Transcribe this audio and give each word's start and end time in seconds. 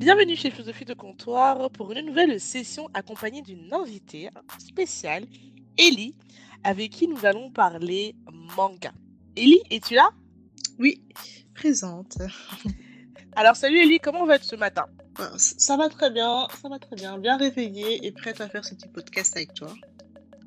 Bienvenue 0.00 0.34
chez 0.34 0.50
Philosophie 0.50 0.86
de 0.86 0.94
Comptoir 0.94 1.68
pour 1.72 1.92
une 1.92 2.06
nouvelle 2.06 2.40
session 2.40 2.88
accompagnée 2.94 3.42
d'une 3.42 3.70
invitée 3.70 4.30
spéciale, 4.58 5.26
Ellie, 5.76 6.16
avec 6.64 6.90
qui 6.90 7.06
nous 7.06 7.26
allons 7.26 7.50
parler 7.50 8.16
manga. 8.56 8.92
Ellie, 9.36 9.60
es-tu 9.70 9.92
là? 9.92 10.08
Oui, 10.78 11.02
présente. 11.54 12.16
Alors 13.36 13.56
salut 13.56 13.76
Ellie, 13.76 13.98
comment 13.98 14.24
va 14.24 14.38
ce 14.38 14.56
matin? 14.56 14.86
Bah, 15.18 15.32
Ça 15.36 15.76
va 15.76 15.90
très 15.90 16.10
bien, 16.10 16.48
ça 16.62 16.70
va 16.70 16.78
très 16.78 16.96
bien, 16.96 17.18
bien 17.18 17.36
réveillée 17.36 18.06
et 18.06 18.10
prête 18.10 18.40
à 18.40 18.48
faire 18.48 18.64
ce 18.64 18.74
petit 18.74 18.88
podcast 18.88 19.36
avec 19.36 19.52
toi. 19.52 19.74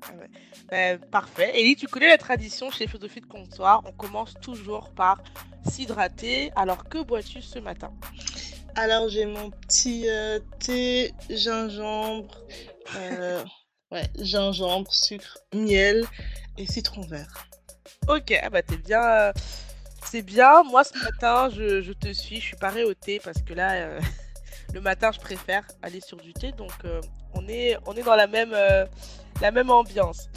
Ah 0.01 0.13
ben, 0.71 0.97
parfait. 0.97 1.51
Ellie, 1.53 1.75
tu 1.75 1.85
connais 1.85 2.09
la 2.09 2.17
tradition 2.17 2.71
chez 2.71 2.87
Philosophie 2.87 3.21
de 3.21 3.27
Comptoir, 3.27 3.83
on 3.85 3.91
commence 3.91 4.33
toujours 4.41 4.89
par 4.95 5.21
s'hydrater. 5.69 6.51
Alors 6.55 6.89
que 6.89 7.03
bois-tu 7.03 7.43
ce 7.43 7.59
matin? 7.59 7.93
Alors 8.75 9.09
j'ai 9.09 9.25
mon 9.25 9.51
petit 9.51 10.09
euh, 10.09 10.39
thé, 10.59 11.13
gingembre, 11.29 12.35
euh, 12.95 13.43
ouais, 13.91 14.09
gingembre, 14.19 14.93
sucre, 14.93 15.39
miel 15.53 16.05
et 16.57 16.65
citron 16.65 17.01
vert. 17.01 17.47
Ok, 18.07 18.37
ah 18.41 18.49
bah 18.49 18.61
t'es 18.61 18.77
bien, 18.77 19.03
euh, 19.03 19.33
c'est 20.05 20.21
bien. 20.21 20.63
Moi 20.63 20.83
ce 20.83 20.97
matin, 20.97 21.49
je, 21.49 21.91
te 21.93 22.11
suis, 22.13 22.37
je 22.37 22.45
suis 22.47 22.57
parée 22.57 22.83
au 22.83 22.93
thé 22.93 23.19
parce 23.23 23.41
que 23.41 23.53
là, 23.53 23.99
le 24.73 24.81
matin, 24.81 25.11
je 25.11 25.19
préfère 25.19 25.63
aller 25.81 26.01
sur 26.01 26.17
du 26.17 26.33
thé, 26.33 26.51
donc 26.51 26.71
on 27.33 27.47
est, 27.47 27.77
dans 28.03 28.15
la 28.15 28.27
même 29.51 29.69
ambiance. 29.69 30.29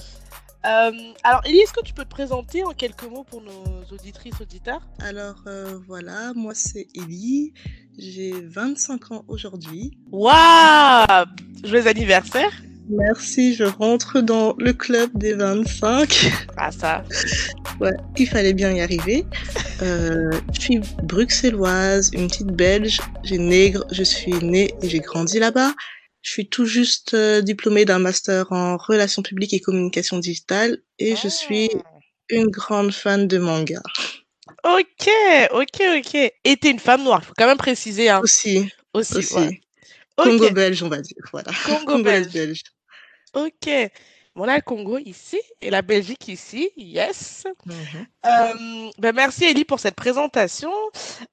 Alors, 0.63 1.43
Elie, 1.47 1.59
est-ce 1.59 1.73
que 1.73 1.85
tu 1.85 1.95
peux 1.95 2.05
te 2.05 2.11
présenter 2.11 2.65
en 2.65 2.73
quelques 2.73 3.05
mots 3.05 3.25
pour 3.25 3.41
nos 3.41 3.85
auditrices, 3.93 4.41
auditeurs? 4.41 4.81
Alors, 5.01 5.43
voilà, 5.87 6.33
moi 6.35 6.55
c'est 6.55 6.89
Elie. 6.95 7.53
J'ai 7.99 8.33
25 8.33 9.13
ans 9.13 9.25
aujourd'hui. 9.29 9.97
Waouh 10.11 11.25
Joyeux 11.65 11.87
anniversaire 11.87 12.53
Merci, 12.89 13.55
je 13.55 13.65
rentre 13.65 14.21
dans 14.21 14.55
le 14.59 14.73
club 14.73 15.11
des 15.15 15.33
25. 15.33 16.31
Ah 16.57 16.71
ça 16.71 17.03
Ouais, 17.81 17.97
il 18.17 18.29
fallait 18.29 18.53
bien 18.53 18.71
y 18.73 18.81
arriver. 18.81 19.27
Euh, 19.83 20.31
je 20.53 20.61
suis 20.61 20.81
bruxelloise, 21.03 22.11
une 22.13 22.29
petite 22.29 22.53
belge, 22.53 23.01
j'ai 23.25 23.39
nègre, 23.39 23.85
je 23.91 24.05
suis 24.05 24.33
née 24.35 24.73
et 24.83 24.89
j'ai 24.89 25.01
grandi 25.01 25.39
là-bas. 25.41 25.73
Je 26.27 26.33
suis 26.33 26.49
tout 26.49 26.67
juste 26.67 27.15
euh, 27.15 27.41
diplômée 27.41 27.85
d'un 27.85 28.01
master 28.01 28.51
en 28.51 28.79
relations 28.79 29.23
publiques 29.23 29.55
et 29.55 29.61
communication 29.61 30.19
digitale 30.19 30.79
et 30.99 31.15
je 31.15 31.29
suis 31.29 31.71
ah. 31.73 31.89
une 32.31 32.49
grande 32.49 32.93
fan 32.93 33.29
de 33.29 33.39
manga. 33.39 33.81
Ok, 34.65 35.09
ok, 35.53 35.83
ok. 35.99 36.15
Et 36.43 36.57
t'es 36.57 36.73
une 36.73 36.81
femme 36.81 37.05
noire, 37.05 37.21
il 37.23 37.27
faut 37.27 37.35
quand 37.39 37.47
même 37.47 37.57
préciser. 37.57 38.09
Hein. 38.09 38.19
Aussi. 38.25 38.69
Aussi. 38.93 39.61
Congo 40.17 40.51
belge, 40.51 40.83
on 40.83 40.89
va 40.89 41.01
dire. 41.01 41.15
Voilà. 41.31 41.53
Congo, 41.65 42.03
belge. 42.03 42.63
Ok. 43.35 43.71
On 44.39 44.47
a 44.49 44.57
le 44.57 44.61
Congo 44.61 44.99
ici 44.99 45.41
et 45.63 45.71
la 45.71 45.81
Belgique 45.81 46.29
ici, 46.29 46.71
yes. 46.77 47.47
Euh, 48.27 48.91
ben 48.99 49.15
merci 49.15 49.45
Ellie 49.45 49.65
pour 49.65 49.81
cette 49.81 49.95
présentation. 49.95 50.71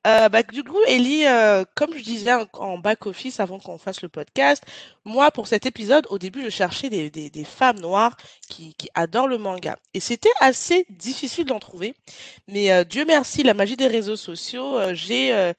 Euh, 0.07 0.29
bah, 0.29 0.41
du 0.41 0.63
coup, 0.63 0.79
Ellie, 0.87 1.25
euh, 1.25 1.65
comme 1.75 1.93
je 1.97 2.01
disais 2.01 2.31
en, 2.53 2.77
back-office 2.77 3.41
avant 3.41 3.59
qu'on 3.59 3.77
fasse 3.77 4.01
le 4.01 4.07
podcast, 4.07 4.63
moi 5.03 5.31
pour 5.31 5.47
cet 5.47 5.65
épisode, 5.65 6.07
au 6.11 6.17
début, 6.17 6.43
je 6.43 6.49
cherchais 6.49 6.89
des, 6.89 7.09
des, 7.09 7.29
des 7.29 7.43
femmes 7.43 7.81
noires 7.81 8.15
qui, 8.47 8.73
qui, 8.75 8.87
adorent 8.93 9.27
le 9.27 9.37
manga. 9.37 9.75
Et 9.93 9.99
c'était 9.99 10.31
assez 10.39 10.85
difficile 10.89 11.45
d'en 11.45 11.59
trouver. 11.59 11.95
Mais 12.47 12.71
euh, 12.71 12.85
Dieu 12.85 13.03
merci, 13.05 13.43
la 13.43 13.53
magie 13.53 13.75
des 13.75 13.87
réseaux 13.87 14.15
sociaux, 14.15 14.79
j'ai 14.93 15.53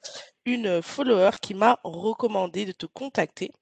une 0.47 0.81
follower 0.81 1.33
qui 1.43 1.53
m'a 1.53 1.79
recommandé 1.85 2.65
de 2.65 2.73
te 2.73 2.87
contacter. 2.87 3.53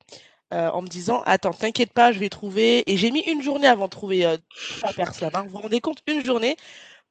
Euh, 0.53 0.69
en 0.70 0.83
me 0.83 0.86
disant 0.86 1.22
Attends, 1.25 1.53
t'inquiète 1.53 1.92
pas, 1.92 2.12
je 2.12 2.19
vais 2.19 2.28
trouver. 2.28 2.83
Et 2.91 2.98
j'ai 2.98 3.11
mis 3.11 3.20
une 3.20 3.42
journée 3.42 3.67
avant 3.69 3.86
de 3.86 3.91
trouver 3.91 4.27
euh, 4.27 4.36
trois 4.81 4.92
personnes. 4.92 5.31
Hein. 5.34 5.45
Vous 5.45 5.50
vous 5.50 5.58
rendez 5.58 5.81
compte 5.81 6.03
Une 6.06 6.25
journée. 6.25 6.57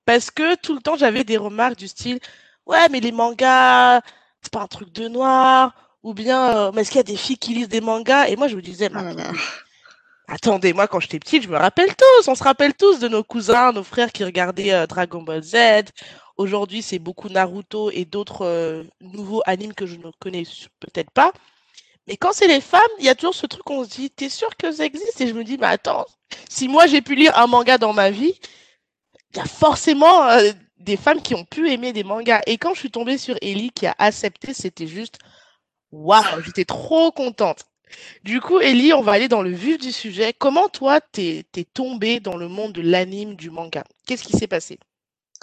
Parce 0.06 0.30
que 0.30 0.56
tout 0.56 0.76
le 0.76 0.82
temps, 0.82 0.96
j'avais 0.96 1.24
des 1.24 1.38
remarques 1.38 1.78
du 1.78 1.88
style 1.88 2.20
Ouais, 2.68 2.88
mais 2.90 3.00
les 3.00 3.12
mangas, 3.12 4.02
c'est 4.42 4.52
pas 4.52 4.62
un 4.62 4.68
truc 4.68 4.92
de 4.94 5.08
noir. 5.08 5.74
Ou 6.04 6.14
bien, 6.14 6.56
euh, 6.56 6.72
mais 6.74 6.82
est-ce 6.82 6.92
qu'il 6.92 6.98
y 6.98 7.02
a 7.02 7.04
des 7.04 7.18
filles 7.18 7.38
qui 7.38 7.54
lisent 7.56 7.70
des 7.70 7.82
mangas? 7.82 8.28
Et 8.28 8.36
moi, 8.36 8.48
je 8.48 8.56
me 8.56 8.62
disais 8.62 8.90
oh 8.96 9.00
Attendez, 10.28 10.74
moi, 10.74 10.88
quand 10.88 11.00
j'étais 11.00 11.20
petite, 11.20 11.44
je 11.44 11.50
me 11.50 11.58
rappelle 11.58 11.96
tous. 11.96 12.28
On 12.28 12.36
se 12.36 12.44
rappelle 12.44 12.76
tous 12.76 13.00
de 13.00 13.08
nos 13.08 13.24
cousins, 13.24 13.72
nos 13.72 13.84
frères 13.84 14.12
qui 14.12 14.24
regardaient 14.24 14.86
Dragon 14.88 15.24
Ball 15.24 15.44
Z. 15.44 15.56
Aujourd'hui, 16.38 16.82
c'est 16.84 17.00
beaucoup 17.00 17.28
Naruto 17.30 17.92
et 17.92 18.06
d'autres 18.06 18.86
nouveaux 19.02 19.42
animes 19.46 19.74
que 19.74 19.86
je 19.86 19.98
ne 19.98 20.12
connais 20.20 20.44
peut-être 20.80 21.12
pas. 21.12 21.34
Mais 22.12 22.18
quand 22.18 22.34
c'est 22.34 22.50
les 22.50 22.60
femmes, 22.60 22.82
il 23.00 23.06
y 23.06 23.10
a 23.10 23.16
toujours 23.16 23.34
ce 23.34 23.46
truc 23.46 23.70
on 23.70 23.86
se 23.86 23.90
dit, 23.90 24.12
t'es 24.12 24.28
sûr 24.28 24.58
que 24.58 24.70
ça 24.70 24.84
existe? 24.84 25.22
Et 25.22 25.28
je 25.28 25.34
me 25.34 25.46
dis, 25.46 25.58
mais 25.58 25.68
attends, 25.68 26.06
si 26.50 26.68
moi 26.68 26.86
j'ai 26.86 27.02
pu 27.02 27.16
lire 27.16 27.38
un 27.38 27.48
manga 27.48 27.78
dans 27.78 27.94
ma 27.94 28.12
vie, 28.12 28.34
il 29.34 29.38
y 29.38 29.40
a 29.40 29.46
forcément 29.46 30.28
euh, 30.28 30.52
des 30.78 30.98
femmes 30.98 31.22
qui 31.22 31.36
ont 31.36 31.46
pu 31.46 31.72
aimer 31.72 31.94
des 31.94 32.04
mangas. 32.04 32.42
Et 32.48 32.58
quand 32.58 32.74
je 32.74 32.80
suis 32.80 32.92
tombée 32.92 33.18
sur 33.18 33.38
Ellie 33.42 33.72
qui 33.72 33.88
a 33.88 33.96
accepté, 33.98 34.54
c'était 34.54 34.88
juste, 34.88 35.20
waouh, 35.94 36.42
j'étais 36.44 36.66
trop 36.66 37.14
contente. 37.14 37.64
Du 38.26 38.42
coup, 38.42 38.60
Ellie, 38.60 38.92
on 38.92 39.02
va 39.02 39.14
aller 39.14 39.30
dans 39.30 39.42
le 39.42 39.52
vif 39.52 39.78
du 39.78 39.94
sujet. 39.94 40.34
Comment 40.38 40.68
toi, 40.68 41.00
t'es 41.00 41.46
es 41.56 41.64
tombée 41.64 42.20
dans 42.20 42.36
le 42.36 42.50
monde 42.50 42.74
de 42.74 42.82
l'anime, 42.82 43.36
du 43.36 43.50
manga? 43.52 43.86
Qu'est-ce 44.06 44.24
qui 44.24 44.34
s'est 44.34 44.48
passé? 44.48 44.80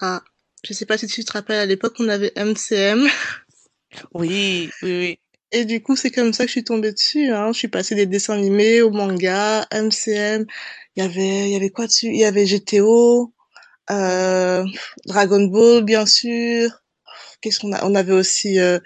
Ah, 0.03 0.21
je 0.63 0.75
sais 0.75 0.85
pas 0.85 0.99
si 0.99 1.07
tu 1.07 1.25
te 1.25 1.33
rappelles, 1.33 1.61
à 1.61 1.67
l'époque, 1.67 1.95
on 1.99 2.11
avait 2.11 2.35
MCM. 2.37 3.09
Oui, 4.13 4.69
oui, 4.83 4.99
oui. 4.99 5.19
Et 5.53 5.65
du 5.65 5.83
coup, 5.83 5.97
c'est 5.97 6.11
comme 6.11 6.33
ça 6.33 6.45
que 6.45 6.49
je 6.49 6.53
suis 6.53 6.65
tombée 6.65 6.93
dessus. 6.93 7.31
Hein. 7.31 7.53
Je 7.53 7.59
suis 7.59 7.69
passée 7.69 7.95
des 7.95 8.07
dessins 8.07 8.35
animés 8.35 8.83
au 8.83 8.91
manga, 8.91 9.67
MCM. 9.73 10.45
Il 10.97 11.03
y 11.03 11.07
avait, 11.07 11.49
il 11.49 11.53
y 11.53 11.57
avait 11.57 11.71
quoi 11.71 11.87
dessus? 11.87 12.09
Il 12.09 12.19
y 12.19 12.25
avait 12.25 12.45
GTO, 12.45 13.33
euh, 13.91 14.65
Dragon 15.07 15.45
Ball, 15.47 15.85
bien 15.85 16.05
sûr. 16.07 16.71
Qu'est-ce 17.41 17.61
qu'on 17.61 17.73
a? 17.73 17.85
On 17.87 17.95
avait 17.95 18.13
aussi 18.13 18.61
euh, 18.61 18.79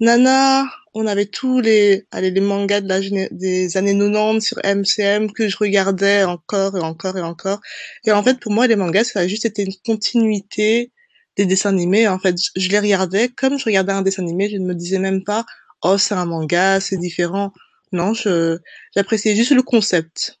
Nana. 0.00 0.66
On 0.94 1.06
avait 1.08 1.26
tous 1.26 1.60
les, 1.60 2.06
allez, 2.12 2.30
les 2.30 2.40
mangas 2.40 2.80
des 2.82 3.76
années 3.76 3.98
90 3.98 4.40
sur 4.40 4.58
MCM 4.64 5.32
que 5.32 5.48
je 5.48 5.56
regardais 5.56 6.22
encore 6.24 6.76
et 6.76 6.80
encore 6.80 7.18
et 7.18 7.22
encore. 7.22 7.60
Et 8.06 8.12
en 8.12 8.22
fait, 8.22 8.38
pour 8.40 8.52
moi, 8.52 8.68
les 8.68 8.76
mangas, 8.76 9.04
ça 9.04 9.20
a 9.20 9.26
juste 9.26 9.44
été 9.46 9.62
une 9.64 9.74
continuité 9.84 10.92
des 11.36 11.46
dessins 11.46 11.70
animés. 11.70 12.06
En 12.06 12.20
fait, 12.20 12.36
je 12.54 12.68
les 12.68 12.78
regardais 12.78 13.28
comme 13.28 13.58
je 13.58 13.64
regardais 13.64 13.92
un 13.92 14.02
dessin 14.02 14.22
animé. 14.22 14.48
Je 14.48 14.58
ne 14.58 14.66
me 14.66 14.74
disais 14.74 15.00
même 15.00 15.24
pas 15.24 15.44
oh 15.82 15.98
c'est 15.98 16.14
un 16.14 16.26
manga, 16.26 16.80
c'est 16.80 16.98
différent. 16.98 17.52
Non, 17.92 18.14
je 18.14 18.58
j'appréciais 18.94 19.36
juste 19.36 19.52
le 19.52 19.62
concept. 19.62 20.38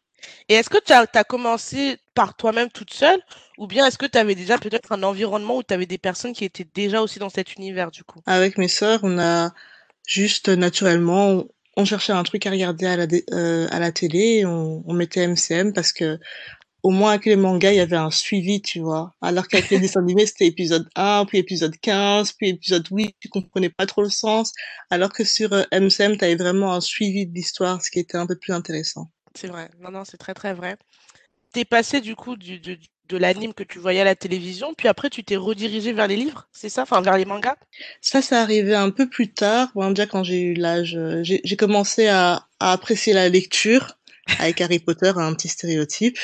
Et 0.48 0.54
est-ce 0.54 0.68
que 0.68 0.78
tu 0.78 0.92
as, 0.92 1.06
as, 1.12 1.24
commencé 1.24 1.96
par 2.14 2.36
toi-même 2.36 2.70
toute 2.70 2.92
seule 2.92 3.20
ou 3.58 3.66
bien 3.66 3.86
est-ce 3.86 3.98
que 3.98 4.06
tu 4.06 4.18
avais 4.18 4.34
déjà 4.34 4.58
peut-être 4.58 4.92
un 4.92 5.02
environnement 5.02 5.58
où 5.58 5.62
tu 5.62 5.72
avais 5.72 5.86
des 5.86 5.98
personnes 5.98 6.32
qui 6.32 6.44
étaient 6.44 6.66
déjà 6.74 7.00
aussi 7.00 7.18
dans 7.18 7.28
cet 7.28 7.54
univers 7.54 7.90
du 7.90 8.04
coup? 8.04 8.20
Avec 8.26 8.58
mes 8.58 8.68
sœurs, 8.68 9.00
on 9.02 9.18
a 9.18 9.52
juste 10.06 10.48
naturellement, 10.48 11.44
on 11.76 11.84
cherchait 11.84 12.12
un 12.12 12.22
truc 12.22 12.46
à 12.46 12.50
regarder 12.50 12.86
à 12.86 12.96
la, 12.96 13.06
euh, 13.32 13.68
à 13.70 13.78
la 13.78 13.92
télé, 13.92 14.44
on, 14.44 14.82
on 14.86 14.92
mettait 14.92 15.26
MCM 15.26 15.72
parce 15.72 15.92
que 15.92 16.18
au 16.84 16.90
moins 16.90 17.12
avec 17.12 17.24
les 17.24 17.36
mangas, 17.36 17.72
il 17.72 17.76
y 17.76 17.80
avait 17.80 17.96
un 17.96 18.10
suivi, 18.10 18.60
tu 18.60 18.80
vois. 18.80 19.14
Alors 19.22 19.48
qu'avec 19.48 19.70
les 19.70 19.78
dessins 19.78 20.00
animés, 20.00 20.26
c'était 20.26 20.46
épisode 20.46 20.86
1, 20.94 21.24
puis 21.24 21.38
épisode 21.38 21.74
15, 21.80 22.32
puis 22.32 22.50
épisode 22.50 22.86
8, 22.90 23.16
tu 23.18 23.28
comprenais 23.30 23.70
pas 23.70 23.86
trop 23.86 24.02
le 24.02 24.10
sens. 24.10 24.52
Alors 24.90 25.10
que 25.10 25.24
sur 25.24 25.50
MCM, 25.72 26.12
euh, 26.12 26.16
tu 26.18 26.24
avais 26.26 26.36
vraiment 26.36 26.74
un 26.74 26.82
suivi 26.82 27.26
de 27.26 27.34
l'histoire, 27.34 27.82
ce 27.82 27.90
qui 27.90 28.00
était 28.00 28.18
un 28.18 28.26
peu 28.26 28.36
plus 28.36 28.52
intéressant. 28.52 29.10
C'est 29.34 29.48
vrai. 29.48 29.70
Non, 29.80 29.90
non, 29.90 30.04
c'est 30.04 30.18
très, 30.18 30.34
très 30.34 30.52
vrai. 30.52 30.76
T'es 31.54 31.64
passé, 31.64 32.02
du 32.02 32.14
coup, 32.16 32.36
du, 32.36 32.58
de, 32.58 32.76
de 33.08 33.16
l'anime 33.16 33.54
que 33.54 33.64
tu 33.64 33.78
voyais 33.78 34.02
à 34.02 34.04
la 34.04 34.14
télévision, 34.14 34.74
puis 34.74 34.86
après, 34.86 35.08
tu 35.08 35.24
t'es 35.24 35.36
redirigé 35.36 35.94
vers 35.94 36.06
les 36.06 36.16
livres, 36.16 36.48
c'est 36.52 36.68
ça? 36.68 36.82
Enfin, 36.82 37.00
vers 37.00 37.16
les 37.16 37.24
mangas? 37.24 37.56
Ça, 38.02 38.20
ça 38.20 38.42
arrivé 38.42 38.74
un 38.74 38.90
peu 38.90 39.08
plus 39.08 39.32
tard. 39.32 39.70
Bon, 39.74 39.88
déjà, 39.88 40.06
quand 40.06 40.22
j'ai 40.22 40.42
eu 40.42 40.52
l'âge, 40.52 40.96
euh, 40.96 41.22
j'ai 41.22 41.56
commencé 41.56 42.08
à, 42.08 42.46
à 42.60 42.72
apprécier 42.72 43.14
la 43.14 43.30
lecture 43.30 43.96
avec 44.38 44.60
Harry 44.60 44.78
Potter, 44.78 45.12
un 45.16 45.34
petit 45.34 45.48
stéréotype. 45.48 46.18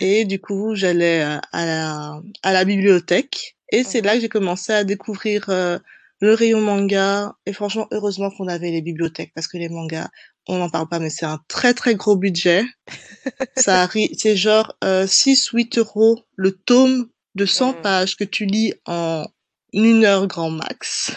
Et 0.00 0.24
du 0.24 0.40
coup, 0.40 0.74
j'allais 0.74 1.22
euh, 1.22 1.38
à 1.52 1.66
la, 1.66 2.20
à 2.42 2.52
la 2.52 2.64
bibliothèque. 2.64 3.56
Et 3.70 3.84
c'est 3.84 4.00
là 4.00 4.14
que 4.14 4.20
j'ai 4.20 4.28
commencé 4.28 4.72
à 4.72 4.84
découvrir 4.84 5.46
euh, 5.48 5.78
le 6.20 6.34
rayon 6.34 6.60
manga. 6.60 7.34
Et 7.46 7.52
franchement, 7.52 7.86
heureusement 7.90 8.30
qu'on 8.30 8.48
avait 8.48 8.70
les 8.70 8.82
bibliothèques 8.82 9.32
parce 9.34 9.48
que 9.48 9.58
les 9.58 9.68
mangas, 9.68 10.08
on 10.46 10.58
n'en 10.58 10.70
parle 10.70 10.88
pas, 10.88 10.98
mais 10.98 11.10
c'est 11.10 11.26
un 11.26 11.40
très 11.48 11.74
très 11.74 11.94
gros 11.94 12.16
budget. 12.16 12.64
Ça 13.56 13.82
arrive, 13.82 14.10
c'est 14.16 14.36
genre 14.36 14.74
euh, 14.82 15.06
6-8 15.06 15.78
euros 15.78 16.24
le 16.36 16.52
tome 16.52 17.08
de 17.34 17.44
100 17.44 17.74
pages 17.74 18.16
que 18.16 18.24
tu 18.24 18.46
lis 18.46 18.72
en 18.86 19.26
une 19.72 20.04
heure 20.04 20.26
grand 20.26 20.50
max. 20.50 21.12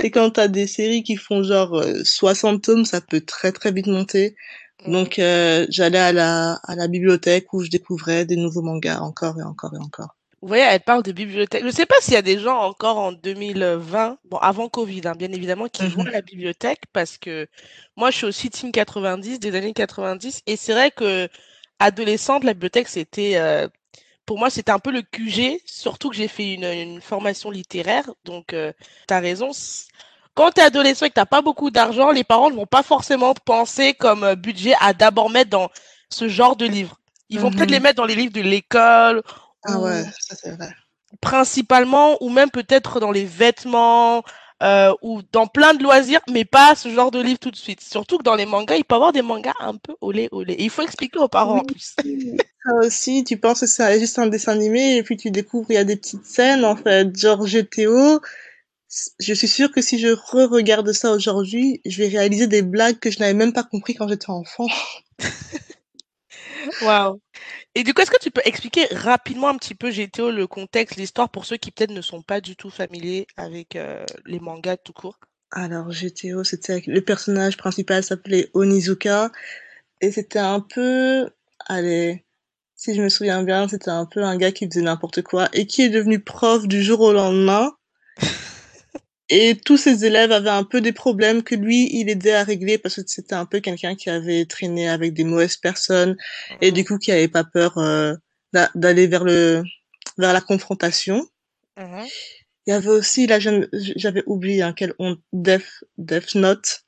Et 0.00 0.10
quand 0.10 0.30
t'as 0.30 0.48
des 0.48 0.66
séries 0.66 1.02
qui 1.02 1.16
font 1.16 1.42
genre 1.42 1.82
60 2.04 2.62
tomes, 2.62 2.84
ça 2.84 3.00
peut 3.00 3.20
très 3.20 3.52
très 3.52 3.72
vite 3.72 3.86
monter. 3.86 4.36
Donc 4.86 5.18
euh, 5.18 5.66
j'allais 5.70 5.98
à 5.98 6.12
la, 6.12 6.54
à 6.64 6.74
la 6.74 6.88
bibliothèque 6.88 7.52
où 7.52 7.62
je 7.62 7.70
découvrais 7.70 8.24
des 8.24 8.36
nouveaux 8.36 8.62
mangas 8.62 9.00
encore 9.00 9.38
et 9.38 9.42
encore 9.42 9.74
et 9.74 9.78
encore. 9.78 10.14
Vous 10.44 10.48
voyez, 10.48 10.64
elle 10.64 10.80
parle 10.80 11.02
de 11.02 11.12
bibliothèque. 11.12 11.62
Je 11.62 11.68
ne 11.68 11.72
sais 11.72 11.86
pas 11.86 11.94
s'il 12.02 12.12
y 12.12 12.18
a 12.18 12.22
des 12.22 12.38
gens 12.38 12.58
encore 12.58 12.98
en 12.98 13.12
2020, 13.12 14.18
bon, 14.26 14.36
avant 14.36 14.68
Covid, 14.68 15.00
hein, 15.06 15.14
bien 15.16 15.32
évidemment, 15.32 15.68
qui 15.68 15.86
vont 15.86 16.04
à 16.04 16.10
la 16.10 16.20
bibliothèque 16.20 16.82
parce 16.92 17.16
que 17.16 17.48
moi, 17.96 18.10
je 18.10 18.18
suis 18.18 18.26
aussi 18.26 18.50
team 18.50 18.70
90, 18.70 19.40
des 19.40 19.54
années 19.54 19.72
90. 19.72 20.42
Et 20.46 20.56
c'est 20.56 20.74
vrai 20.74 20.90
que 20.90 21.30
adolescente, 21.78 22.44
la 22.44 22.52
bibliothèque, 22.52 22.88
c'était, 22.88 23.36
euh, 23.36 23.68
pour 24.26 24.38
moi, 24.38 24.50
c'était 24.50 24.70
un 24.70 24.78
peu 24.78 24.92
le 24.92 25.00
QG, 25.00 25.62
surtout 25.64 26.10
que 26.10 26.16
j'ai 26.16 26.28
fait 26.28 26.52
une, 26.52 26.64
une, 26.64 27.00
formation 27.00 27.50
littéraire. 27.50 28.10
Donc, 28.26 28.52
euh, 28.52 28.70
tu 29.08 29.14
as 29.14 29.20
raison. 29.20 29.50
Quand 30.34 30.50
tu 30.50 30.60
es 30.60 30.64
adolescent 30.64 31.06
et 31.06 31.10
que 31.10 31.14
tu 31.14 31.20
n'as 31.20 31.26
pas 31.26 31.42
beaucoup 31.42 31.70
d'argent, 31.70 32.10
les 32.10 32.24
parents 32.24 32.50
ne 32.50 32.56
vont 32.56 32.66
pas 32.66 32.82
forcément 32.82 33.34
penser 33.34 33.94
comme 33.94 34.24
euh, 34.24 34.34
budget 34.34 34.74
à 34.80 34.92
d'abord 34.92 35.30
mettre 35.30 35.50
dans 35.50 35.70
ce 36.10 36.28
genre 36.28 36.56
de 36.56 36.66
livres. 36.66 36.98
Ils 37.30 37.40
vont 37.40 37.50
peut-être 37.50 37.70
les 37.70 37.80
mettre 37.80 37.96
dans 37.96 38.04
les 38.04 38.14
livres 38.14 38.32
de 38.32 38.40
l'école 38.40 39.22
ah 39.64 39.78
ouais, 39.80 40.04
ça 40.20 40.36
c'est 40.36 40.50
vrai. 40.50 40.68
Principalement, 41.20 42.22
ou 42.22 42.28
même 42.28 42.50
peut-être 42.50 43.00
dans 43.00 43.12
les 43.12 43.24
vêtements, 43.24 44.22
euh, 44.62 44.92
ou 45.02 45.22
dans 45.32 45.46
plein 45.46 45.74
de 45.74 45.82
loisirs, 45.82 46.20
mais 46.30 46.44
pas 46.44 46.74
ce 46.74 46.88
genre 46.88 47.10
de 47.10 47.20
livre 47.20 47.38
tout 47.38 47.50
de 47.50 47.56
suite. 47.56 47.80
Surtout 47.80 48.18
que 48.18 48.22
dans 48.22 48.34
les 48.34 48.46
mangas, 48.46 48.76
il 48.76 48.84
peut 48.84 48.94
y 48.94 48.96
avoir 48.96 49.12
des 49.12 49.22
mangas 49.22 49.54
un 49.60 49.76
peu 49.76 49.94
olé 50.00 50.28
olé. 50.32 50.56
il 50.58 50.70
faut 50.70 50.82
expliquer 50.82 51.18
aux 51.18 51.28
parents 51.28 51.58
en 51.58 51.64
plus. 51.64 51.94
Ça 52.64 52.74
aussi, 52.80 53.24
tu 53.24 53.36
penses 53.36 53.60
que 53.60 53.66
c'est 53.66 53.98
juste 53.98 54.18
un 54.18 54.26
dessin 54.26 54.52
animé 54.52 54.96
et 54.96 55.02
puis 55.02 55.16
tu 55.16 55.30
découvres 55.30 55.70
il 55.70 55.74
y 55.74 55.78
a 55.78 55.84
des 55.84 55.96
petites 55.96 56.26
scènes 56.26 56.64
en 56.64 56.76
fait, 56.76 57.16
genre 57.16 57.44
GTO. 57.46 58.20
Je 59.18 59.34
suis 59.34 59.48
sûre 59.48 59.72
que 59.72 59.80
si 59.80 59.98
je 59.98 60.08
re-regarde 60.08 60.92
ça 60.92 61.10
aujourd'hui, 61.12 61.80
je 61.84 62.02
vais 62.02 62.08
réaliser 62.08 62.46
des 62.46 62.62
blagues 62.62 62.98
que 62.98 63.10
je 63.10 63.18
n'avais 63.18 63.34
même 63.34 63.52
pas 63.52 63.64
compris 63.64 63.94
quand 63.94 64.06
j'étais 64.08 64.30
enfant. 64.30 64.66
Waouh. 66.82 67.20
Et 67.74 67.82
du 67.82 67.92
coup, 67.92 68.02
est-ce 68.02 68.10
que 68.10 68.20
tu 68.20 68.30
peux 68.30 68.42
expliquer 68.44 68.86
rapidement 68.92 69.48
un 69.48 69.56
petit 69.56 69.74
peu 69.74 69.90
GTO 69.90 70.30
le 70.30 70.46
contexte, 70.46 70.96
l'histoire 70.96 71.28
pour 71.28 71.44
ceux 71.44 71.56
qui 71.56 71.70
peut-être 71.70 71.90
ne 71.90 72.02
sont 72.02 72.22
pas 72.22 72.40
du 72.40 72.56
tout 72.56 72.70
familiers 72.70 73.26
avec 73.36 73.76
euh, 73.76 74.04
les 74.26 74.40
mangas 74.40 74.76
tout 74.76 74.92
court? 74.92 75.18
Alors 75.50 75.90
GTO, 75.90 76.44
c'était 76.44 76.82
le 76.86 77.00
personnage 77.00 77.56
principal 77.56 78.02
s'appelait 78.02 78.50
Onizuka 78.54 79.30
et 80.00 80.10
c'était 80.10 80.38
un 80.38 80.60
peu, 80.60 81.30
allez, 81.66 82.24
si 82.74 82.94
je 82.94 83.02
me 83.02 83.08
souviens 83.08 83.42
bien, 83.42 83.68
c'était 83.68 83.90
un 83.90 84.06
peu 84.06 84.22
un 84.22 84.36
gars 84.36 84.52
qui 84.52 84.66
faisait 84.66 84.82
n'importe 84.82 85.22
quoi 85.22 85.48
et 85.52 85.66
qui 85.66 85.82
est 85.82 85.90
devenu 85.90 86.20
prof 86.20 86.66
du 86.66 86.82
jour 86.82 87.00
au 87.00 87.12
lendemain. 87.12 87.72
Et 89.30 89.56
tous 89.56 89.76
ses 89.76 90.04
élèves 90.04 90.32
avaient 90.32 90.50
un 90.50 90.64
peu 90.64 90.80
des 90.80 90.92
problèmes 90.92 91.42
que 91.42 91.54
lui, 91.54 91.88
il 91.92 92.10
aidait 92.10 92.34
à 92.34 92.44
régler 92.44 92.76
parce 92.76 92.96
que 92.96 93.02
c'était 93.06 93.34
un 93.34 93.46
peu 93.46 93.60
quelqu'un 93.60 93.94
qui 93.94 94.10
avait 94.10 94.44
traîné 94.44 94.88
avec 94.88 95.14
des 95.14 95.24
mauvaises 95.24 95.56
personnes 95.56 96.16
et 96.60 96.72
du 96.72 96.84
coup 96.84 96.98
qui 96.98 97.10
avait 97.10 97.28
pas 97.28 97.44
peur 97.44 97.78
euh, 97.78 98.14
d'aller 98.74 99.06
vers 99.06 99.24
le 99.24 99.62
vers 100.18 100.32
la 100.32 100.40
confrontation. 100.40 101.26
Mmh 101.76 102.04
il 102.66 102.70
y 102.70 102.72
avait 102.72 102.88
aussi 102.88 103.26
là 103.26 103.38
j'avais 103.38 104.22
oublié 104.26 104.62
hein, 104.62 104.72
quel 104.74 104.94
honte 104.98 105.20
Death 105.32 105.84
Death 105.98 106.34
Note. 106.34 106.84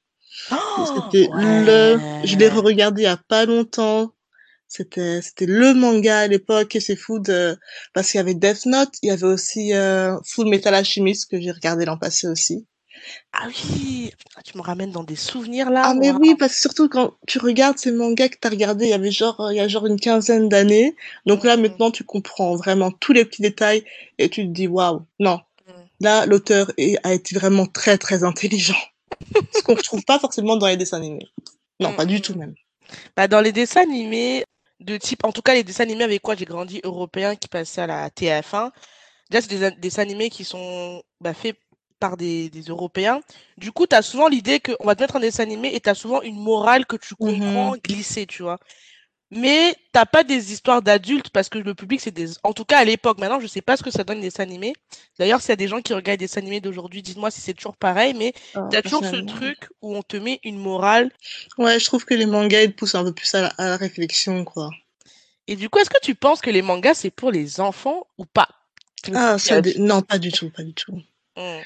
Oh, 0.51 0.57
c'était 0.87 1.29
le 1.35 1.99
je 2.25 2.37
l'ai 2.37 2.49
re-regardé 2.49 3.03
il 3.03 3.05
y 3.05 3.09
a 3.09 3.19
pas 3.29 3.45
longtemps. 3.45 4.13
C'était 4.69 5.23
c'était 5.23 5.47
le 5.47 5.75
manga 5.75 6.21
à 6.21 6.27
l'époque 6.27 6.75
et 6.75 6.81
c'est 6.81 6.97
fou 6.97 7.19
de 7.21 7.57
parce 7.95 8.11
qu'il 8.11 8.19
y 8.19 8.21
avait 8.21 8.35
Death 8.35 8.67
Note, 8.67 8.95
il 9.03 9.09
y 9.09 9.13
avait 9.13 9.27
aussi 9.27 9.73
euh, 9.75 10.17
Full 10.25 10.49
Metal 10.49 10.75
Alchemist 10.75 11.31
que 11.31 11.41
j'ai 11.41 11.53
regardé 11.53 11.85
l'an 11.85 11.99
passé 11.99 12.27
aussi. 12.27 12.67
Ah 13.33 13.47
oui, 13.47 14.11
ah, 14.37 14.43
tu 14.43 14.57
me 14.57 14.63
ramènes 14.63 14.91
dans 14.91 15.05
des 15.05 15.17
souvenirs 15.17 15.71
là. 15.71 15.83
Ah 15.85 15.95
mais 15.95 16.11
oui, 16.11 16.35
parce 16.35 16.55
que 16.55 16.61
surtout 16.61 16.89
quand 16.89 17.15
tu 17.27 17.39
regardes 17.39 17.79
ces 17.79 17.93
mangas 17.93 18.29
que 18.29 18.39
tu 18.41 18.47
as 18.47 18.51
regardé, 18.51 18.87
il 18.87 18.91
y 18.91 18.95
avait 18.95 19.11
genre 19.11 19.49
il 19.53 19.57
y 19.57 19.61
a 19.61 19.69
genre 19.69 19.87
une 19.87 20.01
quinzaine 20.01 20.49
d'années. 20.49 20.97
Donc 21.27 21.45
là 21.45 21.57
mmh. 21.57 21.61
maintenant 21.61 21.91
tu 21.91 22.05
comprends 22.05 22.57
vraiment 22.57 22.91
tous 22.91 23.13
les 23.13 23.25
petits 23.25 23.43
détails 23.43 23.85
et 24.19 24.29
tu 24.29 24.43
te 24.43 24.53
dis 24.53 24.67
waouh, 24.67 25.03
non. 25.21 25.37
Mmh. 25.67 25.73
Là 26.01 26.27
l'auteur 26.27 26.73
a 27.05 27.15
été 27.15 27.35
vraiment 27.37 27.67
très 27.67 27.99
très 27.99 28.25
intelligent. 28.25 28.75
Ce 29.55 29.63
qu'on 29.63 29.77
ne 29.77 29.81
trouve 29.81 30.05
pas 30.05 30.19
forcément 30.19 30.57
dans 30.57 30.67
les 30.67 30.77
dessins 30.77 30.97
animés. 30.97 31.29
Non, 31.79 31.95
pas 31.95 32.07
du 32.07 32.17
mmh. 32.17 32.21
tout 32.21 32.35
même. 32.35 32.55
Bah, 33.17 33.29
dans 33.29 33.41
les 33.41 33.53
dessins 33.53 33.83
animés, 33.83 34.45
de 34.81 34.97
type, 34.97 35.25
en 35.25 35.33
tout 35.33 35.43
cas 35.43 35.55
les 35.55 35.65
dessins 35.65 35.85
animés 35.85 36.05
avec 36.05 36.23
quoi 36.23 36.35
j'ai 36.37 36.45
grandi 36.45 36.81
européens 36.85 37.37
qui 37.37 37.49
passaient 37.49 37.83
à 37.83 37.87
la 37.87 38.09
TF1. 38.11 38.71
Déjà, 39.31 39.43
c'est 39.43 39.59
des, 39.59 39.71
dessins 39.73 40.03
animés 40.03 40.31
qui 40.31 40.45
sont 40.45 41.03
bah, 41.21 41.35
faits 41.35 41.57
par 41.99 42.17
des, 42.17 42.51
des, 42.51 42.63
Européens. 42.63 43.21
Du 43.57 43.73
coup, 43.73 43.87
tu 43.87 43.97
as 43.97 44.03
souvent 44.03 44.29
l'idée 44.29 44.61
qu'on 44.61 44.85
va 44.85 44.95
te 44.95 45.03
mettre 45.03 45.17
un 45.17 45.21
dessin 45.21 45.43
animé 45.43 45.75
et 45.75 45.81
tu 45.81 45.89
as 45.89 45.95
souvent 45.95 46.23
une 46.23 46.39
morale 46.39 46.87
que 46.87 46.97
tu 46.97 47.15
mmh 47.15 47.17
comprends 47.17 47.77
glisser, 47.83 48.27
tu 48.27 48.43
vois. 48.43 48.59
Mais 49.31 49.75
t'as 49.91 50.07
pas 50.07 50.23
des 50.23 50.53
histoires 50.53 50.83
d'adultes 50.83 51.31
parce 51.31 51.49
que 51.49 51.59
le 51.59 51.75
public, 51.75 52.01
c'est 52.01 52.13
des. 52.13 52.29
En 52.45 52.53
tout 52.53 52.65
cas, 52.65 52.79
à 52.79 52.85
l'époque, 52.85 53.19
maintenant, 53.19 53.41
je 53.41 53.49
sais 53.49 53.61
pas 53.61 53.77
ce 53.77 53.83
que 53.83 53.91
ça 53.91 54.05
donne 54.05 54.21
des 54.21 54.29
dessins 54.29 54.45
animés. 54.45 54.75
D'ailleurs, 55.19 55.41
s'il 55.41 55.49
y 55.49 55.53
a 55.53 55.57
des 55.57 55.67
gens 55.67 55.81
qui 55.81 55.95
regardent 55.95 56.21
des 56.21 56.27
dessins 56.27 56.41
animés 56.41 56.61
d'aujourd'hui, 56.61 57.03
dites-moi 57.03 57.33
si 57.33 57.41
c'est 57.41 57.55
toujours 57.55 57.77
pareil, 57.77 58.15
mais 58.15 58.33
tu 58.33 58.39
ah, 58.55 58.69
t'as 58.71 58.83
toujours 58.83 59.05
ce 59.05 59.17
truc 59.17 59.69
où 59.83 59.97
on 59.97 60.03
te 60.03 60.17
met 60.17 60.39
une 60.45 60.59
morale. 60.59 61.11
Ouais, 61.59 61.81
je 61.81 61.85
trouve 61.87 62.05
que 62.05 62.15
les 62.15 62.27
mangas, 62.27 62.63
ils 62.63 62.75
poussent 62.75 62.95
un 62.95 63.03
peu 63.03 63.13
plus 63.13 63.35
à 63.35 63.53
la, 63.59 63.77
réflexion, 63.77 64.45
quoi. 64.45 64.71
Et 65.49 65.57
du 65.57 65.69
coup, 65.69 65.81
est-ce 65.81 65.91
que 65.91 66.01
tu 66.01 66.15
penses 66.15 66.41
que 66.41 66.51
les 66.51 66.63
mangas, 66.63 66.95
c'est 66.95 67.11
pour 67.11 67.33
les 67.33 67.61
enfants 67.61 68.07
ou 68.19 68.27
pas? 68.27 68.49
Ah, 69.13 69.39
ça 69.39 69.61
non, 69.79 70.03
pas 70.03 70.19
du 70.19 70.31
tout, 70.31 70.51
pas 70.51 70.63
du 70.63 70.75
tout. 70.75 71.01
Mmh. 71.37 71.59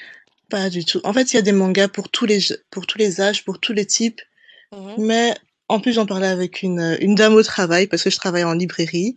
Pas 0.49 0.69
du 0.69 0.83
tout. 0.83 0.99
En 1.03 1.13
fait, 1.13 1.31
il 1.31 1.35
y 1.35 1.39
a 1.39 1.43
des 1.43 1.51
mangas 1.51 1.87
pour 1.89 2.09
tous 2.09 2.25
les, 2.25 2.39
pour 2.71 2.87
tous 2.87 2.97
les 2.97 3.21
âges, 3.21 3.45
pour 3.45 3.59
tous 3.59 3.73
les 3.73 3.85
types. 3.85 4.21
Mmh 4.71 4.95
mais 4.99 5.35
en 5.71 5.79
plus, 5.79 5.93
j'en 5.93 6.05
parlais 6.05 6.27
avec 6.27 6.63
une, 6.63 6.97
une 6.99 7.15
dame 7.15 7.33
au 7.33 7.43
travail 7.43 7.87
parce 7.87 8.03
que 8.03 8.09
je 8.09 8.17
travaille 8.17 8.43
en 8.43 8.53
librairie 8.53 9.15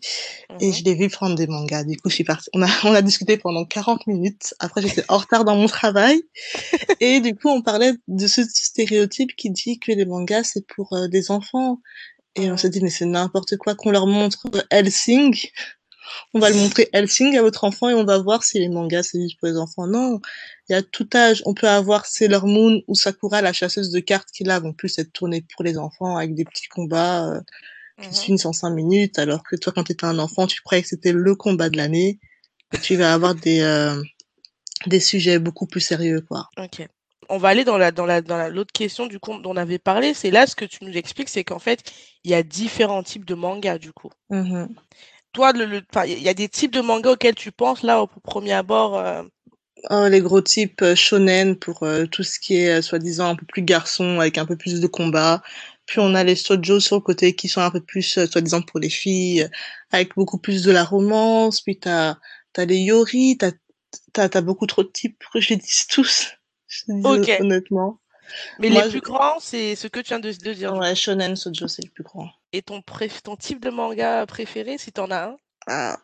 et 0.60 0.68
mhm. 0.68 0.72
je 0.72 0.84
l'ai 0.84 0.94
vu 0.94 1.08
prendre 1.08 1.34
des 1.34 1.48
mangas. 1.48 1.82
Du 1.82 1.96
coup, 1.96 2.08
je 2.08 2.14
suis 2.14 2.24
partie. 2.24 2.48
On 2.54 2.62
a, 2.62 2.68
on 2.84 2.94
a 2.94 3.02
discuté 3.02 3.36
pendant 3.36 3.64
40 3.64 4.06
minutes. 4.06 4.54
Après, 4.60 4.80
j'étais 4.80 5.02
en 5.08 5.18
retard 5.18 5.44
dans 5.44 5.56
mon 5.56 5.66
travail 5.66 6.22
et 7.00 7.18
du 7.18 7.34
coup, 7.34 7.48
on 7.48 7.60
parlait 7.60 7.94
de 8.06 8.26
ce 8.28 8.42
stéréotype 8.44 9.34
qui 9.36 9.50
dit 9.50 9.80
que 9.80 9.90
les 9.90 10.04
mangas 10.04 10.44
c'est 10.44 10.66
pour 10.66 10.92
euh, 10.92 11.08
des 11.08 11.32
enfants. 11.32 11.80
Et 12.36 12.50
on 12.50 12.56
s'est 12.56 12.70
dit, 12.70 12.80
mais 12.80 12.90
c'est 12.90 13.04
n'importe 13.04 13.56
quoi 13.56 13.74
qu'on 13.74 13.90
leur 13.90 14.06
montre 14.06 14.46
Helsing 14.70 15.36
on 16.34 16.38
va 16.38 16.50
le 16.50 16.56
montrer 16.56 16.88
Helsing 16.92 17.36
à 17.38 17.42
votre 17.42 17.64
enfant 17.64 17.88
et 17.88 17.94
on 17.94 18.04
va 18.04 18.18
voir 18.18 18.44
si 18.44 18.58
les 18.58 18.68
mangas 18.68 19.04
c'est 19.04 19.20
juste 19.20 19.38
pour 19.40 19.48
les 19.48 19.56
enfants. 19.56 19.86
Non, 19.86 20.20
il 20.68 20.72
y 20.72 20.76
a 20.76 20.82
tout 20.82 21.08
âge. 21.14 21.42
On 21.46 21.54
peut 21.54 21.68
avoir 21.68 22.06
Sailor 22.06 22.46
Moon 22.46 22.80
ou 22.88 22.94
Sakura, 22.94 23.42
la 23.42 23.52
chasseuse 23.52 23.90
de 23.90 24.00
cartes, 24.00 24.30
qui 24.32 24.44
là 24.44 24.60
vont 24.60 24.72
plus 24.72 24.98
être 24.98 25.12
tournées 25.12 25.44
pour 25.54 25.64
les 25.64 25.78
enfants 25.78 26.16
avec 26.16 26.34
des 26.34 26.44
petits 26.44 26.68
combats 26.68 27.28
euh, 27.30 27.40
qui 28.00 28.14
se 28.14 28.20
mhm. 28.20 28.24
finissent 28.24 28.46
en 28.46 28.52
cinq 28.52 28.70
minutes, 28.70 29.18
alors 29.18 29.42
que 29.42 29.56
toi, 29.56 29.72
quand 29.74 29.84
tu 29.84 29.92
étais 29.92 30.06
un 30.06 30.18
enfant, 30.18 30.46
tu 30.46 30.60
croyais 30.62 30.82
que 30.82 30.88
c'était 30.88 31.12
le 31.12 31.34
combat 31.34 31.68
de 31.68 31.76
l'année. 31.76 32.18
Tu 32.82 32.96
vas 32.96 33.12
avoir 33.12 33.34
des 33.34 33.60
euh, 33.60 34.02
des 34.86 35.00
sujets 35.00 35.38
beaucoup 35.38 35.66
plus 35.66 35.80
sérieux, 35.80 36.22
quoi. 36.22 36.48
Ok. 36.58 36.86
On 37.30 37.38
va 37.38 37.48
aller 37.48 37.64
dans 37.64 37.78
la 37.78 37.90
dans 37.90 38.04
la 38.04 38.20
dans 38.20 38.48
l'autre 38.52 38.72
question 38.72 39.06
du 39.06 39.18
coup 39.18 39.38
dont 39.38 39.52
on 39.52 39.56
avait 39.56 39.78
parlé. 39.78 40.12
C'est 40.12 40.30
là 40.30 40.46
ce 40.46 40.56
que 40.56 40.64
tu 40.64 40.84
nous 40.84 40.94
expliques, 40.94 41.30
c'est 41.30 41.44
qu'en 41.44 41.58
fait 41.58 41.90
il 42.24 42.30
y 42.30 42.34
a 42.34 42.42
différents 42.42 43.02
types 43.02 43.24
de 43.24 43.34
mangas 43.34 43.78
du 43.78 43.92
coup. 43.92 44.10
Mmh 44.28 44.66
toi, 45.34 45.52
le, 45.52 45.82
il 46.06 46.22
y 46.22 46.28
a 46.28 46.34
des 46.34 46.48
types 46.48 46.72
de 46.72 46.80
mangas 46.80 47.10
auxquels 47.10 47.34
tu 47.34 47.52
penses 47.52 47.82
là 47.82 48.00
au 48.00 48.06
premier 48.06 48.52
abord 48.52 48.96
euh? 48.96 49.24
Oh, 49.90 50.08
les 50.08 50.20
gros 50.20 50.40
types 50.40 50.82
euh, 50.82 50.94
shonen 50.94 51.56
pour 51.56 51.82
euh, 51.82 52.06
tout 52.06 52.22
ce 52.22 52.38
qui 52.38 52.56
est 52.56 52.82
soi-disant 52.82 53.30
un 53.30 53.36
peu 53.36 53.46
plus 53.46 53.62
garçon 53.62 54.20
avec 54.20 54.38
un 54.38 54.46
peu 54.46 54.56
plus 54.56 54.80
de 54.80 54.86
combat. 54.86 55.42
Puis 55.86 55.98
on 56.00 56.14
a 56.14 56.24
les 56.24 56.36
sojo 56.36 56.80
sur 56.80 56.96
le 56.96 57.02
côté 57.02 57.34
qui 57.34 57.48
sont 57.48 57.60
un 57.60 57.70
peu 57.70 57.80
plus 57.80 58.26
soi-disant 58.26 58.62
pour 58.62 58.80
les 58.80 58.88
filles 58.88 59.48
avec 59.90 60.14
beaucoup 60.14 60.38
plus 60.38 60.62
de 60.62 60.72
la 60.72 60.84
romance. 60.84 61.60
Puis 61.60 61.78
t'as 61.78 62.16
as 62.56 62.64
les 62.64 62.78
yori, 62.78 63.38
t'as 63.38 63.50
as, 64.16 64.40
beaucoup 64.40 64.66
trop 64.66 64.82
de 64.82 64.88
types 64.88 65.22
que 65.32 65.40
je 65.40 65.50
les 65.50 65.56
dise 65.56 65.86
tous. 65.90 66.32
Je 66.66 66.84
honnêtement. 67.40 68.00
Mais 68.58 68.70
les 68.70 68.88
plus 68.88 69.00
grands, 69.00 69.38
c'est 69.38 69.76
ce 69.76 69.86
que 69.86 70.00
tu 70.00 70.08
viens 70.08 70.18
de, 70.18 70.30
dire. 70.30 70.74
Ouais, 70.74 70.94
shonen, 70.94 71.36
sojo, 71.36 71.68
c'est 71.68 71.84
le 71.84 71.90
plus 71.90 72.04
grand. 72.04 72.30
Et 72.52 72.62
ton, 72.62 72.82
ton 73.22 73.36
type 73.36 73.60
de 73.60 73.70
manga 73.70 74.24
préféré, 74.26 74.78
si 74.78 74.92
t'en 74.92 75.10
as 75.10 75.24
un? 75.28 75.36
Ah. 75.66 75.98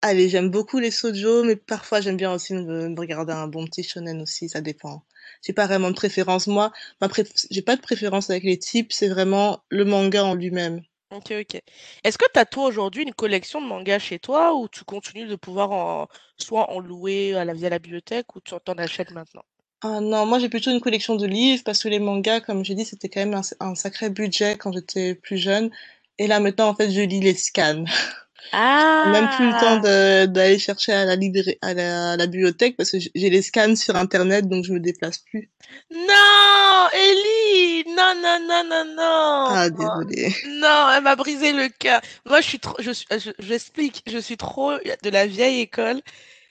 Allez, 0.00 0.28
j'aime 0.28 0.50
beaucoup 0.50 0.78
les 0.78 0.92
sojo, 0.92 1.42
mais 1.42 1.56
parfois 1.56 2.00
j'aime 2.00 2.16
bien 2.16 2.32
aussi 2.32 2.54
me, 2.54 2.94
regarder 2.98 3.32
un 3.32 3.48
bon 3.48 3.64
petit 3.66 3.82
shonen 3.82 4.22
aussi, 4.22 4.48
ça 4.48 4.60
dépend. 4.60 5.02
J'ai 5.42 5.52
pas 5.52 5.66
vraiment 5.66 5.90
de 5.90 5.96
préférence. 5.96 6.46
Moi, 6.46 6.72
ma 7.00 7.08
j'ai 7.50 7.62
pas 7.62 7.74
de 7.76 7.80
préférence 7.80 8.30
avec 8.30 8.44
les 8.44 8.58
types, 8.58 8.92
c'est 8.92 9.08
vraiment 9.08 9.60
le 9.70 9.84
manga 9.84 10.24
en 10.24 10.34
lui-même. 10.34 10.82
Ok, 11.10 11.32
ok. 11.40 11.60
Est-ce 12.04 12.18
que 12.18 12.26
tu 12.32 12.38
as 12.38 12.44
toi 12.44 12.66
aujourd'hui 12.66 13.02
une 13.02 13.14
collection 13.14 13.60
de 13.60 13.66
mangas 13.66 13.98
chez 13.98 14.18
toi 14.18 14.54
ou 14.54 14.68
tu 14.68 14.84
continues 14.84 15.26
de 15.26 15.36
pouvoir 15.36 15.72
en, 15.72 16.06
soit 16.36 16.70
en 16.70 16.80
louer 16.80 17.34
à 17.34 17.44
la, 17.44 17.54
via 17.54 17.70
la 17.70 17.78
bibliothèque 17.78 18.36
ou 18.36 18.40
tu 18.40 18.54
en 18.54 18.74
achètes 18.74 19.10
maintenant? 19.10 19.44
Ah 19.80 20.00
non, 20.00 20.26
moi 20.26 20.38
j'ai 20.38 20.48
plutôt 20.48 20.70
une 20.70 20.80
collection 20.80 21.16
de 21.16 21.26
livres 21.26 21.62
parce 21.64 21.82
que 21.82 21.88
les 21.88 21.98
mangas, 21.98 22.40
comme 22.40 22.64
j'ai 22.64 22.74
dit, 22.74 22.84
c'était 22.84 23.08
quand 23.08 23.24
même 23.24 23.40
un, 23.60 23.74
sacré 23.74 24.10
budget 24.10 24.56
quand 24.58 24.72
j'étais 24.72 25.14
plus 25.14 25.38
jeune. 25.38 25.70
Et 26.18 26.26
là 26.26 26.40
maintenant, 26.40 26.68
en 26.68 26.74
fait, 26.74 26.90
je 26.90 27.00
lis 27.00 27.20
les 27.20 27.34
scans. 27.34 27.84
Ah. 28.52 29.04
Même 29.12 29.28
plus 29.30 29.46
le 29.46 29.52
temps 29.52 29.80
ah! 29.84 30.26
d'aller 30.26 30.58
chercher 30.58 30.92
à 30.92 31.04
la, 31.04 31.16
à 31.62 31.74
la, 31.74 32.12
à 32.12 32.16
la 32.16 32.26
bibliothèque 32.26 32.76
parce 32.76 32.90
que 32.90 32.98
j'ai 32.98 33.30
les 33.30 33.42
scans 33.42 33.76
sur 33.76 33.96
internet 33.96 34.48
donc 34.48 34.64
je 34.64 34.72
me 34.72 34.80
déplace 34.80 35.18
plus. 35.18 35.50
Non, 35.90 36.88
Ellie, 36.94 37.84
non, 37.88 38.14
non, 38.22 38.38
non, 38.46 38.64
non, 38.64 38.84
non. 38.84 39.44
Ah, 39.50 39.68
désolé. 39.70 40.34
Non, 40.60 40.90
elle 40.94 41.02
m'a 41.02 41.16
brisé 41.16 41.52
le 41.52 41.68
cœur. 41.68 42.00
Moi, 42.26 42.40
je 42.40 42.48
suis 42.48 42.58
trop, 42.58 42.76
je 42.78 42.90
suis, 42.90 43.06
je, 43.10 43.30
j'explique, 43.38 44.02
je 44.06 44.18
suis 44.18 44.36
trop 44.36 44.72
de 44.78 45.10
la 45.10 45.26
vieille 45.26 45.60
école. 45.60 46.00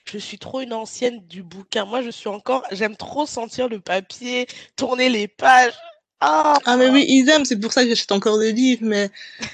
Je 0.04 0.18
suis 0.18 0.38
trop 0.38 0.60
une 0.60 0.72
ancienne 0.72 1.20
du 1.26 1.42
bouquin. 1.42 1.84
Moi, 1.84 2.00
je 2.02 2.10
suis 2.10 2.28
encore, 2.28 2.62
j'aime 2.72 2.96
trop 2.96 3.26
sentir 3.26 3.68
le 3.68 3.78
papier, 3.78 4.46
tourner 4.74 5.10
les 5.10 5.28
pages. 5.28 5.74
Ah, 6.20 6.58
ah 6.64 6.76
mais 6.76 6.88
oui, 6.88 7.04
idem, 7.08 7.44
c'est 7.44 7.58
pour 7.58 7.72
ça 7.72 7.84
que 7.84 7.88
j'achète 7.90 8.10
encore 8.12 8.38
des 8.38 8.52
livres, 8.52 8.84
mais, 8.84 9.10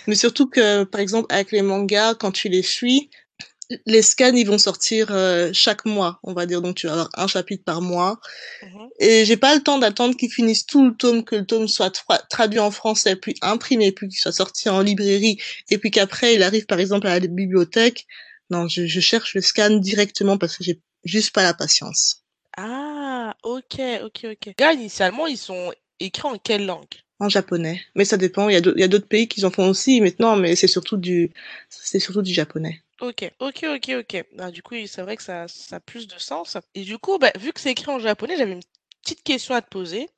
mais 0.07 0.15
surtout 0.15 0.49
que, 0.49 0.85
par 0.85 1.01
exemple, 1.01 1.27
avec 1.35 1.53
les 1.53 1.63
mangas, 1.63 2.15
quand 2.15 2.33
tu 2.33 2.49
les 2.49 2.63
suis, 2.63 3.11
les 3.87 4.03
scans, 4.03 4.35
ils 4.35 4.47
vont 4.47 4.59
sortir 4.59 5.09
euh, 5.11 5.51
chaque 5.53 5.85
mois, 5.85 6.21
on 6.23 6.33
va 6.33 6.47
dire. 6.47 6.63
Donc, 6.63 6.77
tu 6.77 6.87
vas 6.87 6.93
avoir 6.93 7.11
un 7.15 7.27
chapitre 7.27 7.65
par 7.65 7.81
mois. 7.81 8.19
Mhm. 8.63 8.89
Et 9.01 9.25
j'ai 9.25 9.37
pas 9.37 9.55
le 9.55 9.63
temps 9.63 9.79
d'attendre 9.79 10.17
qu'ils 10.17 10.31
finissent 10.31 10.67
tout 10.67 10.87
le 10.87 10.95
tome, 10.95 11.25
que 11.25 11.37
le 11.37 11.47
tome 11.47 11.69
soit 11.69 11.91
traduit 12.31 12.61
en 12.61 12.71
français, 12.71 13.17
puis 13.17 13.35
imprimé, 13.43 13.93
puis 13.93 14.09
qu'il 14.09 14.19
soit 14.19 14.33
sorti 14.33 14.69
en 14.69 14.81
librairie, 14.81 15.39
et 15.71 15.79
puis 15.79 15.91
qu'après, 15.91 16.35
il 16.35 16.43
arrive, 16.43 16.67
par 16.67 16.81
exemple, 16.81 17.07
à 17.07 17.19
la 17.19 17.27
bibliothèque. 17.27 18.07
Non, 18.51 18.69
je, 18.69 18.87
je 18.87 19.01
cherche 19.01 19.35
le 19.35 19.41
scan 19.41 19.71
directement 19.71 20.37
parce 20.37 20.57
que 20.57 20.65
j'ai 20.65 20.81
juste 21.05 21.35
pas 21.35 21.43
la 21.43 21.55
patience. 21.55 22.23
Ah, 22.57 23.35
ok, 23.43 23.81
ok, 24.05 24.27
ok. 24.33 24.55
Là, 24.59 24.73
initialement, 24.73 25.27
ils 25.27 25.39
sont 25.39 25.73
écrits 26.01 26.29
en 26.29 26.39
quelle 26.39 26.67
langue? 26.67 26.85
En 27.21 27.29
japonais. 27.29 27.81
Mais 27.95 28.05
ça 28.05 28.17
dépend. 28.17 28.49
Il 28.49 28.55
y 28.55 28.83
a 28.83 28.89
d'autres 28.89 29.07
pays 29.07 29.29
qui 29.29 29.45
en 29.45 29.51
font 29.51 29.69
aussi 29.69 30.01
maintenant, 30.01 30.37
mais 30.37 30.57
c'est 30.57 30.67
surtout 30.67 30.97
du, 30.97 31.31
c'est 31.69 32.01
surtout 32.01 32.23
du 32.23 32.33
japonais. 32.33 32.83
Ok, 33.01 33.31
ok, 33.39 33.67
ok, 33.75 33.93
ok. 34.01 34.25
Bah, 34.37 34.51
du 34.51 34.63
coup, 34.63 34.75
c'est 34.87 35.03
vrai 35.03 35.17
que 35.17 35.23
ça, 35.23 35.47
ça 35.49 35.77
a 35.77 35.81
plus 35.81 36.07
de 36.07 36.19
sens. 36.19 36.57
Et 36.75 36.83
du 36.83 36.99
coup, 36.99 37.19
bah, 37.19 37.33
vu 37.39 37.53
que 37.53 37.61
c'est 37.61 37.71
écrit 37.71 37.91
en 37.91 37.99
japonais, 37.99 38.37
j'avais 38.37 38.53
une 38.53 38.63
petite 39.03 39.23
question 39.23 39.55
à 39.55 39.63
te 39.63 39.69
poser. 39.69 40.09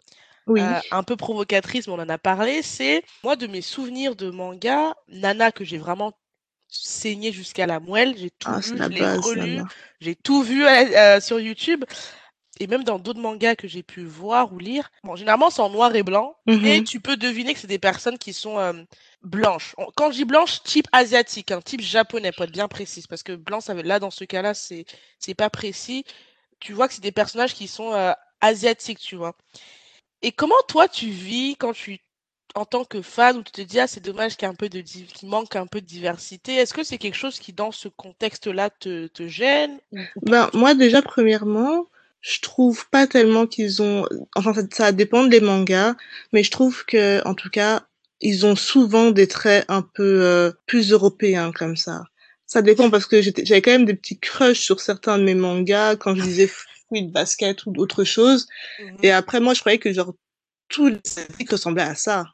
Oui. 0.47 0.61
Euh, 0.61 0.81
un 0.93 1.03
peu 1.03 1.17
provocatrice, 1.17 1.89
mais 1.89 1.95
on 1.95 1.99
en 1.99 2.09
a 2.09 2.19
parlé. 2.19 2.63
C'est 2.63 3.03
moi 3.25 3.37
de 3.37 3.47
mes 3.47 3.63
souvenirs 3.63 4.15
de 4.15 4.31
manga, 4.31 4.95
Nana 5.09 5.51
que 5.51 5.65
j'ai 5.65 5.79
vraiment 5.79 6.13
saigné 6.69 7.33
jusqu'à 7.33 7.67
la 7.67 7.81
moelle. 7.81 8.15
J'ai 8.17 8.31
tout 8.31 8.49
ah, 8.51 8.61
vu, 8.61 8.77
je 8.79 8.85
l'ai 8.89 9.17
relu, 9.17 9.63
j'ai 10.01 10.15
tout 10.15 10.43
vu 10.43 10.65
euh, 10.65 11.21
sur 11.21 11.41
YouTube 11.41 11.85
et 12.61 12.67
même 12.67 12.85
dans 12.85 12.99
d'autres 12.99 13.21
mangas 13.21 13.57
que 13.57 13.69
j'ai 13.69 13.83
pu 13.83 14.05
voir 14.05 14.53
ou 14.53 14.59
lire, 14.59 14.91
bon, 15.05 15.17
généralement 15.17 15.51
c'est 15.51 15.63
en 15.63 15.71
noir 15.71 15.95
et 15.95 16.03
blanc, 16.03 16.37
et 16.47 16.53
mm-hmm. 16.53 16.85
tu 16.85 17.01
peux 17.01 17.17
deviner 17.17 17.55
que 17.55 17.61
c'est 17.61 17.67
des 17.67 17.79
personnes 17.79 18.19
qui 18.19 18.33
sont 18.33 18.59
euh, 18.59 18.73
blanches. 19.23 19.75
Quand 19.97 20.11
je 20.11 20.17
dis 20.19 20.25
blanche, 20.25 20.63
type 20.63 20.87
asiatique, 20.93 21.51
un 21.51 21.59
hein, 21.59 21.63
type 21.63 21.81
japonais, 21.81 22.33
pour 22.33 22.45
être 22.45 22.53
bien 22.53 22.69
précise, 22.69 23.07
parce 23.07 23.23
que 23.23 23.35
blanc, 23.35 23.61
ça 23.61 23.75
veut, 23.75 23.83
là 23.83 23.99
dans 23.99 24.11
ce 24.11 24.25
cas-là, 24.25 24.55
c'est 24.55 24.85
c'est 25.19 25.35
pas 25.35 25.51
précis. 25.51 26.05
Tu 26.61 26.73
vois 26.73 26.89
que 26.89 26.95
c'est 26.95 27.03
des 27.03 27.13
personnages 27.13 27.55
qui 27.55 27.69
sont 27.69 27.93
euh, 27.93 28.13
asiatiques, 28.41 29.01
tu 29.01 29.17
vois. 29.17 29.37
Et 30.23 30.33
comment 30.33 30.55
toi 30.69 30.89
tu 30.89 31.09
vis 31.11 31.57
quand 31.57 31.73
tu 31.73 32.01
en 32.55 32.65
tant 32.65 32.85
que 32.85 33.03
fan 33.03 33.37
où 33.37 33.43
tu 33.43 33.53
te 33.53 33.61
dis 33.61 33.79
ah 33.79 33.87
c'est 33.87 34.01
dommage 34.01 34.37
qu'il 34.37 34.49
un 34.49 34.55
peu 34.55 34.71
de 34.71 34.81
qu'il 34.81 35.29
manque 35.29 35.57
un 35.57 35.67
peu 35.67 35.81
de 35.83 35.87
diversité 35.87 36.55
est-ce 36.55 36.73
que 36.73 36.85
c'est 36.85 36.97
quelque 36.97 37.17
chose 37.17 37.39
qui 37.39 37.53
dans 37.53 37.71
ce 37.71 37.89
contexte-là 37.89 38.71
te, 38.71 39.09
te 39.09 39.29
gêne 39.29 39.79
ben 40.23 40.49
moi 40.55 40.75
déjà 40.75 41.03
premièrement 41.03 41.87
je 42.27 42.41
trouve 42.41 42.89
pas 42.91 43.07
tellement 43.07 43.47
qu'ils 43.47 43.83
ont 43.83 44.05
enfin 44.35 44.53
ça, 44.53 44.63
ça, 44.73 44.93
dépend 44.93 45.25
des 45.25 45.41
mangas 45.41 45.95
mais 46.33 46.43
je 46.43 46.51
trouve 46.51 46.85
que 46.85 47.25
en 47.27 47.35
tout 47.35 47.51
cas 47.51 47.87
ils 48.21 48.45
ont 48.45 48.57
souvent 48.57 49.13
des 49.13 49.29
traits 49.29 49.65
un 49.69 49.83
peu 49.83 50.23
euh, 50.23 50.51
plus 50.67 50.91
européens 50.91 51.53
comme 51.53 51.77
ça 51.77 52.03
ça 52.47 52.63
dépend 52.63 52.91
parce 52.91 53.07
que 53.07 53.23
j'avais 53.23 53.63
quand 53.63 53.71
même 53.71 53.85
des 53.85 53.95
petits 53.95 54.19
crushs 54.19 54.61
sur 54.61 54.81
certains 54.81 55.19
de 55.19 55.23
mes 55.23 55.35
mangas 55.35 55.97
quand 55.97 56.17
je 56.17 56.23
disais 56.23 56.49
fruits 56.49 57.05
de 57.05 57.13
basket 57.13 57.65
ou 57.67 57.71
d'autres 57.71 58.03
choses 58.03 58.49
mm-hmm. 58.81 58.97
et 59.05 59.13
après 59.13 59.39
moi 59.39 59.55
je 59.55 59.61
croyais 59.61 59.79
que 59.79 59.93
genre 59.93 60.13
tous 60.69 60.89
les 60.89 60.99
asiatiques 61.05 61.51
ressemblaient 61.51 61.83
à 61.83 61.95
ça 61.95 62.25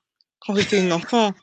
quand 0.41 0.55
j'étais 0.55 0.81
une 0.81 0.93
enfant 0.93 1.35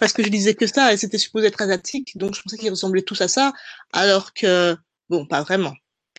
parce 0.00 0.12
que 0.12 0.24
je 0.24 0.28
disais 0.28 0.54
que 0.54 0.66
ça 0.66 0.92
et 0.92 0.96
c'était 0.96 1.18
supposé 1.18 1.46
être 1.46 1.62
asiatique 1.62 2.18
donc 2.18 2.34
je 2.34 2.42
pensais 2.42 2.58
qu'ils 2.58 2.70
ressemblaient 2.70 3.02
tous 3.02 3.20
à 3.20 3.28
ça 3.28 3.52
alors 3.92 4.34
que 4.34 4.76
bon 5.08 5.24
pas 5.24 5.42
vraiment 5.42 5.74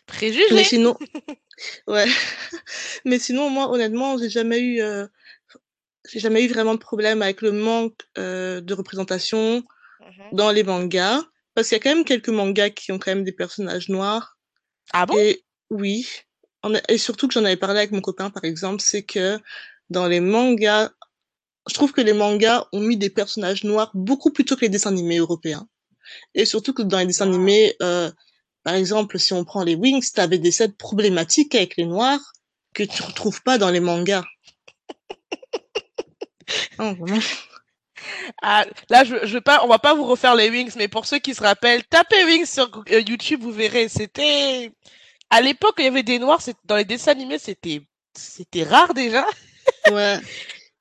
Préjugé. 0.06 0.42
Mais 0.52 0.64
sinon, 0.64 0.96
ouais. 1.86 2.06
Mais 3.04 3.18
sinon, 3.18 3.50
moi, 3.50 3.70
honnêtement, 3.70 4.18
j'ai 4.18 4.30
jamais 4.30 4.60
eu, 4.60 4.80
euh, 4.80 5.06
j'ai 6.10 6.20
jamais 6.20 6.44
eu 6.44 6.48
vraiment 6.48 6.74
de 6.74 6.78
problème 6.80 7.22
avec 7.22 7.42
le 7.42 7.52
manque 7.52 7.98
euh, 8.18 8.60
de 8.60 8.74
représentation 8.74 9.58
mmh 9.58 9.64
dans 10.32 10.50
les 10.50 10.64
mangas, 10.64 11.22
parce 11.54 11.68
qu'il 11.68 11.76
y 11.76 11.80
a 11.80 11.82
quand 11.82 11.94
même 11.94 12.04
quelques 12.04 12.28
mangas 12.28 12.70
qui 12.70 12.92
ont 12.92 12.98
quand 12.98 13.10
même 13.10 13.24
des 13.24 13.32
personnages 13.32 13.88
noirs. 13.88 14.36
Ah 14.92 15.06
bon? 15.06 15.16
Et 15.16 15.44
oui. 15.70 16.06
Et 16.88 16.98
surtout 16.98 17.28
que 17.28 17.34
j'en 17.34 17.44
avais 17.44 17.56
parlé 17.56 17.78
avec 17.78 17.92
mon 17.92 18.00
copain, 18.00 18.30
par 18.30 18.44
exemple, 18.44 18.80
c'est 18.80 19.02
que 19.02 19.38
dans 19.90 20.06
les 20.06 20.20
mangas, 20.20 20.90
je 21.68 21.74
trouve 21.74 21.92
que 21.92 22.00
les 22.00 22.12
mangas 22.12 22.66
ont 22.72 22.80
mis 22.80 22.96
des 22.96 23.10
personnages 23.10 23.64
noirs 23.64 23.90
beaucoup 23.94 24.30
plus 24.30 24.44
tôt 24.44 24.56
que 24.56 24.62
les 24.62 24.68
dessins 24.68 24.90
animés 24.90 25.18
européens. 25.18 25.68
Et 26.34 26.44
surtout 26.44 26.74
que 26.74 26.82
dans 26.82 26.98
les 26.98 27.06
dessins 27.06 27.26
animés, 27.26 27.76
euh, 27.82 28.10
par 28.64 28.74
exemple, 28.74 29.18
si 29.18 29.32
on 29.32 29.44
prend 29.44 29.62
les 29.62 29.74
Wings, 29.74 30.10
tu 30.12 30.20
avais 30.20 30.38
des 30.38 30.50
scènes 30.50 30.72
problématiques 30.72 31.54
avec 31.54 31.76
les 31.76 31.84
Noirs 31.84 32.32
que 32.72 32.82
tu 32.82 33.02
retrouves 33.02 33.42
pas 33.42 33.58
dans 33.58 33.70
les 33.70 33.80
mangas. 33.80 34.24
oh, 36.78 36.94
ah, 38.42 38.66
là, 38.90 39.04
je, 39.04 39.26
je 39.26 39.38
pas, 39.38 39.64
on 39.64 39.68
va 39.68 39.78
pas 39.78 39.94
vous 39.94 40.04
refaire 40.04 40.34
les 40.34 40.50
Wings, 40.50 40.72
mais 40.76 40.88
pour 40.88 41.06
ceux 41.06 41.18
qui 41.18 41.34
se 41.34 41.42
rappellent, 41.42 41.84
tapez 41.84 42.24
Wings 42.24 42.46
sur 42.46 42.84
euh, 42.90 43.00
YouTube, 43.00 43.42
vous 43.42 43.52
verrez. 43.52 43.88
C'était 43.88 44.72
à 45.30 45.40
l'époque, 45.40 45.76
il 45.78 45.84
y 45.84 45.88
avait 45.88 46.02
des 46.02 46.18
Noirs. 46.18 46.40
Dans 46.64 46.76
les 46.76 46.84
dessins 46.84 47.12
animés, 47.12 47.38
c'était 47.38 47.82
c'était 48.16 48.64
rare 48.64 48.94
déjà. 48.94 49.26
ouais. 49.90 50.18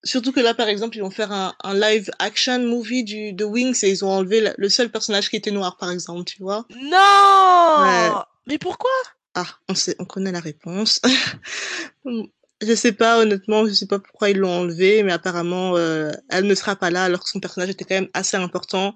Surtout 0.04 0.32
que 0.32 0.40
là, 0.40 0.54
par 0.54 0.68
exemple, 0.68 0.98
ils 0.98 1.02
vont 1.02 1.12
faire 1.12 1.32
un, 1.32 1.56
un 1.64 1.74
live 1.74 2.12
action 2.20 2.60
movie 2.60 3.04
du, 3.04 3.34
de 3.34 3.46
Wings 3.46 3.80
et 3.84 3.90
ils 3.90 4.04
ont 4.04 4.12
enlevé 4.12 4.52
le 4.58 4.70
seul 4.70 4.90
personnage 4.90 5.30
qui 5.30 5.38
était 5.38 5.52
noir, 5.52 5.78
par 5.78 5.92
exemple, 5.92 6.26
tu 6.26 6.42
vois. 6.42 6.66
Non 6.76 8.24
Mais 8.48 8.58
pourquoi? 8.58 8.92
Ah, 9.36 9.48
on 9.70 9.76
sait, 9.76 9.96
on 10.00 10.06
connaît 10.06 10.32
la 10.32 10.42
réponse. 10.42 11.02
je 12.06 12.76
sais 12.76 12.92
pas, 12.92 13.20
honnêtement, 13.20 13.66
je 13.66 13.74
sais 13.74 13.88
pas 13.88 14.00
pourquoi 14.00 14.30
ils 14.30 14.38
l'ont 14.38 14.60
enlevé, 14.60 15.04
mais 15.04 15.12
apparemment, 15.12 15.76
euh, 15.78 16.12
elle 16.30 16.46
ne 16.46 16.56
sera 16.56 16.76
pas 16.76 16.92
là 16.92 17.06
alors 17.06 17.24
que 17.24 17.30
son 17.30 17.40
personnage 17.40 17.70
était 17.70 17.86
quand 17.86 17.96
même 17.96 18.10
assez 18.14 18.38
important. 18.38 18.96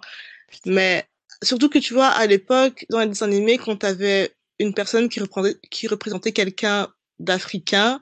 Mais 0.65 1.07
surtout 1.41 1.69
que 1.69 1.79
tu 1.79 1.93
vois, 1.93 2.07
à 2.07 2.25
l'époque, 2.27 2.85
dans 2.89 2.99
les 2.99 3.07
dessins 3.07 3.25
animés, 3.25 3.57
quand 3.57 3.77
t'avais 3.77 4.35
une 4.59 4.73
personne 4.73 5.09
qui 5.09 5.19
représentait, 5.19 5.59
qui 5.69 5.87
représentait 5.87 6.31
quelqu'un 6.33 6.89
d'africain, 7.19 7.99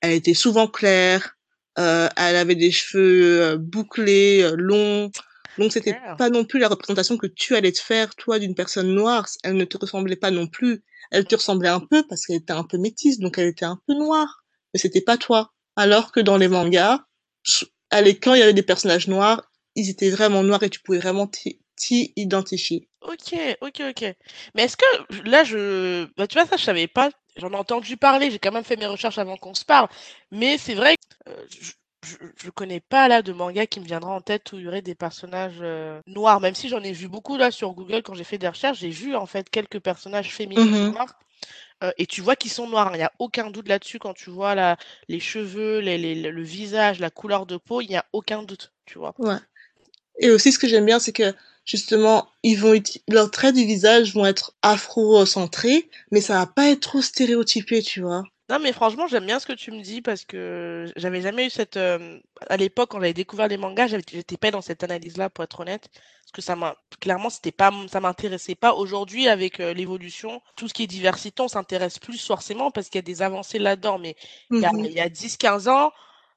elle 0.00 0.12
était 0.12 0.34
souvent 0.34 0.66
claire, 0.66 1.37
euh, 1.78 2.08
elle 2.16 2.36
avait 2.36 2.56
des 2.56 2.72
cheveux 2.72 3.42
euh, 3.42 3.56
bouclés, 3.56 4.42
euh, 4.42 4.56
longs. 4.56 5.10
Donc 5.58 5.72
c'était 5.72 5.96
pas 6.18 6.30
non 6.30 6.44
plus 6.44 6.60
la 6.60 6.68
représentation 6.68 7.16
que 7.16 7.26
tu 7.26 7.56
allais 7.56 7.72
te 7.72 7.80
faire 7.80 8.14
toi 8.14 8.38
d'une 8.38 8.54
personne 8.54 8.94
noire. 8.94 9.26
Elle 9.42 9.56
ne 9.56 9.64
te 9.64 9.76
ressemblait 9.76 10.16
pas 10.16 10.30
non 10.30 10.46
plus. 10.46 10.84
Elle 11.10 11.24
te 11.24 11.34
ressemblait 11.34 11.68
un 11.68 11.80
peu 11.80 12.04
parce 12.08 12.26
qu'elle 12.26 12.36
était 12.36 12.52
un 12.52 12.64
peu 12.64 12.78
métisse, 12.78 13.18
donc 13.18 13.38
elle 13.38 13.48
était 13.48 13.64
un 13.64 13.80
peu 13.86 13.94
noire. 13.94 14.44
Mais 14.72 14.78
c'était 14.78 15.00
pas 15.00 15.16
toi. 15.16 15.52
Alors 15.74 16.12
que 16.12 16.20
dans 16.20 16.36
les 16.36 16.48
mangas, 16.48 17.00
à 17.90 18.02
quand 18.02 18.34
il 18.34 18.40
y 18.40 18.42
avait 18.42 18.52
des 18.52 18.62
personnages 18.62 19.08
noirs, 19.08 19.50
ils 19.74 19.90
étaient 19.90 20.10
vraiment 20.10 20.42
noirs 20.42 20.62
et 20.62 20.70
tu 20.70 20.80
pouvais 20.80 20.98
vraiment 20.98 21.26
t'y 21.26 22.12
identifier. 22.16 22.88
Ok, 23.02 23.34
ok, 23.60 23.82
ok. 23.90 24.14
Mais 24.54 24.64
est-ce 24.64 24.76
que 24.76 25.28
là 25.28 25.44
je, 25.44 26.06
bah, 26.16 26.26
tu 26.26 26.34
vois 26.38 26.46
ça 26.46 26.56
je 26.56 26.64
savais 26.64 26.88
pas 26.88 27.10
j'en 27.38 27.50
ai 27.50 27.56
entendu 27.56 27.96
parler, 27.96 28.30
j'ai 28.30 28.38
quand 28.38 28.52
même 28.52 28.64
fait 28.64 28.76
mes 28.76 28.86
recherches 28.86 29.18
avant 29.18 29.36
qu'on 29.36 29.54
se 29.54 29.64
parle, 29.64 29.88
mais 30.30 30.58
c'est 30.58 30.74
vrai 30.74 30.96
que 30.96 31.30
euh, 31.30 31.44
je, 31.50 32.16
je, 32.36 32.50
connais 32.50 32.80
pas 32.80 33.08
là 33.08 33.22
de 33.22 33.32
manga 33.32 33.66
qui 33.66 33.80
me 33.80 33.84
viendra 33.84 34.12
en 34.12 34.20
tête 34.20 34.52
où 34.52 34.56
il 34.56 34.62
y 34.62 34.68
aurait 34.68 34.82
des 34.82 34.94
personnages 34.94 35.58
euh, 35.60 36.00
noirs, 36.06 36.40
même 36.40 36.54
si 36.54 36.68
j'en 36.68 36.82
ai 36.82 36.92
vu 36.92 37.08
beaucoup 37.08 37.36
là 37.36 37.50
sur 37.50 37.72
Google 37.72 38.02
quand 38.02 38.14
j'ai 38.14 38.24
fait 38.24 38.38
des 38.38 38.48
recherches, 38.48 38.78
j'ai 38.78 38.90
vu 38.90 39.16
en 39.16 39.26
fait 39.26 39.48
quelques 39.50 39.80
personnages 39.80 40.32
féminins 40.32 40.64
mmh 40.64 40.92
noirs. 40.92 41.18
Euh, 41.84 41.92
et 41.96 42.06
tu 42.06 42.22
vois 42.22 42.34
qu'ils 42.34 42.50
sont 42.50 42.68
noirs, 42.68 42.90
il 42.94 42.98
n'y 42.98 43.04
a 43.04 43.12
aucun 43.20 43.50
doute 43.50 43.68
là-dessus 43.68 44.00
quand 44.00 44.12
tu 44.12 44.30
vois 44.30 44.56
la, 44.56 44.76
les 45.08 45.20
cheveux, 45.20 45.78
les, 45.78 45.96
les, 45.96 46.14
le 46.14 46.42
visage, 46.42 46.98
la 46.98 47.10
couleur 47.10 47.46
de 47.46 47.56
peau, 47.56 47.80
il 47.80 47.88
n'y 47.88 47.96
a 47.96 48.04
aucun 48.12 48.42
doute, 48.42 48.72
tu 48.84 48.98
vois. 48.98 49.14
Ouais. 49.18 49.36
Et 50.18 50.30
aussi, 50.30 50.50
ce 50.50 50.58
que 50.58 50.66
j'aime 50.66 50.86
bien, 50.86 50.98
c'est 50.98 51.12
que 51.12 51.32
justement, 51.68 52.28
ils 52.42 52.58
vont 52.58 52.74
leurs 53.08 53.30
traits 53.30 53.54
du 53.54 53.64
visage 53.64 54.14
vont 54.14 54.26
être 54.26 54.54
afro-centrés, 54.62 55.88
mais 56.10 56.20
ça 56.20 56.38
va 56.38 56.46
pas 56.46 56.70
être 56.70 56.80
trop 56.80 57.02
stéréotypé, 57.02 57.82
tu 57.82 58.00
vois. 58.00 58.24
Non, 58.50 58.58
mais 58.58 58.72
franchement, 58.72 59.06
j'aime 59.06 59.26
bien 59.26 59.38
ce 59.38 59.44
que 59.44 59.52
tu 59.52 59.70
me 59.70 59.82
dis 59.82 60.00
parce 60.00 60.24
que 60.24 60.90
j'avais 60.96 61.20
jamais 61.20 61.46
eu 61.46 61.50
cette. 61.50 61.76
Euh, 61.76 62.18
à 62.48 62.56
l'époque, 62.56 62.90
quand 62.90 62.98
j'avais 62.98 63.12
découvert 63.12 63.46
les 63.46 63.58
mangas, 63.58 63.88
j'étais 63.88 64.38
pas 64.38 64.50
dans 64.50 64.62
cette 64.62 64.82
analyse-là, 64.82 65.28
pour 65.28 65.44
être 65.44 65.60
honnête. 65.60 65.90
Parce 65.92 66.32
que 66.32 66.40
ça 66.40 66.56
m'a. 66.56 66.74
Clairement, 67.00 67.28
c'était 67.28 67.52
pas, 67.52 67.70
ça 67.92 68.00
m'intéressait 68.00 68.54
pas. 68.54 68.72
Aujourd'hui, 68.72 69.28
avec 69.28 69.60
euh, 69.60 69.74
l'évolution, 69.74 70.40
tout 70.56 70.66
ce 70.66 70.72
qui 70.72 70.84
est 70.84 70.86
diversité, 70.86 71.42
on 71.42 71.48
s'intéresse 71.48 71.98
plus 71.98 72.24
forcément 72.26 72.70
parce 72.70 72.88
qu'il 72.88 72.96
y 72.96 73.00
a 73.00 73.02
des 73.02 73.20
avancées 73.20 73.58
là-dedans. 73.58 73.98
Mais 73.98 74.16
il 74.50 74.60
y 74.60 74.64
a, 74.64 74.72
mmh 74.72 74.86
y 74.86 75.00
a 75.00 75.10
10-15 75.10 75.68
ans, 75.68 75.92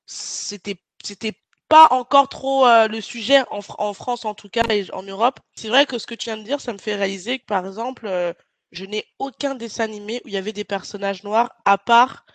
c'était 0.06 0.76
c'était 1.04 1.34
pas 1.72 1.88
encore 1.92 2.28
trop 2.28 2.68
euh, 2.68 2.90
le 2.90 3.00
sujet 3.00 3.40
en, 3.50 3.62
en, 3.78 3.94
France 3.94 4.26
en 4.26 4.34
tout 4.34 4.50
cas 4.50 4.64
et 4.70 4.92
en 4.92 5.04
Europe. 5.04 5.40
C'est 5.56 5.70
vrai 5.70 5.86
que 5.86 5.98
ce 5.98 6.06
que 6.06 6.16
tu 6.16 6.26
viens 6.26 6.36
de 6.36 6.44
dire, 6.44 6.60
ça 6.60 6.74
me 6.74 6.78
fait 6.78 6.96
réaliser 6.96 7.40
que 7.40 7.46
par 7.46 7.66
exemple, 7.66 8.08
euh, 8.08 8.34
je 8.74 8.84
n'ai 8.84 9.06
aucun 9.20 9.56
dessin 9.56 9.86
animé 9.86 10.22
où 10.26 10.28
il 10.28 10.34
y 10.34 10.38
avait 10.38 10.52
des 10.52 10.66
personnages 10.66 11.24
noirs 11.24 11.50
à 11.64 11.78
part 11.78 12.26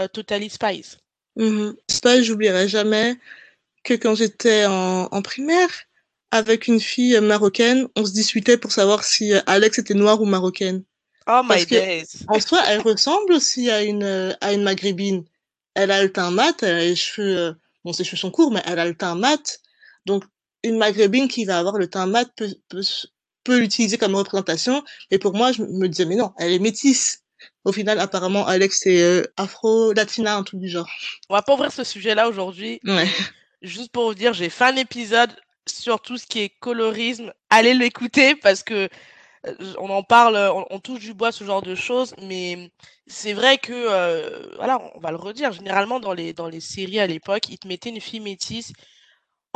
euh, 0.00 0.08
Totally 0.08 0.48
Spies. 0.48 0.96
Mmh. 1.36 1.72
Ça, 1.90 2.22
j'oublierai 2.22 2.68
jamais 2.68 3.16
que 3.84 3.92
quand 3.92 4.14
j'étais 4.14 4.64
en, 4.64 5.08
en 5.12 5.22
primaire, 5.22 5.68
avec 6.30 6.66
une 6.66 6.80
fille 6.80 7.20
marocaine, 7.20 7.88
on 7.96 8.06
se 8.06 8.12
disputait 8.12 8.56
pour 8.56 8.72
savoir 8.72 9.04
si 9.04 9.34
Alex 9.44 9.78
était 9.78 9.92
noire 9.92 10.22
ou 10.22 10.24
marocaine. 10.24 10.84
Oh 11.28 11.42
my 11.42 11.48
Parce 11.48 11.66
days. 11.66 12.06
en 12.28 12.40
soi, 12.40 12.62
elle 12.66 12.80
ressemble 12.80 13.34
aussi 13.34 13.70
à 13.70 13.82
une, 13.82 14.34
à 14.40 14.54
une 14.54 14.62
maghrébine. 14.62 15.26
Elle 15.74 15.90
a 15.90 16.02
le 16.02 16.10
teint 16.10 16.30
mat, 16.30 16.62
elle 16.62 16.76
a 16.76 16.84
les 16.84 16.96
cheveux, 16.96 17.56
bon, 17.86 17.92
ses 17.92 18.04
cheveux 18.04 18.18
sont 18.18 18.30
courts, 18.30 18.50
mais 18.50 18.62
elle 18.66 18.78
a 18.78 18.84
le 18.84 18.94
teint 18.94 19.14
mat. 19.14 19.60
Donc, 20.04 20.24
une 20.62 20.76
maghrébine 20.76 21.28
qui 21.28 21.44
va 21.44 21.58
avoir 21.58 21.78
le 21.78 21.88
teint 21.88 22.06
mat 22.06 22.28
peut, 22.36 22.52
peut, 22.68 22.82
peut 23.44 23.58
l'utiliser 23.58 23.96
comme 23.96 24.16
représentation. 24.16 24.84
Et 25.10 25.18
pour 25.18 25.34
moi, 25.34 25.52
je 25.52 25.62
me 25.62 25.88
disais, 25.88 26.04
mais 26.04 26.16
non, 26.16 26.32
elle 26.36 26.52
est 26.52 26.58
métisse. 26.58 27.22
Au 27.64 27.72
final, 27.72 28.00
apparemment, 28.00 28.44
Alex 28.46 28.86
est 28.86 29.02
euh, 29.02 29.22
afro-latina, 29.36 30.36
un 30.36 30.42
truc 30.42 30.60
du 30.60 30.68
genre. 30.68 30.88
On 31.30 31.34
va 31.34 31.42
pas 31.42 31.54
ouvrir 31.54 31.70
ce 31.70 31.84
sujet-là 31.84 32.28
aujourd'hui. 32.28 32.80
Ouais. 32.84 33.08
Juste 33.62 33.92
pour 33.92 34.08
vous 34.08 34.14
dire, 34.14 34.34
j'ai 34.34 34.48
fait 34.48 34.64
un 34.64 34.76
épisode 34.76 35.30
sur 35.66 36.00
tout 36.00 36.18
ce 36.18 36.26
qui 36.26 36.40
est 36.40 36.48
colorisme. 36.48 37.32
Allez 37.50 37.74
l'écouter 37.74 38.34
parce 38.34 38.62
que 38.62 38.88
on 39.78 39.90
en 39.90 40.02
parle, 40.02 40.36
on, 40.70 40.78
touche 40.80 41.00
du 41.00 41.14
bois 41.14 41.32
ce 41.32 41.44
genre 41.44 41.62
de 41.62 41.74
choses, 41.74 42.14
mais 42.22 42.70
c'est 43.06 43.32
vrai 43.32 43.58
que 43.58 43.72
euh, 43.72 44.48
voilà, 44.56 44.80
on 44.94 45.00
va 45.00 45.10
le 45.10 45.16
redire. 45.16 45.52
Généralement 45.52 46.00
dans 46.00 46.12
les 46.12 46.32
dans 46.32 46.48
les 46.48 46.60
séries 46.60 47.00
à 47.00 47.06
l'époque, 47.06 47.48
ils 47.48 47.58
te 47.58 47.68
mettaient 47.68 47.90
une 47.90 48.00
fille 48.00 48.20
métisse 48.20 48.72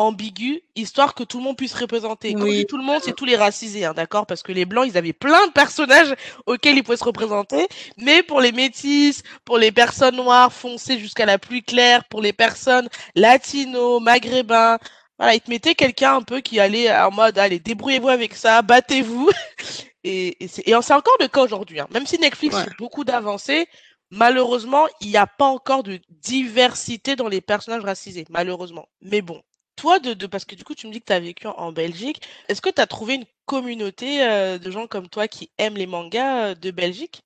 ambigu, 0.00 0.62
histoire 0.76 1.14
que 1.14 1.22
tout 1.24 1.38
le 1.38 1.44
monde 1.44 1.56
puisse 1.56 1.74
représenter. 1.74 2.32
Quand 2.32 2.42
oui. 2.42 2.64
tout 2.66 2.78
le 2.78 2.82
monde, 2.82 3.00
c'est 3.02 3.14
tous 3.14 3.26
les 3.26 3.36
racisés, 3.36 3.84
hein, 3.84 3.92
d'accord 3.92 4.26
Parce 4.26 4.42
que 4.42 4.50
les 4.50 4.64
blancs, 4.64 4.86
ils 4.88 4.96
avaient 4.96 5.12
plein 5.12 5.46
de 5.46 5.52
personnages 5.52 6.14
auxquels 6.46 6.76
ils 6.76 6.82
pouvaient 6.82 6.96
se 6.96 7.04
représenter, 7.04 7.68
mais 7.98 8.22
pour 8.22 8.40
les 8.40 8.52
métis, 8.52 9.22
pour 9.44 9.58
les 9.58 9.72
personnes 9.72 10.16
noires 10.16 10.52
foncées 10.52 10.98
jusqu'à 10.98 11.26
la 11.26 11.38
plus 11.38 11.62
claire, 11.62 12.04
pour 12.04 12.22
les 12.22 12.32
personnes 12.32 12.88
latino, 13.14 14.00
maghrébins, 14.00 14.78
voilà, 15.20 15.34
ils 15.34 15.40
te 15.42 15.50
mettaient 15.50 15.74
quelqu'un 15.74 16.16
un 16.16 16.22
peu 16.22 16.40
qui 16.40 16.58
allait 16.60 16.90
en 16.90 17.10
mode, 17.10 17.36
allez, 17.36 17.58
débrouillez-vous 17.58 18.08
avec 18.08 18.34
ça, 18.34 18.62
battez-vous. 18.62 19.28
et, 20.04 20.42
et 20.42 20.48
c'est 20.48 20.72
encore 20.94 21.16
le 21.20 21.28
cas 21.28 21.42
aujourd'hui. 21.42 21.78
Hein. 21.78 21.88
Même 21.92 22.06
si 22.06 22.18
Netflix 22.18 22.56
ouais. 22.56 22.62
a 22.62 22.66
beaucoup 22.78 23.04
d'avancées, 23.04 23.68
malheureusement, 24.10 24.86
il 25.02 25.08
n'y 25.08 25.18
a 25.18 25.26
pas 25.26 25.44
encore 25.44 25.82
de 25.82 26.00
diversité 26.08 27.16
dans 27.16 27.28
les 27.28 27.42
personnages 27.42 27.84
racisés, 27.84 28.24
malheureusement. 28.30 28.88
Mais 29.02 29.20
bon, 29.20 29.42
toi, 29.76 29.98
de, 29.98 30.14
de, 30.14 30.26
parce 30.26 30.46
que 30.46 30.54
du 30.54 30.64
coup, 30.64 30.74
tu 30.74 30.86
me 30.86 30.92
dis 30.92 31.00
que 31.00 31.06
tu 31.06 31.12
as 31.12 31.20
vécu 31.20 31.46
en 31.46 31.70
Belgique, 31.70 32.22
est-ce 32.48 32.62
que 32.62 32.70
tu 32.70 32.80
as 32.80 32.86
trouvé 32.86 33.16
une 33.16 33.26
communauté 33.44 34.26
euh, 34.26 34.56
de 34.56 34.70
gens 34.70 34.86
comme 34.86 35.10
toi 35.10 35.28
qui 35.28 35.50
aiment 35.58 35.76
les 35.76 35.86
mangas 35.86 36.46
euh, 36.46 36.54
de 36.54 36.70
Belgique? 36.70 37.20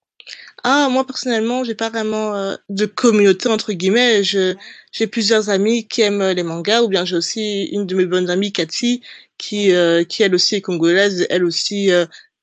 Ah, 0.63 0.89
moi 0.91 1.07
personnellement, 1.07 1.65
j'ai 1.65 1.75
pas 1.75 1.91
vraiment 1.91 2.35
euh, 2.35 2.57
de 2.71 2.87
communauté 2.87 3.49
entre 3.49 3.73
guillemets. 3.73 4.25
Je, 4.25 4.55
j'ai 4.93 5.07
plusieurs 5.07 5.51
amis 5.51 5.87
qui 5.89 6.03
aiment 6.03 6.31
les 6.31 6.43
mangas, 6.43 6.83
ou 6.83 6.89
bien 6.89 7.05
j'ai 7.05 7.17
aussi 7.17 7.65
une 7.73 7.87
de 7.87 7.95
mes 7.95 8.07
bonnes 8.07 8.31
amies, 8.31 8.53
Cathy, 8.53 9.03
qui, 9.39 9.73
qui 10.09 10.23
elle 10.23 10.35
aussi 10.35 10.55
est 10.57 10.61
congolaise, 10.63 11.27
elle 11.31 11.45
aussi 11.45 11.91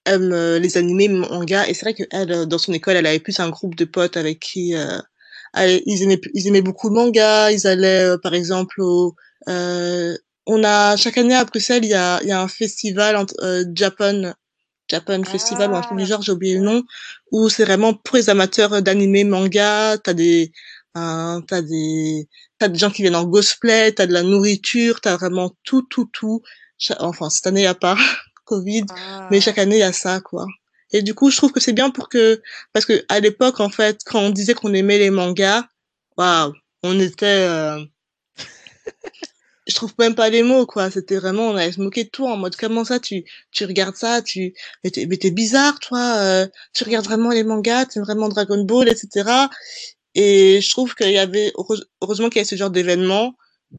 aime 0.05 0.35
les 0.57 0.77
animés 0.77 1.07
mangas. 1.07 1.67
Et 1.67 1.73
c'est 1.73 1.85
vrai 1.85 1.93
que 1.93 2.03
elle, 2.11 2.45
dans 2.47 2.57
son 2.59 2.73
école, 2.73 2.95
elle 2.97 3.07
avait 3.07 3.19
plus 3.19 3.39
un 3.39 3.49
groupe 3.49 3.75
de 3.75 3.85
potes 3.85 4.17
avec 4.17 4.39
qui 4.39 4.75
ils 5.55 6.03
aimaient, 6.03 6.21
ils 6.33 6.47
aimaient 6.47 6.61
beaucoup 6.61 6.89
le 6.89 6.95
manga. 6.95 7.51
Ils 7.51 7.67
allaient, 7.67 8.17
par 8.21 8.33
exemple, 8.33 8.81
au 8.81 9.15
euh, 9.47 10.15
on 10.45 10.63
a 10.63 10.97
chaque 10.97 11.17
année 11.17 11.35
à 11.35 11.45
Bruxelles, 11.45 11.85
il 11.85 11.89
y 11.91 11.93
a, 11.93 12.19
il 12.23 12.27
y 12.29 12.31
a 12.31 12.41
un 12.41 12.47
festival 12.47 13.25
euh, 13.41 13.63
Japan 13.73 14.33
Japan 14.91 15.23
Festival 15.23 15.71
ou 15.71 15.75
un 15.75 15.81
truc 15.81 15.97
du 15.97 16.03
ah. 16.03 16.07
genre, 16.07 16.21
j'ai 16.21 16.33
oublié 16.33 16.55
le 16.55 16.61
nom, 16.61 16.83
où 17.31 17.49
c'est 17.49 17.63
vraiment 17.63 17.93
pour 17.93 18.17
les 18.17 18.29
amateurs 18.29 18.81
d'animé, 18.81 19.23
manga, 19.23 19.97
t'as 19.97 20.13
des, 20.13 20.51
hein, 20.95 21.41
t'as 21.47 21.61
des, 21.61 22.27
t'as 22.59 22.67
des 22.67 22.77
gens 22.77 22.91
qui 22.91 23.01
viennent 23.01 23.15
en 23.15 23.29
cosplay, 23.29 23.93
t'as 23.93 24.05
de 24.05 24.13
la 24.13 24.23
nourriture, 24.23 24.99
t'as 24.99 25.15
vraiment 25.15 25.55
tout, 25.63 25.83
tout, 25.83 26.09
tout. 26.11 26.41
Enfin, 26.99 27.29
cette 27.29 27.47
année, 27.47 27.65
a 27.67 27.75
pas 27.75 27.95
Covid, 28.45 28.85
mais 29.31 29.39
chaque 29.39 29.57
ah. 29.59 29.61
année, 29.61 29.77
il 29.77 29.79
y 29.79 29.83
a 29.83 29.93
ça, 29.93 30.19
quoi. 30.19 30.45
Et 30.91 31.01
du 31.01 31.13
coup, 31.15 31.31
je 31.31 31.37
trouve 31.37 31.53
que 31.53 31.61
c'est 31.61 31.73
bien 31.73 31.89
pour 31.89 32.09
que, 32.09 32.41
parce 32.73 32.85
que 32.85 33.05
à 33.07 33.21
l'époque, 33.21 33.61
en 33.61 33.69
fait, 33.69 34.01
quand 34.05 34.19
on 34.19 34.29
disait 34.29 34.53
qu'on 34.53 34.73
aimait 34.73 34.99
les 34.99 35.09
mangas, 35.09 35.63
waouh, 36.17 36.53
on 36.83 36.99
était, 36.99 37.47
euh 37.47 37.79
je 39.71 39.75
trouve 39.75 39.93
même 39.97 40.15
pas 40.15 40.29
les 40.29 40.43
mots 40.43 40.65
quoi. 40.65 40.91
C'était 40.91 41.17
vraiment 41.17 41.49
on 41.49 41.55
allait 41.55 41.71
se 41.71 41.81
moquer 41.81 42.03
de 42.03 42.09
toi 42.09 42.33
en 42.33 42.37
mode 42.37 42.55
comment 42.55 42.83
ça 42.83 42.99
tu 42.99 43.23
tu 43.51 43.65
regardes 43.65 43.95
ça 43.95 44.21
tu 44.21 44.53
mais 44.83 44.91
t'es 44.91 45.31
bizarre 45.31 45.79
toi 45.79 46.15
euh, 46.17 46.47
tu 46.73 46.83
regardes 46.83 47.05
vraiment 47.05 47.29
les 47.31 47.43
mangas 47.43 47.85
tu 47.85 47.99
vraiment 47.99 48.29
Dragon 48.29 48.63
Ball 48.63 48.89
etc 48.89 49.47
et 50.13 50.59
je 50.61 50.69
trouve 50.69 50.93
qu'il 50.93 51.11
y 51.11 51.17
avait 51.17 51.53
heureusement 52.01 52.29
qu'il 52.29 52.39
y 52.39 52.41
a 52.41 52.45
ce 52.45 52.55
genre 52.55 52.69
d'événement 52.69 53.33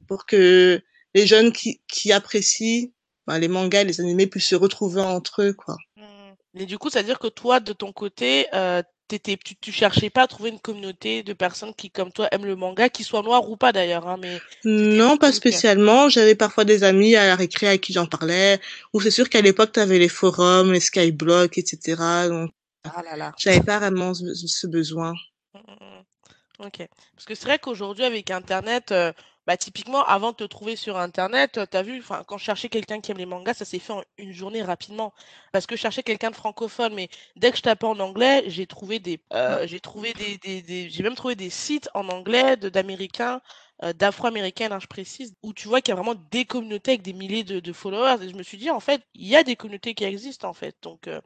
pour 0.09 0.25
que 0.27 0.81
les 1.15 1.27
jeunes 1.27 1.53
qui 1.53 1.83
qui 1.89 2.11
apprécient 2.13 2.91
ben, 3.27 3.39
les 3.39 3.49
mangas 3.49 3.85
les 3.85 4.01
animés 4.01 4.27
puissent 4.27 4.49
se 4.49 4.57
retrouver 4.57 5.03
entre 5.03 5.43
eux 5.43 5.53
quoi. 5.53 5.77
Mmh. 5.97 6.61
et 6.61 6.67
du 6.67 6.79
coup 6.79 6.89
c'est 6.91 7.01
à 7.01 7.03
dire 7.03 7.19
que 7.19 7.29
toi 7.29 7.61
de 7.61 7.75
ton 7.75 7.93
côté 7.93 8.47
euh, 8.55 8.83
tu, 9.19 9.37
tu 9.39 9.73
cherchais 9.73 10.11
pas 10.11 10.23
à 10.23 10.27
trouver 10.27 10.51
une 10.51 10.61
communauté 10.61 11.23
de 11.23 11.33
personnes 11.33 11.75
qui, 11.75 11.91
comme 11.91 12.13
toi, 12.13 12.29
aiment 12.33 12.47
le 12.47 12.57
manga, 12.57 12.89
qui 12.89 13.05
soient 13.05 13.23
noirs 13.23 13.49
ou 13.49 13.57
pas 13.57 13.73
d'ailleurs. 13.73 14.09
Hein, 14.09 14.17
mais 14.21 14.41
non, 14.65 15.17
pas 15.17 15.33
spécialement. 15.33 16.09
J'avais 16.09 16.35
parfois 16.35 16.65
des 16.65 16.85
amis 16.85 17.17
à 17.17 17.27
la 17.27 17.37
récré 17.37 17.69
à 17.69 17.79
qui 17.79 17.93
j'en 17.93 18.07
parlais. 18.07 18.61
Ou 18.93 19.01
c'est 19.01 19.11
sûr 19.11 19.29
qu'à 19.29 19.41
l'époque, 19.41 19.73
tu 19.73 19.81
avais 19.81 19.99
les 19.99 20.09
forums, 20.09 20.73
les 20.73 20.81
skyblocks, 20.81 21.59
etc. 21.59 22.29
Donc, 22.29 22.51
ah 22.85 23.03
là 23.03 23.17
là. 23.17 23.33
j'avais 23.39 23.61
pas 23.61 23.79
vraiment 23.79 24.15
ce, 24.15 24.35
ce 24.35 24.67
besoin. 24.67 25.13
Mmh, 25.55 25.59
mmh, 25.59 25.73
mmh. 25.73 26.67
Ok. 26.67 26.89
Parce 27.15 27.27
que 27.27 27.35
c'est 27.35 27.47
vrai 27.47 27.59
qu'aujourd'hui, 27.59 28.05
avec 28.05 28.31
Internet, 28.31 28.93
euh, 28.93 29.13
bah, 29.47 29.57
typiquement, 29.57 30.05
avant 30.05 30.31
de 30.33 30.37
te 30.37 30.45
trouver 30.45 30.77
sur 30.77 30.97
internet, 30.99 31.59
tu 31.71 31.77
as 31.77 31.83
vu, 31.83 32.03
quand 32.27 32.39
je 32.39 32.45
cherchais 32.45 32.69
quelqu'un 32.69 33.01
qui 33.01 33.11
aime 33.11 33.19
les 33.19 33.27
mangas, 33.27 33.55
ça 33.55 33.65
s'est 33.65 33.79
fait 33.79 33.93
en 33.93 34.03
une 34.19 34.33
journée 34.33 34.63
rapidement. 34.63 35.13
Parce 35.53 35.67
que 35.67 35.77
je 35.77 35.81
cherchais 35.83 36.03
quelqu'un 36.03 36.31
de 36.31 36.37
francophone, 36.37 36.95
mais 36.95 37.09
dès 37.37 37.51
que 37.51 37.57
je 37.57 37.63
tapais 37.63 37.87
en 37.87 37.99
anglais, 38.01 38.45
j'ai 38.47 38.67
trouvé 38.67 38.99
des, 39.01 39.21
euh, 39.33 39.67
j'ai 39.67 39.81
trouvé 39.81 40.13
des, 40.15 40.39
des, 40.39 40.63
des- 40.63 40.91
j'ai 40.91 41.03
même 41.03 41.15
trouvé 41.17 41.35
des 41.35 41.51
sites 41.51 41.89
en 41.95 42.09
anglais 42.09 42.57
de 42.57 42.69
d'Américains, 42.69 43.41
euh, 43.83 43.93
d'Afro-Américains, 43.93 44.71
hein, 44.71 44.79
je 44.81 44.87
précise, 44.87 45.35
où 45.43 45.53
tu 45.53 45.69
vois 45.69 45.81
qu'il 45.81 45.91
y 45.91 45.99
a 45.99 46.01
vraiment 46.01 46.15
des 46.31 46.45
communautés 46.45 46.93
avec 46.93 47.03
des 47.03 47.13
milliers 47.13 47.45
de, 47.45 47.61
de 47.61 47.73
followers. 47.73 48.23
Et 48.25 48.29
je 48.31 48.35
me 48.37 48.43
suis 48.43 48.59
dit, 48.59 48.71
en 48.71 48.81
fait, 48.81 49.03
il 49.15 49.27
y 49.27 49.37
a 49.37 49.43
des 49.45 49.57
communautés 49.57 49.95
qui 49.95 50.05
existent, 50.05 50.49
en 50.49 50.53
fait. 50.55 50.77
Donc, 50.83 51.09
euh, 51.09 51.21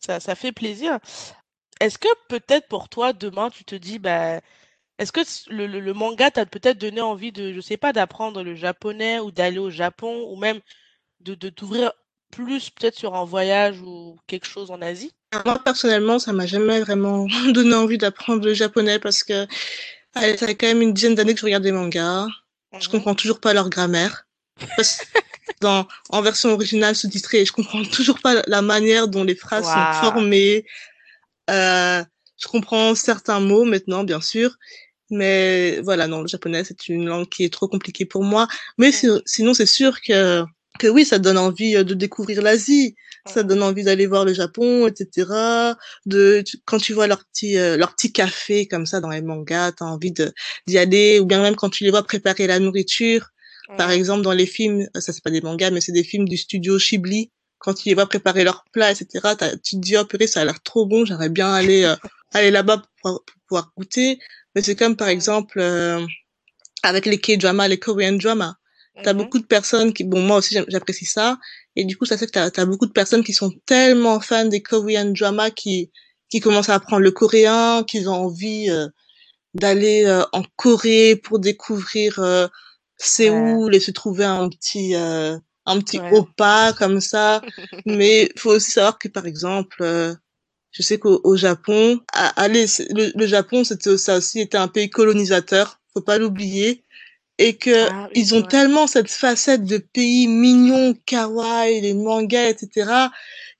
ça, 0.00 0.20
ça 0.20 0.34
fait 0.36 0.52
plaisir. 0.52 0.98
Est-ce 1.80 1.98
que 1.98 2.08
peut-être 2.28 2.68
pour 2.68 2.88
toi, 2.88 3.12
demain, 3.12 3.50
tu 3.50 3.64
te 3.64 3.74
dis, 3.74 3.98
bah, 3.98 4.40
est-ce 4.98 5.12
que 5.12 5.20
le, 5.50 5.66
le, 5.66 5.80
le 5.80 5.92
manga 5.92 6.30
t'a 6.30 6.46
peut-être 6.46 6.78
donné 6.78 7.00
envie 7.00 7.32
de, 7.32 7.52
je 7.52 7.60
sais 7.60 7.76
pas, 7.76 7.92
d'apprendre 7.92 8.42
le 8.42 8.54
japonais 8.54 9.18
ou 9.20 9.30
d'aller 9.30 9.58
au 9.58 9.70
Japon 9.70 10.26
ou 10.30 10.36
même 10.36 10.60
de, 11.20 11.34
de 11.34 11.48
t'ouvrir 11.50 11.92
plus 12.30 12.70
peut-être 12.70 12.96
sur 12.96 13.14
un 13.14 13.24
voyage 13.24 13.80
ou 13.82 14.18
quelque 14.26 14.46
chose 14.46 14.70
en 14.70 14.80
Asie? 14.80 15.12
Moi 15.44 15.58
personnellement, 15.62 16.18
ça 16.18 16.32
m'a 16.32 16.46
jamais 16.46 16.80
vraiment 16.80 17.26
donné 17.52 17.74
envie 17.74 17.98
d'apprendre 17.98 18.44
le 18.44 18.54
japonais 18.54 18.98
parce 18.98 19.22
que 19.22 19.46
allez, 20.14 20.36
ça 20.36 20.46
fait 20.46 20.54
quand 20.54 20.66
même 20.66 20.82
une 20.82 20.92
dizaine 20.92 21.14
d'années 21.14 21.34
que 21.34 21.40
je 21.40 21.44
regarde 21.44 21.62
des 21.62 21.72
mangas. 21.72 22.26
Je 22.78 22.88
comprends 22.88 23.14
toujours 23.14 23.40
pas 23.40 23.52
leur 23.54 23.70
grammaire. 23.70 24.26
Dans, 25.60 25.86
en 26.10 26.22
version 26.22 26.50
originale 26.50 26.96
sous-titrée, 26.96 27.44
je 27.44 27.52
comprends 27.52 27.82
toujours 27.92 28.20
pas 28.20 28.42
la 28.46 28.62
manière 28.62 29.08
dont 29.08 29.24
les 29.24 29.36
phrases 29.36 29.64
wow. 29.64 29.70
sont 29.70 30.00
formées. 30.00 30.66
Euh, 31.50 32.02
je 32.36 32.48
comprends 32.48 32.94
certains 32.94 33.40
mots 33.40 33.64
maintenant, 33.64 34.04
bien 34.04 34.20
sûr, 34.20 34.56
mais 35.10 35.80
voilà, 35.80 36.06
non, 36.06 36.22
le 36.22 36.28
japonais, 36.28 36.64
c'est 36.64 36.88
une 36.88 37.06
langue 37.06 37.28
qui 37.28 37.44
est 37.44 37.52
trop 37.52 37.68
compliquée 37.68 38.04
pour 38.04 38.24
moi. 38.24 38.48
Mais 38.78 38.90
sinon, 38.92 39.54
c'est 39.54 39.66
sûr 39.66 40.00
que, 40.00 40.42
que 40.78 40.86
oui, 40.88 41.04
ça 41.04 41.18
donne 41.18 41.38
envie 41.38 41.76
euh, 41.76 41.84
de 41.84 41.94
découvrir 41.94 42.42
l'Asie. 42.42 42.96
Ça 43.26 43.42
donne 43.42 43.62
envie 43.62 43.82
d'aller 43.82 44.06
voir 44.06 44.24
le 44.24 44.32
Japon, 44.32 44.86
etc. 44.86 45.28
De, 46.06 46.44
quand 46.64 46.78
tu 46.78 46.92
vois 46.92 47.08
leur 47.08 47.24
petit, 47.24 47.58
euh, 47.58 47.76
leur 47.76 47.92
petit 47.94 48.12
café 48.12 48.68
comme 48.68 48.86
ça 48.86 49.00
dans 49.00 49.10
les 49.10 49.20
mangas, 49.20 49.72
t'as 49.72 49.84
envie 49.84 50.12
d'y 50.12 50.78
aller. 50.78 51.18
Ou 51.18 51.26
bien 51.26 51.42
même 51.42 51.56
quand 51.56 51.70
tu 51.70 51.82
les 51.82 51.90
vois 51.90 52.04
préparer 52.04 52.46
la 52.46 52.60
nourriture. 52.60 53.30
Par 53.76 53.90
exemple, 53.90 54.22
dans 54.22 54.32
les 54.32 54.46
films, 54.46 54.88
ça 54.94 55.12
c'est 55.12 55.24
pas 55.24 55.30
des 55.30 55.40
mangas, 55.40 55.70
mais 55.70 55.80
c'est 55.80 55.92
des 55.92 56.04
films 56.04 56.28
du 56.28 56.36
studio 56.36 56.78
Ghibli. 56.78 57.32
Quand 57.58 57.74
tu 57.74 57.88
les 57.88 57.94
vois 57.94 58.06
préparer 58.06 58.44
leurs 58.44 58.64
plats, 58.72 58.92
etc., 58.92 59.34
tu 59.64 59.76
te 59.76 59.80
dis, 59.80 59.96
oh 59.96 60.04
purée, 60.04 60.28
ça 60.28 60.42
a 60.42 60.44
l'air 60.44 60.62
trop 60.62 60.86
bon, 60.86 61.04
j'aimerais 61.04 61.30
bien 61.30 61.52
aller, 61.52 61.82
euh, 61.82 61.96
aller 62.32 62.52
là-bas 62.52 62.82
pour, 63.02 63.24
pour 63.24 63.36
pouvoir 63.48 63.72
goûter. 63.76 64.20
Mais 64.56 64.62
c'est 64.62 64.74
comme 64.74 64.96
par 64.96 65.08
exemple 65.08 65.60
euh, 65.60 66.04
avec 66.82 67.06
les 67.06 67.18
K-dramas, 67.20 67.68
les 67.68 67.78
Korean 67.78 68.14
dramas. 68.14 68.54
T'as 69.04 69.12
mm 69.12 69.16
-hmm. 69.16 69.18
beaucoup 69.18 69.38
de 69.38 69.46
personnes 69.46 69.92
qui, 69.92 70.02
bon 70.04 70.20
moi 70.22 70.38
aussi 70.38 70.56
j'apprécie 70.68 71.04
ça, 71.04 71.38
et 71.76 71.84
du 71.84 71.94
coup 71.98 72.06
ça 72.06 72.16
fait 72.18 72.26
que 72.26 72.32
t'as 72.32 72.62
as 72.62 72.66
beaucoup 72.66 72.86
de 72.86 72.92
personnes 73.00 73.22
qui 73.22 73.34
sont 73.34 73.52
tellement 73.66 74.18
fans 74.28 74.46
des 74.54 74.62
Korean 74.62 75.10
dramas 75.18 75.50
qui 75.50 75.90
qui 76.30 76.40
commencent 76.40 76.70
à 76.70 76.76
apprendre 76.80 77.02
le 77.02 77.12
coréen, 77.20 77.84
qu'ils 77.88 78.08
ont 78.08 78.20
envie 78.28 78.70
euh, 78.70 78.88
d'aller 79.54 80.04
euh, 80.06 80.24
en 80.32 80.42
Corée 80.56 81.16
pour 81.16 81.38
découvrir 81.38 82.18
euh, 82.18 82.48
Séoul 82.98 83.70
ouais. 83.70 83.76
et 83.76 83.80
se 83.80 83.90
trouver 83.90 84.24
un 84.24 84.48
petit 84.48 84.94
euh, 84.94 85.36
un 85.66 85.78
petit 85.80 85.98
ouais. 86.00 86.12
opa 86.18 86.72
comme 86.78 87.00
ça. 87.00 87.42
Mais 87.86 88.30
faut 88.38 88.52
aussi 88.56 88.70
savoir 88.72 88.98
que 88.98 89.08
par 89.08 89.26
exemple 89.26 89.78
euh, 89.82 90.14
je 90.76 90.82
sais 90.82 90.98
qu'au 90.98 91.36
Japon, 91.36 92.00
allez, 92.12 92.66
le, 92.90 93.10
le 93.18 93.26
Japon, 93.26 93.64
c'était 93.64 93.96
ça 93.96 94.18
aussi 94.18 94.40
était 94.40 94.58
un 94.58 94.68
pays 94.68 94.90
colonisateur, 94.90 95.80
faut 95.94 96.02
pas 96.02 96.18
l'oublier. 96.18 96.84
et 97.38 97.56
que 97.56 97.88
ah 97.90 98.10
ils 98.14 98.34
ont 98.34 98.42
tellement 98.42 98.86
cette 98.86 99.10
facette 99.10 99.64
de 99.64 99.78
pays 99.78 100.28
mignon, 100.28 100.94
kawaii, 101.06 101.80
les 101.80 101.94
mangas, 101.94 102.50
etc., 102.50 103.08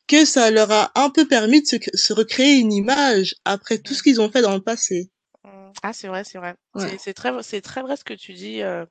que 0.07 0.27
ça 0.27 0.51
leur 0.51 0.71
a 0.71 0.93
un 0.95 1.09
peu 1.09 1.27
permis 1.27 1.63
de 1.63 1.67
se, 1.67 2.13
recréer 2.13 2.59
une 2.59 2.73
image 2.73 3.35
après 3.47 3.79
tout 3.79 3.95
ce 3.95 4.03
qu'ils 4.03 4.21
ont 4.21 4.31
fait 4.31 4.43
dans 4.43 4.55
le 4.55 4.61
passé. 4.61 5.11
Mmh. 5.43 5.49
Ah, 5.83 5.93
c'est 5.95 6.09
vrai, 6.09 6.23
c'est 6.23 6.39
vrai. 6.39 6.55
C'est 6.99 7.15
très, 7.15 7.33
c'est 7.43 7.63
très 7.63 7.81
vrai 7.81 7.97
ce 7.97 8.05
que 8.05 8.15
tu 8.15 8.35
dis. 8.35 8.63
Euh. 8.63 8.85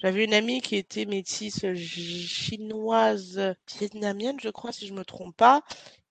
J'avais 0.00 0.24
une 0.24 0.34
amie 0.34 0.60
qui 0.60 0.76
était 0.76 1.06
métisse 1.06 1.66
chinoise, 1.74 3.40
vietnamienne, 3.78 4.36
je 4.40 4.48
crois, 4.48 4.70
si 4.70 4.86
je 4.86 4.94
me 4.94 5.04
trompe 5.04 5.36
pas, 5.36 5.62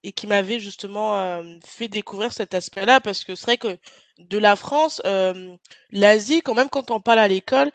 et 0.03 0.11
qui 0.11 0.27
m'avait 0.27 0.59
justement 0.59 1.41
fait 1.65 1.87
découvrir 1.87 2.31
cet 2.31 2.53
aspect-là, 2.53 3.01
parce 3.01 3.23
que 3.23 3.35
c'est 3.35 3.45
vrai 3.45 3.57
que 3.57 3.77
de 4.19 4.37
la 4.37 4.55
France, 4.55 5.01
l'Asie, 5.91 6.41
quand 6.41 6.53
même, 6.53 6.69
quand 6.69 6.91
on 6.91 6.99
parle 6.99 7.19
à 7.19 7.27
l'école, 7.27 7.71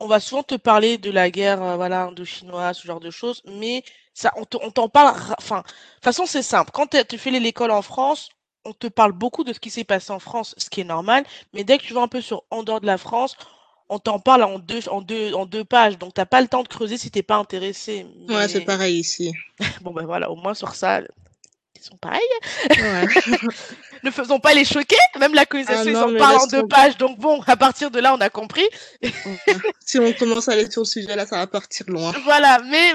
on 0.00 0.06
va 0.06 0.20
souvent 0.20 0.42
te 0.42 0.54
parler 0.54 0.98
de 0.98 1.10
la 1.10 1.30
guerre, 1.30 1.62
euh, 1.62 1.76
voilà, 1.76 2.04
indo-chinoise, 2.04 2.78
ce 2.78 2.86
genre 2.86 3.00
de 3.00 3.10
choses, 3.10 3.42
mais 3.46 3.82
ça, 4.14 4.32
on 4.36 4.44
t'en 4.44 4.88
parle, 4.88 5.14
enfin, 5.38 5.58
de 5.58 5.62
toute 5.62 6.04
façon, 6.04 6.26
c'est 6.26 6.42
simple. 6.42 6.70
Quand 6.72 6.88
tu 7.08 7.18
fais 7.18 7.30
l'école 7.30 7.70
en 7.70 7.82
France, 7.82 8.30
on 8.64 8.72
te 8.72 8.86
parle 8.86 9.12
beaucoup 9.12 9.44
de 9.44 9.52
ce 9.52 9.60
qui 9.60 9.70
s'est 9.70 9.84
passé 9.84 10.10
en 10.12 10.18
France, 10.18 10.54
ce 10.58 10.68
qui 10.70 10.80
est 10.80 10.84
normal, 10.84 11.24
mais 11.52 11.64
dès 11.64 11.78
que 11.78 11.84
tu 11.84 11.94
vas 11.94 12.02
un 12.02 12.08
peu 12.08 12.20
sur 12.20 12.44
en 12.50 12.62
dehors 12.62 12.80
de 12.80 12.86
la 12.86 12.98
France, 12.98 13.36
on 13.88 13.98
t'en 13.98 14.18
parle 14.18 14.42
en 14.42 14.58
deux, 14.58 14.88
en 14.88 15.00
deux, 15.00 15.32
en 15.34 15.46
deux 15.46 15.64
pages, 15.64 15.98
donc 15.98 16.14
t'as 16.14 16.26
pas 16.26 16.40
le 16.40 16.48
temps 16.48 16.62
de 16.62 16.68
creuser 16.68 16.96
si 16.96 17.10
t'es 17.10 17.22
pas 17.22 17.36
intéressé. 17.36 18.06
Ouais, 18.28 18.48
c'est 18.48 18.62
pareil 18.62 18.98
ici. 18.98 19.32
bon 19.82 19.92
ben 19.92 20.04
voilà, 20.04 20.30
au 20.30 20.36
moins 20.36 20.54
sur 20.54 20.74
ça, 20.74 21.02
sont. 21.86 21.98
Ouais. 22.04 23.06
ne 24.02 24.10
faisons 24.10 24.38
pas 24.38 24.54
les 24.54 24.64
choquer. 24.64 24.96
Même 25.18 25.34
la 25.34 25.46
colonisation, 25.46 25.92
ah 25.96 26.06
ils 26.08 26.16
en 26.16 26.18
parlent 26.18 26.36
en 26.36 26.46
deux 26.46 26.66
pages. 26.66 26.96
Donc 26.96 27.18
bon, 27.18 27.40
à 27.46 27.56
partir 27.56 27.90
de 27.90 28.00
là, 28.00 28.14
on 28.14 28.20
a 28.20 28.30
compris. 28.30 28.68
si 29.80 29.98
on 29.98 30.12
commence 30.12 30.48
à 30.48 30.52
aller 30.52 30.70
sur 30.70 30.82
le 30.82 30.86
sujet, 30.86 31.14
là, 31.16 31.26
ça 31.26 31.36
va 31.36 31.46
partir 31.46 31.86
loin. 31.88 32.12
Voilà, 32.24 32.60
mais 32.70 32.92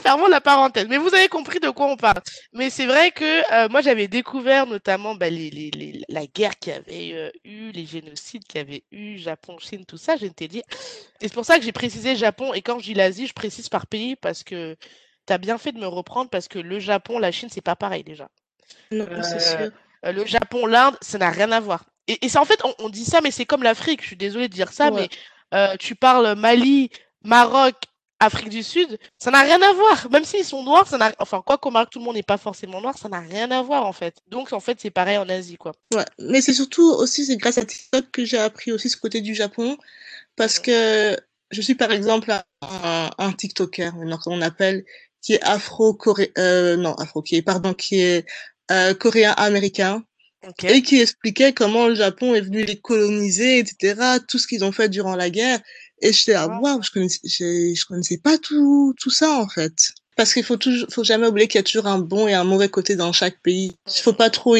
fermons 0.00 0.28
la 0.28 0.40
parenthèse. 0.40 0.86
Mais 0.88 0.98
vous 0.98 1.14
avez 1.14 1.28
compris 1.28 1.60
de 1.60 1.70
quoi 1.70 1.86
on 1.86 1.96
parle. 1.96 2.20
Mais 2.52 2.70
c'est 2.70 2.86
vrai 2.86 3.10
que 3.12 3.52
euh, 3.52 3.68
moi, 3.68 3.80
j'avais 3.80 4.08
découvert 4.08 4.66
notamment 4.66 5.14
bah, 5.14 5.30
les, 5.30 5.50
les, 5.50 5.70
les, 5.70 6.02
la 6.08 6.26
guerre 6.26 6.58
qui 6.58 6.72
avait 6.72 7.12
euh, 7.12 7.30
eu, 7.44 7.70
les 7.70 7.86
génocides 7.86 8.44
qui 8.44 8.58
avait 8.58 8.84
eu, 8.90 9.18
Japon, 9.18 9.56
Chine, 9.58 9.84
tout 9.86 9.98
ça. 9.98 10.16
Je 10.16 10.26
t'ai 10.26 10.48
dit. 10.48 10.62
Et 11.20 11.28
c'est 11.28 11.34
pour 11.34 11.44
ça 11.44 11.58
que 11.58 11.64
j'ai 11.64 11.72
précisé 11.72 12.16
Japon. 12.16 12.52
Et 12.54 12.62
quand 12.62 12.78
je 12.78 12.84
dis 12.84 12.94
l'Asie, 12.94 13.26
je 13.26 13.34
précise 13.34 13.68
par 13.68 13.86
pays 13.86 14.16
parce 14.16 14.42
que 14.42 14.76
tu 15.30 15.34
as 15.34 15.38
bien 15.38 15.58
fait 15.58 15.72
de 15.72 15.78
me 15.78 15.86
reprendre 15.86 16.28
parce 16.28 16.48
que 16.48 16.58
le 16.58 16.80
Japon, 16.80 17.20
la 17.20 17.30
Chine, 17.30 17.48
c'est 17.52 17.60
pas 17.60 17.76
pareil 17.76 18.02
déjà. 18.02 18.28
Non, 18.90 19.06
c'est 19.22 19.36
euh, 19.36 19.38
sûr. 19.38 19.72
Euh, 20.06 20.12
le 20.12 20.24
Japon, 20.24 20.66
l'Inde, 20.66 20.96
ça 21.00 21.18
n'a 21.18 21.30
rien 21.30 21.52
à 21.52 21.60
voir. 21.60 21.84
Et, 22.08 22.26
et 22.26 22.36
en 22.36 22.44
fait, 22.44 22.60
on, 22.78 22.88
dit 22.88 23.04
ça, 23.04 23.20
mais 23.20 23.30
c'est 23.30 23.46
comme 23.46 23.62
l'Afrique. 23.62 24.02
Je 24.02 24.08
suis 24.08 24.16
désolée 24.16 24.48
de 24.48 24.54
dire 24.54 24.72
ça, 24.72 24.90
mais 24.90 25.08
euh, 25.54 25.76
tu 25.78 25.94
parles 25.94 26.34
Mali, 26.34 26.90
Maroc, 27.22 27.76
Afrique 28.18 28.48
du 28.48 28.62
Sud, 28.62 28.98
ça 29.18 29.30
n'a 29.30 29.42
rien 29.42 29.60
à 29.62 29.72
voir. 29.72 30.10
Même 30.10 30.24
s'ils 30.24 30.44
sont 30.44 30.62
noirs, 30.62 30.86
ça 30.88 30.98
n'a, 30.98 31.12
enfin, 31.18 31.42
quoi 31.44 31.56
qu'au 31.56 31.70
Maroc, 31.70 31.90
tout 31.90 32.00
le 32.00 32.04
monde 32.04 32.16
n'est 32.16 32.22
pas 32.22 32.36
forcément 32.36 32.80
noir, 32.80 32.98
ça 32.98 33.08
n'a 33.08 33.20
rien 33.20 33.50
à 33.50 33.62
voir, 33.62 33.86
en 33.86 33.92
fait. 33.92 34.16
Donc, 34.26 34.52
en 34.52 34.60
fait, 34.60 34.78
c'est 34.80 34.90
pareil 34.90 35.16
en 35.16 35.28
Asie, 35.28 35.56
quoi. 35.56 35.72
Ouais. 35.94 36.04
Mais 36.18 36.40
c'est 36.40 36.52
surtout 36.52 36.90
aussi, 36.90 37.24
c'est 37.24 37.36
grâce 37.36 37.58
à 37.58 37.64
TikTok 37.64 38.10
que 38.10 38.24
j'ai 38.24 38.38
appris 38.38 38.72
aussi 38.72 38.90
ce 38.90 38.96
côté 38.96 39.20
du 39.20 39.34
Japon. 39.34 39.78
Parce 40.36 40.58
que 40.58 41.16
je 41.50 41.60
suis, 41.62 41.74
par 41.74 41.92
exemple, 41.92 42.30
un, 42.30 43.10
un 43.16 43.32
TikToker, 43.32 43.92
on 44.26 44.42
appelle, 44.42 44.84
qui 45.22 45.34
est 45.34 45.42
afro-coréen, 45.42 46.28
euh, 46.38 46.76
non, 46.76 46.94
afro, 46.94 47.22
qui 47.22 47.36
est, 47.36 47.42
pardon, 47.42 47.74
qui 47.74 48.00
est 48.00 48.26
euh, 48.70 48.94
coréen-américain. 48.94 50.02
Et 50.62 50.80
qui 50.80 51.00
expliquait 51.00 51.52
comment 51.52 51.88
le 51.88 51.94
Japon 51.94 52.34
est 52.34 52.40
venu 52.40 52.64
les 52.64 52.80
coloniser, 52.80 53.58
etc., 53.58 54.18
tout 54.26 54.38
ce 54.38 54.46
qu'ils 54.46 54.64
ont 54.64 54.72
fait 54.72 54.88
durant 54.88 55.14
la 55.14 55.28
guerre. 55.28 55.60
Et 56.00 56.14
j'étais 56.14 56.32
là, 56.32 56.48
waouh, 56.62 56.82
je 56.82 56.90
connaissais, 56.90 57.20
je, 57.24 57.84
connaissais 57.84 58.16
pas 58.16 58.38
tout, 58.38 58.94
tout 58.98 59.10
ça, 59.10 59.32
en 59.32 59.48
fait. 59.48 59.74
Parce 60.16 60.32
qu'il 60.32 60.42
faut 60.42 60.56
toujours, 60.56 60.88
faut 60.90 61.04
jamais 61.04 61.26
oublier 61.26 61.46
qu'il 61.46 61.58
y 61.58 61.60
a 61.60 61.62
toujours 61.62 61.86
un 61.86 61.98
bon 61.98 62.26
et 62.26 62.32
un 62.32 62.44
mauvais 62.44 62.70
côté 62.70 62.96
dans 62.96 63.12
chaque 63.12 63.40
pays. 63.42 63.72
Il 63.94 64.00
faut 64.00 64.14
pas 64.14 64.30
trop 64.30 64.56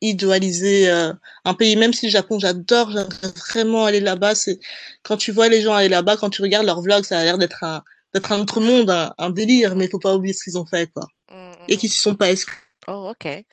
idéaliser 0.00 0.90
euh, 0.90 1.12
un 1.44 1.54
pays. 1.54 1.76
Même 1.76 1.92
si 1.92 2.06
le 2.06 2.10
Japon, 2.12 2.40
j'adore, 2.40 2.90
j'aimerais 2.90 3.32
vraiment 3.36 3.84
aller 3.84 4.00
là-bas. 4.00 4.34
C'est 4.34 4.58
quand 5.04 5.16
tu 5.16 5.30
vois 5.30 5.48
les 5.48 5.62
gens 5.62 5.74
aller 5.74 5.88
là-bas, 5.88 6.16
quand 6.16 6.30
tu 6.30 6.42
regardes 6.42 6.66
leurs 6.66 6.82
vlogs, 6.82 7.04
ça 7.04 7.20
a 7.20 7.24
l'air 7.24 7.38
d'être 7.38 7.62
un, 7.62 7.84
d'être 8.14 8.32
un 8.32 8.40
autre 8.40 8.60
monde, 8.60 8.90
un, 8.90 9.30
délire. 9.30 9.76
Mais 9.76 9.86
il 9.86 9.90
faut 9.90 9.98
pas 9.98 10.14
oublier 10.14 10.34
ce 10.34 10.44
qu'ils 10.44 10.58
ont 10.58 10.66
fait, 10.66 10.90
quoi. 10.92 11.06
Mm, 11.30 11.34
mm, 11.34 11.54
et 11.68 11.76
qu'ils 11.76 11.90
se 11.90 12.00
sont 12.00 12.14
pas 12.14 12.30
exclus. 12.30 12.58
Oh, 12.86 13.10
ok. 13.10 13.44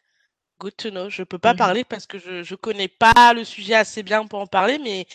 Good 0.60 0.76
to 0.78 0.90
know. 0.90 1.10
Je 1.10 1.24
peux 1.24 1.38
pas 1.38 1.54
mmh 1.54 1.58
parler 1.58 1.84
parce 1.84 2.08
que 2.08 2.18
je 2.18 2.42
je 2.44 2.56
connais 2.56 2.88
pas 2.88 3.34
le 3.34 3.44
sujet 3.44 3.76
assez 3.76 4.02
bien 4.02 4.26
pour 4.26 4.40
en 4.40 4.48
parler, 4.48 4.80
mais 4.80 5.06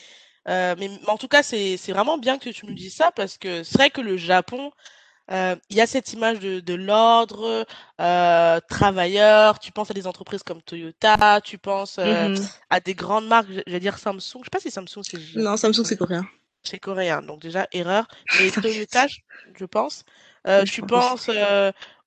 euh, 0.48 0.74
mais 0.78 0.90
en 1.06 1.16
tout 1.16 1.28
cas, 1.28 1.42
c'est 1.42 1.76
c'est 1.76 1.92
vraiment 1.92 2.18
bien 2.18 2.38
que 2.38 2.50
tu 2.50 2.66
nous 2.66 2.74
dises 2.74 2.94
ça 2.94 3.10
parce 3.10 3.38
que 3.38 3.62
c'est 3.64 3.76
vrai 3.76 3.90
que 3.90 4.00
le 4.00 4.16
Japon, 4.16 4.70
euh, 5.32 5.56
il 5.70 5.76
y 5.76 5.80
a 5.80 5.86
cette 5.86 6.12
image 6.12 6.38
de 6.38 6.60
de 6.60 6.74
l'ordre, 6.74 7.66
euh, 8.00 8.60
travailleur. 8.68 9.58
Tu 9.58 9.72
penses 9.72 9.90
à 9.90 9.94
des 9.94 10.06
entreprises 10.06 10.42
comme 10.44 10.62
Toyota, 10.62 11.40
tu 11.42 11.58
penses, 11.58 11.98
mmh 11.98 12.34
à 12.70 12.80
des 12.80 12.94
grandes 12.94 13.26
marques, 13.26 13.48
je 13.66 13.72
vais 13.72 13.80
dire 13.80 13.98
Samsung. 13.98 14.40
Je 14.40 14.44
sais 14.44 14.50
pas 14.50 14.60
si 14.60 14.70
Samsung, 14.70 15.02
c'est 15.02 15.18
Non, 15.36 15.56
Samsung, 15.56 15.84
c'est 15.84 15.96
coréen. 15.96 16.24
C'est 16.64 16.78
coréen, 16.78 17.22
donc 17.22 17.40
déjà 17.40 17.66
erreur. 17.72 18.06
Mais 18.38 18.48
je 19.58 19.64
pense. 19.64 20.04
tu 20.66 20.82
penses, 20.82 21.30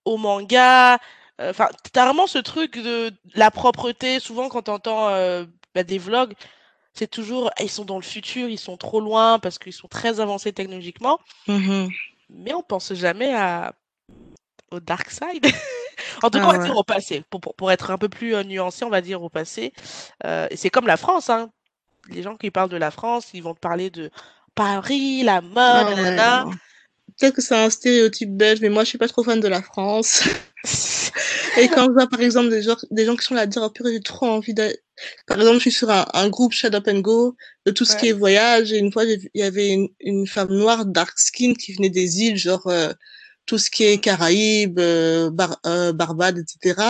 au 0.05 0.17
manga, 0.17 0.99
Enfin, 1.39 1.67
t'as 1.91 2.05
vraiment 2.05 2.27
ce 2.27 2.37
truc 2.37 2.77
de 2.77 3.11
la 3.33 3.51
propreté. 3.51 4.19
Souvent, 4.19 4.47
quand 4.47 4.63
t'entends 4.63 5.09
euh, 5.09 5.45
bah, 5.73 5.83
des 5.83 5.97
vlogs, 5.97 6.33
c'est 6.93 7.09
toujours 7.09 7.51
ils 7.59 7.69
sont 7.69 7.83
dans 7.83 7.97
le 7.97 8.03
futur, 8.03 8.47
ils 8.47 8.59
sont 8.59 8.77
trop 8.77 9.01
loin 9.01 9.39
parce 9.39 9.59
qu'ils 9.59 9.73
sont 9.73 9.89
très 9.89 10.19
avancés 10.21 10.53
technologiquement. 10.53 11.19
Mmh 11.47 11.87
Mais 12.29 12.53
on 12.53 12.63
pense 12.63 12.93
jamais 12.93 13.33
à 13.33 13.73
au 14.71 14.79
dark 14.79 15.11
side. 15.11 15.45
en 16.23 16.29
tout 16.29 16.39
cas, 16.39 16.45
on 16.45 16.51
va 16.51 16.59
ah 16.61 16.65
dire 16.65 16.77
au 16.77 16.83
passé. 16.83 17.23
Pour, 17.29 17.41
pour, 17.41 17.71
être 17.71 17.91
un 17.91 17.97
peu 17.97 18.09
plus 18.09 18.33
euh, 18.33 18.43
nuancé, 18.43 18.85
on 18.85 18.89
va 18.89 19.01
dire 19.01 19.21
au 19.21 19.29
passé. 19.29 19.73
Euh, 20.25 20.47
et 20.49 20.55
c'est 20.55 20.69
comme 20.69 20.87
la 20.87 20.97
France. 20.97 21.29
Hein. 21.29 21.51
Les 22.09 22.23
gens 22.23 22.37
qui 22.37 22.49
parlent 22.49 22.69
de 22.69 22.77
la 22.77 22.91
France, 22.91 23.31
ils 23.33 23.43
vont 23.43 23.53
te 23.53 23.59
parler 23.59 23.89
de 23.89 24.09
Paris, 24.55 25.23
la 25.23 25.41
mode, 25.41 25.55
ah 26.17 26.45
Peut-être 27.17 27.35
que 27.35 27.41
c'est 27.41 27.55
un 27.55 27.69
stéréotype 27.69 28.35
belge, 28.35 28.59
mais 28.61 28.69
moi, 28.69 28.83
je 28.83 28.89
suis 28.89 28.97
pas 28.97 29.07
trop 29.07 29.23
fan 29.23 29.39
de 29.39 29.47
la 29.47 29.61
France. 29.61 30.23
Et 31.57 31.69
quand 31.69 31.85
je 31.85 31.91
vois, 31.91 32.07
par 32.07 32.19
exemple, 32.19 32.49
des 32.49 32.61
gens, 32.61 32.75
des 32.91 33.05
gens 33.05 33.15
qui 33.15 33.25
sont 33.25 33.35
là 33.35 33.41
à 33.41 33.45
dire, 33.45 33.61
oh, 33.63 33.69
purée, 33.69 33.93
j'ai 33.93 34.01
trop 34.01 34.25
envie 34.25 34.53
d'aller. 34.53 34.77
Par 35.27 35.37
exemple, 35.37 35.57
je 35.57 35.61
suis 35.61 35.71
sur 35.71 35.89
un, 35.89 36.05
un 36.13 36.29
groupe 36.29 36.51
Shut 36.51 36.73
Up 36.73 36.87
and 36.87 36.99
Go 36.99 37.37
de 37.65 37.71
tout 37.71 37.85
ce 37.85 37.95
qui 37.95 38.09
est 38.09 38.11
voyage. 38.11 38.73
Et 38.73 38.77
une 38.79 38.91
fois, 38.91 39.05
il 39.05 39.29
y 39.33 39.43
avait 39.43 39.69
une, 39.69 39.87
une, 40.01 40.27
femme 40.27 40.53
noire, 40.53 40.85
dark 40.85 41.17
skin, 41.17 41.53
qui 41.53 41.73
venait 41.73 41.89
des 41.89 42.21
îles, 42.21 42.37
genre, 42.37 42.67
euh, 42.67 42.91
tout 43.45 43.57
ce 43.57 43.69
qui 43.69 43.83
est 43.85 43.99
Caraïbes, 43.99 44.79
euh, 44.79 45.29
Bar 45.29 45.59
euh, 45.65 45.93
Barbade, 45.93 46.39
etc., 46.39 46.81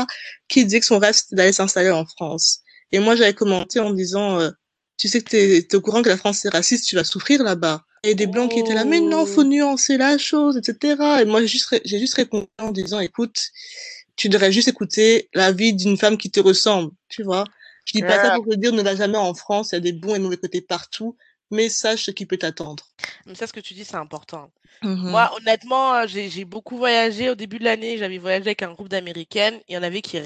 qui 0.48 0.64
disait 0.64 0.80
que 0.80 0.86
son 0.88 0.98
rêve, 0.98 1.14
c'était 1.14 1.36
d'aller 1.36 1.54
s'installer 1.54 1.92
en 1.92 2.06
France. 2.06 2.62
Et 2.92 3.00
moi, 3.00 3.16
j'avais 3.16 3.34
commenté 3.34 3.80
en 3.80 3.92
disant, 3.92 4.40
tu 4.98 5.08
sais 5.08 5.22
que 5.22 5.30
t'es 5.30 5.58
es 5.58 5.76
au 5.76 5.82
courant 5.82 6.02
que 6.02 6.10
la 6.10 6.18
France 6.18 6.46
est 6.46 6.50
raciste, 6.50 6.86
tu 6.86 6.96
vas 6.96 7.04
souffrir 7.04 7.44
là-bas. 7.44 7.84
Et 8.04 8.14
des 8.14 8.28
blancs 8.28 8.52
qui 8.52 8.60
étaient 8.60 8.76
là, 8.76 8.86
mais 8.86 9.00
non, 9.00 9.26
faut 9.26 9.44
nuancer 9.44 9.98
la 9.98 10.18
chose, 10.18 10.58
etc. 10.58 11.22
Et 11.22 11.26
moi, 11.26 11.42
j'ai 11.42 11.48
juste, 11.48 11.82
j'ai 11.84 12.00
juste 12.00 12.14
répondu 12.14 12.48
en 12.60 12.72
disant, 12.72 13.00
écoute, 13.00 13.50
tu 14.16 14.30
devrais 14.30 14.52
juste 14.52 14.68
écouter 14.68 15.30
la 15.34 15.52
vie 15.52 15.74
d'une 15.74 15.98
femme 15.98 16.18
qui 16.18 16.30
te 16.30 16.40
ressemble, 16.40 16.92
tu 17.10 17.24
vois. 17.24 17.46
Je 17.86 17.94
dis 17.94 18.02
pas 18.02 18.22
ça 18.22 18.36
pour 18.36 18.46
te 18.46 18.56
dire 18.56 18.74
ne 18.74 18.82
va 18.82 18.96
jamais 18.96 19.18
en 19.18 19.34
France, 19.34 19.72
il 19.72 19.76
y 19.76 19.78
a 19.78 19.82
des 19.82 19.94
bons 19.94 20.16
et 20.16 20.20
mauvais 20.20 20.38
côtés 20.38 20.62
partout, 20.62 21.18
mais 21.52 21.70
sache 21.70 22.06
ce 22.06 22.12
qui 22.12 22.26
peut 22.26 22.38
t'attendre. 22.38 22.86
Mais 23.26 23.36
ça, 23.36 23.48
ce 23.48 23.54
que 23.54 23.60
tu 23.60 23.74
dis, 23.74 23.86
c'est 23.86 23.96
important. 23.96 24.52
Mmh 24.82 25.10
Moi, 25.10 25.32
honnêtement, 25.38 25.96
euh, 25.96 26.08
j'ai 26.08 26.46
beaucoup 26.46 26.78
voyagé 26.78 27.30
au 27.30 27.36
début 27.36 27.60
de 27.60 27.64
l'année. 27.64 27.98
J'avais 27.98 28.18
voyagé 28.18 28.48
avec 28.48 28.62
un 28.62 28.74
groupe 28.74 28.90
d'Américaines. 28.90 29.60
Il 29.68 29.76
y 29.76 29.78
en 29.78 29.84
avait 29.84 30.02
qui 30.02 30.20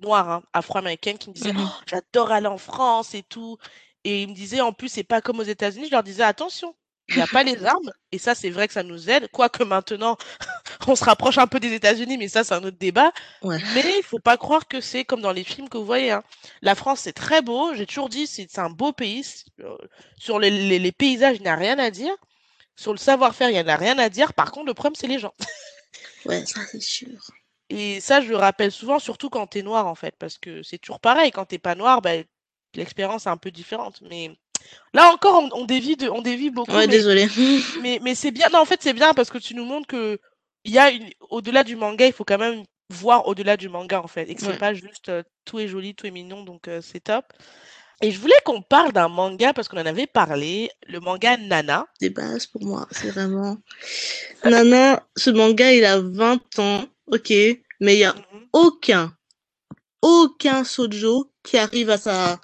noires, 0.00 0.30
hein, 0.30 0.42
afro-américaines, 0.52 1.18
qui 1.18 1.30
me 1.30 1.34
disaient 1.34 1.52
mmh 1.52 1.66
oh, 1.66 1.82
J'adore 1.86 2.30
aller 2.30 2.46
en 2.46 2.58
France 2.58 3.14
et 3.14 3.22
tout. 3.22 3.58
Et 4.04 4.22
ils 4.22 4.28
me 4.28 4.34
disaient 4.34 4.60
En 4.60 4.72
plus, 4.72 4.88
c'est 4.88 5.04
pas 5.04 5.20
comme 5.20 5.40
aux 5.40 5.44
États-Unis. 5.44 5.86
Je 5.86 5.92
leur 5.92 6.02
disais 6.02 6.22
Attention, 6.22 6.74
il 7.08 7.16
n'y 7.16 7.22
a 7.22 7.26
pas 7.26 7.42
les 7.42 7.64
armes. 7.64 7.90
Et 8.12 8.18
ça, 8.18 8.34
c'est 8.34 8.50
vrai 8.50 8.68
que 8.68 8.74
ça 8.74 8.82
nous 8.82 9.08
aide. 9.08 9.28
Quoique 9.32 9.64
maintenant, 9.64 10.16
on 10.86 10.94
se 10.94 11.04
rapproche 11.04 11.38
un 11.38 11.46
peu 11.46 11.58
des 11.58 11.72
États-Unis, 11.72 12.18
mais 12.18 12.28
ça, 12.28 12.44
c'est 12.44 12.54
un 12.54 12.62
autre 12.62 12.76
débat. 12.78 13.12
Mais 13.42 13.94
il 13.96 14.02
faut 14.04 14.18
pas 14.18 14.36
croire 14.36 14.68
que 14.68 14.80
c'est 14.80 15.04
comme 15.04 15.22
dans 15.22 15.32
les 15.32 15.44
films 15.44 15.68
que 15.68 15.78
vous 15.78 15.86
voyez. 15.86 16.10
Hein. 16.10 16.22
La 16.60 16.74
France, 16.74 17.00
c'est 17.00 17.14
très 17.14 17.40
beau. 17.40 17.74
J'ai 17.74 17.86
toujours 17.86 18.10
dit, 18.10 18.26
c'est 18.26 18.58
un 18.58 18.68
beau 18.68 18.92
pays. 18.92 19.24
Euh, 19.60 19.76
sur 20.18 20.38
les, 20.38 20.78
les, 20.78 20.92
paysages, 20.92 21.36
il 21.36 21.42
n'y 21.42 21.48
a 21.48 21.56
rien 21.56 21.78
à 21.78 21.90
dire. 21.90 22.14
Sur 22.76 22.92
le 22.92 22.98
savoir-faire, 22.98 23.48
il 23.48 23.54
n'y 23.54 23.60
en 23.60 23.68
a 23.68 23.76
rien 23.76 23.98
à 23.98 24.10
dire. 24.10 24.34
Par 24.34 24.52
contre, 24.52 24.66
le 24.66 24.74
problème, 24.74 24.94
c'est 24.94 25.06
les 25.06 25.18
gens. 25.18 25.34
ouais, 26.26 26.44
ça, 26.44 26.60
c'est 26.70 26.82
sûr. 26.82 27.18
Et 27.70 28.00
ça, 28.00 28.20
je 28.20 28.28
le 28.28 28.36
rappelle 28.36 28.72
souvent, 28.72 28.98
surtout 28.98 29.30
quand 29.30 29.46
tu 29.46 29.58
es 29.58 29.62
noir, 29.62 29.86
en 29.86 29.94
fait. 29.94 30.14
Parce 30.18 30.36
que 30.36 30.62
c'est 30.62 30.78
toujours 30.78 31.00
pareil. 31.00 31.30
Quand 31.30 31.46
tu 31.46 31.58
pas 31.58 31.74
noir, 31.74 32.02
bah, 32.02 32.12
l'expérience 32.78 33.26
est 33.26 33.30
un 33.30 33.36
peu 33.36 33.50
différente. 33.50 34.00
Mais 34.08 34.30
Là 34.94 35.12
encore, 35.12 35.48
on, 35.52 35.64
dévie, 35.64 35.96
de, 35.96 36.08
on 36.08 36.22
dévie 36.22 36.50
beaucoup. 36.50 36.72
Ouais, 36.72 36.88
désolé. 36.88 37.28
Mais, 37.82 38.00
mais 38.02 38.14
c'est 38.14 38.30
bien. 38.30 38.48
Non, 38.52 38.60
en 38.60 38.64
fait, 38.64 38.80
c'est 38.82 38.92
bien 38.92 39.14
parce 39.14 39.30
que 39.30 39.38
tu 39.38 39.54
nous 39.54 39.64
montres 39.64 39.86
que 39.86 40.18
il 40.64 40.72
y 40.72 40.78
a 40.78 40.90
une, 40.90 41.08
au-delà 41.30 41.64
du 41.64 41.76
manga, 41.76 42.06
il 42.06 42.12
faut 42.12 42.24
quand 42.24 42.38
même 42.38 42.64
voir 42.90 43.26
au-delà 43.28 43.56
du 43.56 43.68
manga 43.68 44.02
en 44.02 44.08
fait, 44.08 44.28
et 44.28 44.34
que 44.34 44.40
c'est 44.42 44.58
pas 44.58 44.74
juste 44.74 45.08
euh, 45.08 45.22
tout 45.44 45.58
est 45.58 45.68
joli, 45.68 45.94
tout 45.94 46.06
est 46.06 46.10
mignon, 46.10 46.42
donc 46.42 46.68
euh, 46.68 46.80
c'est 46.82 47.00
top. 47.00 47.24
Et 48.00 48.10
je 48.10 48.18
voulais 48.20 48.38
qu'on 48.44 48.62
parle 48.62 48.92
d'un 48.92 49.08
manga 49.08 49.52
parce 49.52 49.68
qu'on 49.68 49.78
en 49.78 49.86
avait 49.86 50.06
parlé, 50.06 50.70
le 50.86 51.00
manga 51.00 51.36
Nana. 51.36 51.86
Des 52.00 52.10
bases 52.10 52.46
pour 52.46 52.64
moi, 52.64 52.86
c'est 52.90 53.10
vraiment. 53.10 53.58
Nana, 54.44 55.06
ce 55.16 55.30
manga, 55.30 55.72
il 55.72 55.84
a 55.84 56.00
20 56.00 56.58
ans, 56.58 56.84
ok, 57.06 57.30
mais 57.80 57.94
il 57.94 57.98
y 57.98 58.04
a 58.04 58.14
mhm. 58.14 58.46
aucun, 58.52 59.12
aucun 60.02 60.64
sojo 60.64 61.32
qui 61.42 61.56
arrive 61.56 61.90
à 61.90 61.98
sa, 61.98 62.40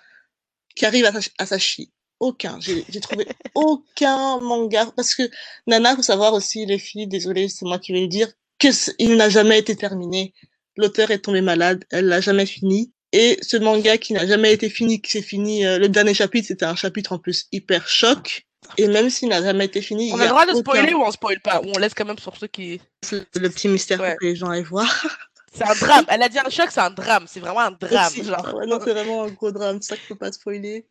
qui 0.75 0.87
arrive 0.87 1.05
à 1.05 1.13
sa, 1.13 1.21
à 1.39 1.47
sa 1.47 1.59
chi. 1.59 1.93
Aucun. 2.21 2.59
J'ai 2.61 3.01
trouvé 3.01 3.27
aucun 3.55 4.39
manga 4.41 4.87
parce 4.97 5.15
que 5.15 5.23
Nana, 5.67 5.97
faut 5.97 6.03
savoir 6.03 6.33
aussi 6.33 6.65
les 6.67 6.79
filles, 6.79 7.07
désolé, 7.07 7.49
c'est 7.49 7.65
moi 7.65 7.79
qui 7.79 7.93
vais 7.93 8.01
le 8.01 8.09
dire, 8.09 8.29
que 8.59 8.69
il 8.99 9.17
n'a 9.17 9.29
jamais 9.29 9.59
été 9.59 9.77
terminé. 9.77 10.33
L'auteur 10.77 11.11
est 11.11 11.19
tombé 11.19 11.41
malade, 11.41 11.85
elle 11.91 12.07
l'a 12.07 12.21
jamais 12.21 12.47
fini. 12.47 12.93
Et 13.13 13.39
ce 13.43 13.57
manga 13.57 13.97
qui 13.97 14.13
n'a 14.13 14.27
jamais 14.27 14.53
été 14.53 14.69
fini, 14.69 15.01
qui 15.01 15.13
s'est 15.13 15.23
fini, 15.23 15.65
euh, 15.65 15.79
le 15.79 15.89
dernier 15.89 16.15
chapitre, 16.15 16.49
c'était 16.49 16.65
un 16.65 16.75
chapitre 16.75 17.13
en 17.13 17.19
plus 17.19 17.47
hyper 17.53 17.87
choc. 17.87 18.45
Et 18.79 18.89
même 18.89 19.11
s'il 19.11 19.29
n'a 19.29 19.43
jamais 19.43 19.67
été 19.67 19.83
fini. 19.83 20.11
On 20.13 20.19
a, 20.19 20.25
le 20.25 20.29
droit 20.31 20.47
de 20.47 20.55
spoiler 20.55 20.95
ou 20.95 21.03
on 21.03 21.11
spoil 21.11 21.39
pas? 21.41 21.61
Ou 21.61 21.71
on 21.75 21.79
laisse 21.79 21.95
quand 21.95 22.07
même 22.07 22.19
sur 22.19 22.37
ceux 22.37 22.47
qui. 22.47 22.81
Le 23.13 23.49
petit 23.49 23.69
mystère 23.69 23.99
pour 23.99 24.17
que 24.19 24.25
les 24.25 24.35
gens 24.35 24.49
aillent 24.49 24.63
voir. 24.63 25.07
C'est 25.55 25.65
un 25.65 25.75
drame. 25.75 26.05
Elle 26.09 26.23
a 26.23 26.29
dit 26.29 26.39
un 26.39 26.51
choc, 26.51 26.71
c'est 26.71 26.81
un 26.81 26.91
drame. 26.91 27.27
C'est 27.27 27.41
vraiment 27.41 27.61
un 27.61 27.71
drame. 27.71 28.13
Genre. 28.13 28.61
non, 28.67 28.79
c'est 28.83 28.93
vraiment 28.93 29.25
un 29.25 29.31
gros 29.31 29.53
drame. 29.53 29.81
C'est 29.81 29.91
ça 29.91 29.97
qu'il 29.97 30.07
faut 30.07 30.17
pas 30.17 30.33
spoiler. 30.33 30.87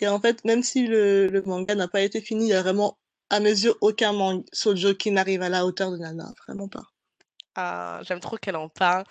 Et 0.00 0.08
en 0.08 0.20
fait, 0.20 0.44
même 0.44 0.62
si 0.62 0.86
le, 0.86 1.28
le 1.28 1.42
manga 1.42 1.74
n'a 1.74 1.88
pas 1.88 2.02
été 2.02 2.20
fini, 2.20 2.46
il 2.46 2.48
y 2.48 2.54
a 2.54 2.62
vraiment, 2.62 2.98
à 3.30 3.40
mes 3.40 3.50
yeux, 3.50 3.74
aucun 3.80 4.12
manga 4.12 4.44
sojo 4.52 4.94
qui 4.94 5.10
n'arrive 5.10 5.42
à 5.42 5.48
la 5.48 5.64
hauteur 5.64 5.90
de 5.90 5.96
Nana. 5.96 6.32
Vraiment 6.46 6.68
pas. 6.68 6.82
Ah, 7.56 8.00
j'aime 8.02 8.20
trop 8.20 8.36
qu'elle 8.36 8.56
en 8.56 8.68
parle. 8.68 9.04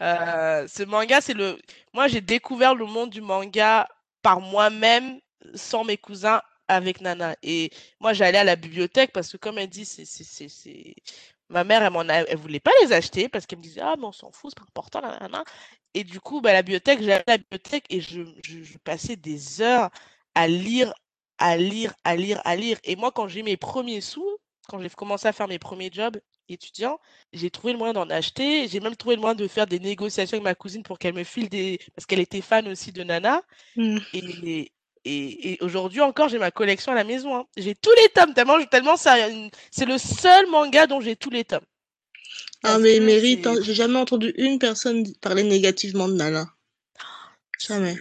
Euh, 0.00 0.66
ce 0.66 0.82
manga, 0.84 1.20
c'est 1.20 1.34
le. 1.34 1.58
Moi, 1.92 2.08
j'ai 2.08 2.22
découvert 2.22 2.74
le 2.74 2.86
monde 2.86 3.10
du 3.10 3.20
manga 3.20 3.86
par 4.22 4.40
moi-même, 4.40 5.20
sans 5.54 5.84
mes 5.84 5.98
cousins, 5.98 6.40
avec 6.68 7.00
Nana. 7.02 7.36
Et 7.42 7.70
moi, 8.00 8.14
j'allais 8.14 8.38
à 8.38 8.44
la 8.44 8.56
bibliothèque 8.56 9.12
parce 9.12 9.30
que, 9.30 9.36
comme 9.36 9.58
elle 9.58 9.68
dit, 9.68 9.84
c'est, 9.84 10.04
ma 11.50 11.64
mère, 11.64 11.82
elle, 11.82 11.92
ne 11.92 12.24
elle 12.28 12.38
voulait 12.38 12.60
pas 12.60 12.70
les 12.82 12.92
acheter 12.92 13.28
parce 13.28 13.46
qu'elle 13.46 13.58
me 13.58 13.64
disait 13.64 13.80
Ah, 13.82 13.96
mais 13.98 14.06
on 14.06 14.12
s'en 14.12 14.30
fout, 14.32 14.50
c'est 14.50 14.58
pas 14.58 14.68
important, 14.68 15.02
Nana. 15.02 15.44
Et 15.94 16.04
du 16.04 16.20
coup, 16.20 16.40
bah, 16.40 16.52
la 16.52 16.62
bibliothèque, 16.62 17.00
j'allais 17.00 17.22
à 17.26 17.32
la 17.32 17.38
bibliothèque 17.38 17.86
et 17.90 18.00
je, 18.00 18.22
je 18.44 18.78
passais 18.78 19.16
des 19.16 19.60
heures 19.60 19.90
à 20.34 20.46
lire, 20.48 20.94
à 21.38 21.56
lire, 21.56 21.94
à 22.04 22.16
lire, 22.16 22.40
à 22.44 22.56
lire. 22.56 22.78
Et 22.84 22.96
moi, 22.96 23.10
quand 23.12 23.28
j'ai 23.28 23.42
mes 23.42 23.56
premiers 23.56 24.00
sous, 24.00 24.38
quand 24.68 24.80
j'ai 24.80 24.88
commencé 24.90 25.26
à 25.26 25.32
faire 25.32 25.48
mes 25.48 25.58
premiers 25.58 25.90
jobs 25.92 26.20
étudiants, 26.48 27.00
j'ai 27.32 27.50
trouvé 27.50 27.72
le 27.72 27.78
moyen 27.78 27.92
d'en 27.92 28.08
acheter. 28.10 28.68
J'ai 28.68 28.80
même 28.80 28.96
trouvé 28.96 29.16
le 29.16 29.20
moyen 29.20 29.34
de 29.34 29.48
faire 29.48 29.66
des 29.66 29.80
négociations 29.80 30.36
avec 30.36 30.44
ma 30.44 30.54
cousine 30.54 30.82
pour 30.82 30.98
qu'elle 30.98 31.14
me 31.14 31.24
file 31.24 31.48
des. 31.48 31.80
Parce 31.94 32.06
qu'elle 32.06 32.20
était 32.20 32.40
fan 32.40 32.68
aussi 32.68 32.92
de 32.92 33.02
Nana. 33.02 33.42
Mmh. 33.76 33.98
Et, 34.14 34.72
et, 35.04 35.58
aujourd'hui 35.60 36.00
encore, 36.00 36.28
j'ai 36.28 36.38
ma 36.38 36.50
collection 36.50 36.92
à 36.92 36.94
la 36.94 37.04
maison. 37.04 37.34
Hein. 37.36 37.46
J'ai 37.56 37.74
tous 37.74 37.92
les 37.96 38.08
tomes, 38.10 38.34
tellement, 38.34 38.62
tellement 38.66 38.96
c'est 38.96 39.86
le 39.86 39.98
seul 39.98 40.46
manga 40.48 40.86
dont 40.86 41.00
j'ai 41.00 41.16
tous 41.16 41.30
les 41.30 41.44
tomes. 41.44 41.64
ah, 42.62 42.78
mais 42.78 42.96
il 42.96 43.02
mérite. 43.02 43.46
Hein. 43.46 43.54
J'ai 43.62 43.74
jamais 43.74 43.98
entendu 43.98 44.34
une 44.36 44.58
personne 44.58 45.10
parler 45.16 45.42
négativement 45.42 46.08
de 46.08 46.14
Nana. 46.14 46.46
Jamais. 47.58 47.96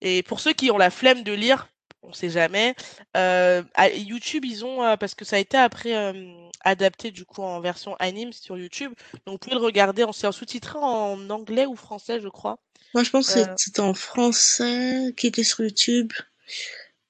Et 0.00 0.22
pour 0.22 0.40
ceux 0.40 0.52
qui 0.52 0.70
ont 0.70 0.78
la 0.78 0.90
flemme 0.90 1.22
de 1.22 1.32
lire, 1.32 1.68
on 2.06 2.12
sait 2.12 2.30
jamais. 2.30 2.74
Euh, 3.16 3.62
YouTube, 3.94 4.44
ils 4.44 4.64
ont, 4.64 4.82
euh, 4.82 4.96
parce 4.96 5.14
que 5.14 5.24
ça 5.24 5.36
a 5.36 5.38
été 5.38 5.56
après 5.56 6.14
adapté 6.64 7.10
du 7.10 7.24
coup 7.24 7.42
en 7.42 7.60
version 7.60 7.96
anime 7.98 8.32
sur 8.32 8.56
YouTube. 8.56 8.92
Donc 9.26 9.34
vous 9.34 9.38
pouvez 9.38 9.56
le 9.56 9.62
regarder, 9.62 10.04
c'est 10.12 10.30
sous-titré 10.32 10.78
en 10.80 11.30
anglais 11.30 11.66
ou 11.66 11.76
français, 11.76 12.20
je 12.20 12.28
crois. 12.28 12.58
Moi, 12.94 13.02
je 13.02 13.10
pense 13.10 13.34
que 13.34 13.40
euh. 13.40 13.54
c'était 13.56 13.80
en 13.80 13.94
français 13.94 15.14
qui 15.16 15.26
était 15.26 15.44
sur 15.44 15.64
YouTube. 15.64 16.12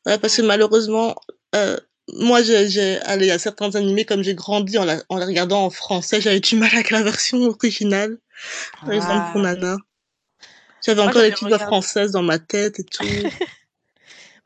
parce 0.04 0.36
que 0.36 0.42
malheureusement, 0.42 1.14
moi, 2.12 2.42
j'ai, 2.42 3.00
allez, 3.00 3.26
il 3.26 3.28
y 3.28 3.32
a 3.32 3.38
certains 3.38 3.74
animés, 3.74 4.04
comme 4.04 4.22
j'ai 4.22 4.34
grandi 4.34 4.78
en, 4.78 4.84
la, 4.84 5.02
en 5.08 5.18
les 5.18 5.24
regardant 5.24 5.64
en 5.64 5.70
français, 5.70 6.20
j'avais 6.20 6.40
du 6.40 6.56
mal 6.56 6.70
avec 6.72 6.90
la 6.90 7.02
version 7.02 7.38
originale. 7.42 8.18
Par 8.80 8.92
exemple, 8.92 9.32
pour 9.32 9.40
ah. 9.40 9.54
Nana. 9.54 9.76
J'avais 10.84 11.02
encore 11.02 11.22
les 11.22 11.32
petites 11.32 11.48
voix 11.48 11.58
françaises 11.58 12.12
dans 12.12 12.22
ma 12.22 12.38
tête 12.38 12.78
et 12.78 12.84
tout. 12.84 13.04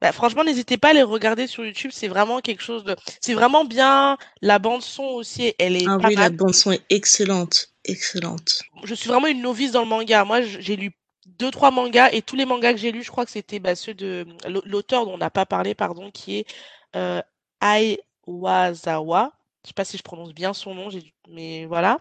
Bah, 0.01 0.13
franchement, 0.13 0.45
n'hésitez 0.45 0.79
pas 0.79 0.91
à 0.91 0.93
les 0.93 1.03
regarder 1.03 1.47
sur 1.47 1.65
YouTube. 1.65 1.91
C'est 1.93 2.09
vraiment 2.09 2.41
quelque 2.41 2.63
chose 2.63 2.85
de. 2.85 2.97
C'est 3.21 3.35
vraiment 3.35 3.65
bien. 3.65 4.17
La 4.41 4.59
bande 4.59 4.83
son 4.83 5.05
aussi, 5.05 5.55
elle 5.59 5.77
est. 5.77 5.87
Ah 5.87 5.99
oui, 6.03 6.15
la 6.15 6.31
bande 6.31 6.55
son 6.55 6.73
est 6.73 6.83
excellente, 6.91 7.69
excellente. 7.85 8.63
Je 8.85 8.95
suis 8.95 9.09
vraiment 9.09 9.27
une 9.27 9.43
novice 9.43 9.73
dans 9.73 9.83
le 9.83 9.89
manga. 9.89 10.25
Moi, 10.25 10.43
j'ai 10.43 10.77
lu 10.77 10.93
deux 11.27 11.51
trois 11.51 11.71
mangas 11.71 12.11
et 12.13 12.23
tous 12.23 12.37
les 12.37 12.47
mangas 12.47 12.73
que 12.73 12.79
j'ai 12.79 12.93
lus, 12.93 13.03
je 13.03 13.11
crois 13.11 13.25
que 13.25 13.31
c'était 13.31 13.59
bah, 13.59 13.75
ceux 13.75 13.95
de 13.95 14.27
l'auteur 14.65 15.05
dont 15.05 15.15
on 15.15 15.19
n'a 15.19 15.31
pas 15.31 15.47
parlé, 15.47 15.75
pardon, 15.75 16.11
qui 16.11 16.39
est 16.39 16.47
euh, 16.97 17.21
Ai 17.63 18.01
Wazawa. 18.27 19.33
Je 19.63 19.69
sais 19.69 19.75
pas 19.75 19.85
si 19.85 19.99
je 19.99 20.03
prononce 20.03 20.33
bien 20.33 20.55
son 20.55 20.75
nom, 20.75 20.89
mais 21.29 21.67
voilà. 21.67 22.01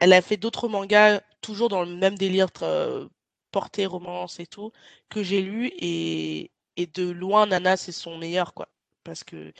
Elle 0.00 0.12
a 0.12 0.20
fait 0.20 0.36
d'autres 0.36 0.66
mangas 0.66 1.20
toujours 1.40 1.68
dans 1.68 1.84
le 1.84 1.94
même 1.94 2.18
délire 2.18 2.48
euh, 2.62 3.06
porté 3.52 3.86
romance 3.86 4.40
et 4.40 4.46
tout 4.46 4.72
que 5.08 5.22
j'ai 5.22 5.40
lu 5.40 5.70
et 5.78 6.50
et 6.76 6.86
de 6.86 7.08
loin, 7.10 7.46
Nana, 7.46 7.76
c'est 7.76 7.92
son 7.92 8.18
meilleur, 8.18 8.54
quoi. 8.54 8.68
Parce 9.04 9.24
que 9.24 9.52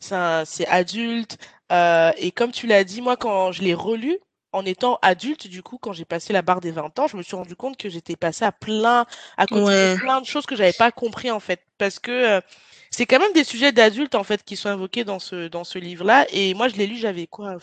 c'est 0.00 0.66
adulte. 0.66 1.38
Euh, 1.70 2.12
et 2.16 2.32
comme 2.32 2.52
tu 2.52 2.66
l'as 2.66 2.84
dit, 2.84 3.00
moi, 3.00 3.16
quand 3.16 3.52
je 3.52 3.62
l'ai 3.62 3.74
relu, 3.74 4.18
en 4.52 4.66
étant 4.66 4.98
adulte, 5.00 5.46
du 5.46 5.62
coup, 5.62 5.78
quand 5.78 5.92
j'ai 5.92 6.04
passé 6.04 6.32
la 6.32 6.42
barre 6.42 6.60
des 6.60 6.72
20 6.72 6.98
ans, 6.98 7.06
je 7.06 7.16
me 7.16 7.22
suis 7.22 7.36
rendu 7.36 7.56
compte 7.56 7.76
que 7.78 7.88
j'étais 7.88 8.16
passée 8.16 8.44
à 8.44 8.52
plein, 8.52 9.06
à 9.38 9.46
côté 9.46 9.94
plein 9.96 10.20
de 10.20 10.26
choses 10.26 10.44
que 10.44 10.56
j'avais 10.56 10.74
pas 10.74 10.92
compris, 10.92 11.30
en 11.30 11.40
fait. 11.40 11.62
Parce 11.78 11.98
que 11.98 12.10
euh, 12.10 12.40
c'est 12.90 13.06
quand 13.06 13.18
même 13.18 13.32
des 13.32 13.44
sujets 13.44 13.72
d'adultes, 13.72 14.14
en 14.14 14.24
fait, 14.24 14.42
qui 14.44 14.56
sont 14.56 14.68
invoqués 14.68 15.04
dans 15.04 15.18
ce, 15.18 15.48
dans 15.48 15.64
ce 15.64 15.78
livre-là. 15.78 16.26
Et 16.30 16.52
moi, 16.54 16.68
je 16.68 16.76
l'ai 16.76 16.86
lu, 16.86 16.96
j'avais 16.96 17.26
quoi 17.26 17.58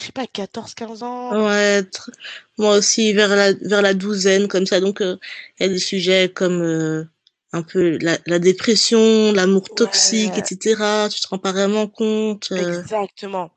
je 0.00 0.06
sais 0.06 0.12
pas, 0.12 0.26
14, 0.26 0.74
15 0.74 1.02
ans? 1.04 1.46
Ouais, 1.46 1.82
moi 2.58 2.78
aussi, 2.78 3.12
vers 3.12 3.28
la, 3.28 3.52
vers 3.52 3.80
la 3.80 3.94
douzaine, 3.94 4.48
comme 4.48 4.66
ça. 4.66 4.80
Donc, 4.80 5.00
euh, 5.00 5.16
il 5.58 5.66
y 5.66 5.70
a 5.70 5.72
des 5.72 5.78
sujets 5.78 6.28
comme 6.28 7.08
un 7.54 7.62
peu 7.62 7.98
la, 8.00 8.18
la 8.26 8.38
dépression, 8.40 9.32
l'amour 9.32 9.70
toxique, 9.70 10.36
etc. 10.36 11.08
Tu 11.08 11.20
te 11.20 11.28
rends 11.28 11.38
pas 11.38 11.52
vraiment 11.52 11.86
compte. 11.86 12.48
Euh. 12.50 12.80
Exactement. 12.80 13.50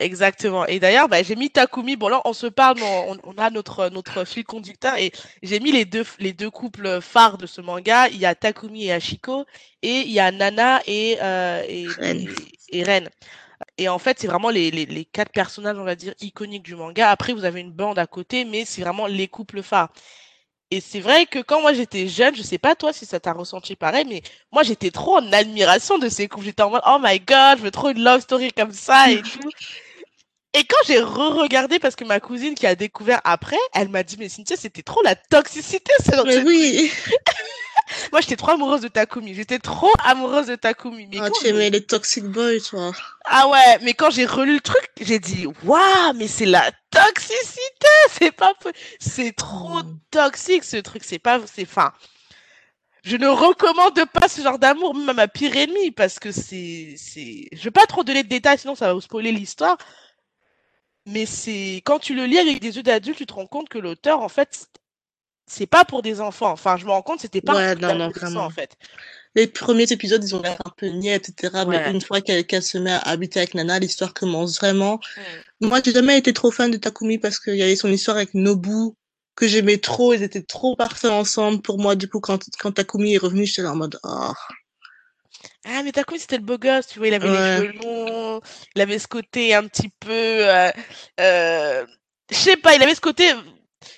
Exactement. 0.00 0.66
Et 0.66 0.80
d'ailleurs, 0.80 1.08
bah, 1.08 1.22
j'ai 1.22 1.36
mis 1.36 1.48
Takumi. 1.48 1.96
Bon, 1.96 2.08
là, 2.08 2.20
on 2.24 2.32
se 2.32 2.48
parle, 2.48 2.76
on, 2.82 3.16
on, 3.22 3.38
a 3.38 3.48
notre, 3.50 3.88
notre 3.88 4.24
fil 4.24 4.44
conducteur 4.44 4.98
et 4.98 5.12
j'ai 5.42 5.60
mis 5.60 5.72
les 5.72 5.84
deux, 5.84 6.04
les 6.18 6.32
deux 6.32 6.50
couples 6.50 7.00
phares 7.00 7.38
de 7.38 7.46
ce 7.46 7.60
manga. 7.60 8.08
Il 8.08 8.18
y 8.18 8.26
a 8.26 8.34
Takumi 8.34 8.86
et 8.86 8.92
Ashiko 8.92 9.46
et 9.80 10.00
il 10.00 10.10
y 10.10 10.20
a 10.20 10.30
Nana 10.32 10.82
et, 10.86 11.16
euh, 11.22 11.62
et, 11.68 11.86
Ren. 11.86 12.26
Et, 12.70 12.82
Ren. 12.82 13.08
Et 13.78 13.88
en 13.88 13.98
fait, 13.98 14.18
c'est 14.18 14.26
vraiment 14.26 14.50
les, 14.50 14.70
les, 14.70 14.86
les, 14.86 15.04
quatre 15.04 15.32
personnages, 15.32 15.78
on 15.78 15.84
va 15.84 15.94
dire, 15.94 16.14
iconiques 16.20 16.64
du 16.64 16.74
manga. 16.74 17.08
Après, 17.08 17.32
vous 17.32 17.44
avez 17.44 17.60
une 17.60 17.72
bande 17.72 17.98
à 17.98 18.06
côté, 18.06 18.44
mais 18.44 18.64
c'est 18.66 18.82
vraiment 18.82 19.06
les 19.06 19.28
couples 19.28 19.62
phares. 19.62 19.90
Et 20.72 20.80
c'est 20.80 21.00
vrai 21.00 21.26
que 21.26 21.38
quand 21.38 21.60
moi 21.60 21.72
j'étais 21.72 22.08
jeune, 22.08 22.34
je 22.34 22.42
sais 22.42 22.58
pas 22.58 22.74
toi 22.74 22.92
si 22.92 23.06
ça 23.06 23.20
t'a 23.20 23.32
ressenti 23.32 23.76
pareil, 23.76 24.04
mais 24.08 24.22
moi 24.50 24.64
j'étais 24.64 24.90
trop 24.90 25.18
en 25.18 25.32
admiration 25.32 25.98
de 25.98 26.08
ces 26.08 26.26
couples. 26.26 26.46
J'étais 26.46 26.62
en 26.62 26.70
mode 26.70 26.82
oh 26.86 26.98
my 27.00 27.20
god, 27.20 27.58
je 27.58 27.62
veux 27.62 27.70
trop 27.70 27.90
une 27.90 28.02
love 28.02 28.20
story 28.20 28.52
comme 28.52 28.72
ça 28.72 29.10
et 29.10 29.22
tout. 29.22 29.50
Et 30.54 30.64
quand 30.64 30.78
j'ai 30.86 31.00
re-regardé, 31.00 31.78
parce 31.78 31.94
que 31.94 32.04
ma 32.04 32.18
cousine 32.18 32.54
qui 32.54 32.66
a 32.66 32.74
découvert 32.74 33.20
après, 33.24 33.58
elle 33.74 33.90
m'a 33.90 34.02
dit 34.02 34.16
mais 34.18 34.28
Cynthia 34.28 34.56
c'était 34.56 34.82
trop 34.82 35.02
la 35.02 35.14
toxicité. 35.14 35.92
Mais 36.24 36.38
oui. 36.38 36.90
Moi, 38.12 38.20
j'étais 38.20 38.36
trop 38.36 38.52
amoureuse 38.52 38.80
de 38.80 38.88
Takumi. 38.88 39.34
J'étais 39.34 39.58
trop 39.58 39.92
amoureuse 40.04 40.46
de 40.46 40.56
Takumi. 40.56 41.06
Mais 41.06 41.18
ah, 41.20 41.30
tu 41.30 41.46
aimais 41.46 41.70
les 41.70 41.84
Toxic 41.84 42.24
Boys, 42.24 42.60
toi. 42.68 42.92
Ah 43.24 43.48
ouais, 43.48 43.78
mais 43.82 43.94
quand 43.94 44.10
j'ai 44.10 44.26
relu 44.26 44.54
le 44.54 44.60
truc, 44.60 44.90
j'ai 45.00 45.18
dit, 45.18 45.46
waouh, 45.64 46.12
mais 46.14 46.28
c'est 46.28 46.46
la 46.46 46.70
toxicité. 46.90 47.86
C'est 48.10 48.32
pas, 48.32 48.54
c'est 48.98 49.32
trop 49.32 49.82
hmm. 49.82 49.98
toxique, 50.10 50.64
ce 50.64 50.76
truc. 50.78 51.04
C'est 51.04 51.18
pas, 51.18 51.40
c'est, 51.46 51.64
fin. 51.64 51.92
Je 53.02 53.16
ne 53.16 53.28
recommande 53.28 54.04
pas 54.12 54.28
ce 54.28 54.42
genre 54.42 54.58
d'amour, 54.58 54.94
même 54.94 55.08
à 55.08 55.14
ma 55.14 55.28
pire 55.28 55.56
ennemie, 55.56 55.92
parce 55.92 56.18
que 56.18 56.32
c'est, 56.32 56.94
c'est, 56.96 57.48
je 57.52 57.62
vais 57.62 57.70
pas 57.70 57.86
trop 57.86 58.02
donner 58.02 58.24
de 58.24 58.28
détails, 58.28 58.58
sinon 58.58 58.74
ça 58.74 58.86
va 58.86 58.94
vous 58.94 59.00
spoiler 59.00 59.32
l'histoire. 59.32 59.76
Mais 61.06 61.24
c'est, 61.24 61.82
quand 61.84 62.00
tu 62.00 62.14
le 62.14 62.26
lis 62.26 62.38
avec 62.38 62.60
des 62.60 62.76
yeux 62.76 62.82
d'adulte, 62.82 63.18
tu 63.18 63.26
te 63.26 63.32
rends 63.34 63.46
compte 63.46 63.68
que 63.68 63.78
l'auteur, 63.78 64.20
en 64.22 64.28
fait, 64.28 64.68
c'est 65.46 65.66
pas 65.66 65.84
pour 65.84 66.02
des 66.02 66.20
enfants. 66.20 66.50
Enfin, 66.50 66.76
je 66.76 66.84
me 66.84 66.90
rends 66.90 67.02
compte, 67.02 67.20
c'était 67.20 67.40
pas 67.40 67.54
ouais, 67.54 67.76
pour 67.76 67.88
non, 67.94 68.10
non, 68.30 68.40
en 68.40 68.50
fait. 68.50 68.76
Les 69.34 69.46
premiers 69.46 69.90
épisodes, 69.92 70.24
ils 70.24 70.34
ont 70.34 70.40
l'air 70.40 70.56
un 70.64 70.72
peu 70.76 70.86
niais, 70.86 71.14
etc. 71.14 71.64
Mais 71.68 71.90
une 71.90 72.00
fois 72.00 72.20
qu'elle 72.20 72.62
se 72.62 72.78
met 72.78 72.92
à 72.92 72.98
habiter 73.00 73.40
avec 73.40 73.54
Nana, 73.54 73.78
l'histoire 73.78 74.14
commence 74.14 74.56
vraiment. 74.56 74.98
Mm. 75.60 75.66
Moi, 75.68 75.80
j'ai 75.84 75.92
jamais 75.92 76.18
été 76.18 76.32
trop 76.32 76.50
fan 76.50 76.70
de 76.70 76.78
Takumi 76.78 77.18
parce 77.18 77.38
qu'il 77.38 77.56
y 77.56 77.62
avait 77.62 77.76
son 77.76 77.92
histoire 77.92 78.16
avec 78.16 78.34
Nobu 78.34 78.94
que 79.34 79.46
j'aimais 79.46 79.78
trop. 79.78 80.14
Ils 80.14 80.22
étaient 80.22 80.42
trop 80.42 80.74
parfaits 80.74 81.10
ensemble 81.10 81.60
pour 81.60 81.78
moi. 81.78 81.96
Du 81.96 82.08
coup, 82.08 82.20
quand, 82.20 82.42
quand 82.58 82.72
Takumi 82.72 83.14
est 83.14 83.18
revenu, 83.18 83.44
j'étais 83.44 83.66
en 83.66 83.76
mode, 83.76 83.98
oh. 84.04 84.32
Ah, 85.66 85.82
mais 85.82 85.92
Takumi, 85.92 86.18
c'était 86.18 86.38
le 86.38 86.42
beau 86.42 86.58
gosse, 86.58 86.86
tu 86.86 86.98
vois, 86.98 87.08
il 87.08 87.14
avait 87.14 87.28
les 87.28 87.34
cheveux 87.34 87.72
longs, 87.82 88.40
il 88.74 88.80
avait 88.80 88.98
ce 88.98 89.08
côté 89.08 89.52
un 89.52 89.64
petit 89.64 89.88
peu, 90.00 90.10
euh, 90.12 90.70
euh, 91.20 91.84
je 92.30 92.36
sais 92.36 92.56
pas, 92.56 92.74
il 92.76 92.82
avait 92.82 92.94
ce 92.94 93.00
côté, 93.00 93.32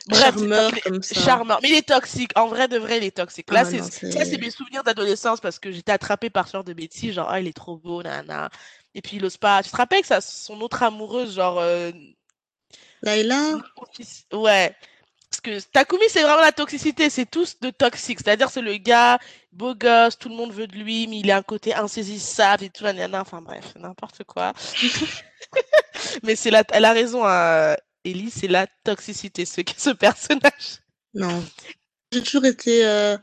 Bref, 0.07 0.35
charmeur 0.35 0.72
comme 0.83 1.03
ça. 1.03 1.20
Charmeur. 1.20 1.59
Mais 1.62 1.68
il 1.70 1.74
est 1.74 1.88
toxique. 1.88 2.31
En 2.37 2.46
vrai, 2.46 2.68
de 2.68 2.79
vrai, 2.79 2.98
il 2.98 3.05
est 3.05 3.16
toxique. 3.16 3.51
Là, 3.51 3.61
ah, 3.61 3.64
c'est 3.64 3.83
ça, 3.83 4.24
c'est 4.24 4.38
mes 4.38 4.51
souvenirs 4.51 4.85
d'adolescence 4.85 5.40
parce 5.40 5.59
que 5.59 5.70
j'étais 5.70 5.92
attrapée 5.92 6.31
par 6.31 6.46
ce 6.46 6.53
genre 6.53 6.64
de 6.64 6.72
bêtises. 6.72 7.14
Genre, 7.14 7.29
ah, 7.29 7.40
il 7.40 7.46
est 7.46 7.57
trop 7.57 7.77
beau, 7.77 8.03
nana. 8.03 8.51
Et 8.94 9.03
puis, 9.03 9.16
il 9.16 9.24
ose 9.24 9.37
pas. 9.37 9.62
Tu 9.62 9.70
te 9.70 9.77
rappelles 9.77 10.03
que 10.03 10.07
ça, 10.07 10.20
son 10.20 10.61
autre 10.61 10.83
amoureuse, 10.83 11.35
genre. 11.35 11.59
Euh... 11.61 11.92
Laila 13.03 13.59
Ouais. 14.33 14.74
Parce 15.31 15.40
que 15.42 15.61
Takumi, 15.70 16.05
c'est 16.09 16.22
vraiment 16.22 16.40
la 16.40 16.53
toxicité. 16.53 17.11
C'est 17.11 17.27
tous 17.27 17.61
de 17.61 17.70
toxiques. 17.70 18.20
C'est-à-dire, 18.24 18.51
c'est 18.51 18.62
le 18.62 18.77
gars, 18.79 19.18
beau 19.53 19.74
gosse, 19.74 20.18
tout 20.18 20.31
le 20.31 20.35
monde 20.35 20.53
veut 20.53 20.66
de 20.66 20.74
lui, 20.74 21.07
mais 21.07 21.18
il 21.18 21.31
a 21.31 21.37
un 21.37 21.42
côté 21.42 21.74
insaisissable 21.74 22.64
et 22.64 22.70
tout. 22.70 22.85
Nana. 22.85 23.20
Enfin, 23.20 23.42
bref, 23.42 23.74
n'importe 23.77 24.24
quoi. 24.24 24.53
mais 26.22 26.35
c'est 26.35 26.51
la... 26.51 26.64
elle 26.72 26.85
a 26.85 26.92
raison. 26.92 27.27
Hein. 27.27 27.77
Ellie, 28.08 28.30
c'est 28.30 28.48
la 28.48 28.66
toxicité, 28.84 29.44
ce, 29.44 29.60
ce 29.76 29.90
personnage. 29.90 30.80
Non. 31.14 31.44
J'ai 32.12 32.22
toujours 32.22 32.46
été 32.46 32.86
euh, 32.86 33.16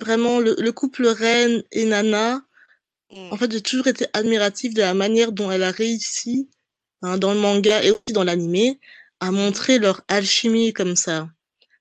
vraiment 0.00 0.38
le, 0.38 0.70
couple 0.70 1.06
Reine 1.06 1.62
et 1.72 1.84
Nana. 1.86 2.42
Mm. 3.10 3.32
En 3.32 3.36
fait, 3.36 3.50
j'ai 3.50 3.62
toujours 3.62 3.88
été 3.88 4.06
admirative 4.12 4.74
de 4.74 4.80
la 4.80 4.94
manière 4.94 5.32
dont 5.32 5.50
elle 5.50 5.64
a 5.64 5.70
réussi, 5.70 6.48
hein, 7.02 7.18
dans 7.18 7.34
le 7.34 7.40
manga 7.40 7.82
et 7.82 7.90
aussi 7.90 8.12
dans 8.12 8.24
l'animé, 8.24 8.80
à 9.20 9.30
montrer 9.30 9.78
leur 9.78 10.02
alchimie 10.08 10.72
comme 10.72 10.96
ça. 10.96 11.28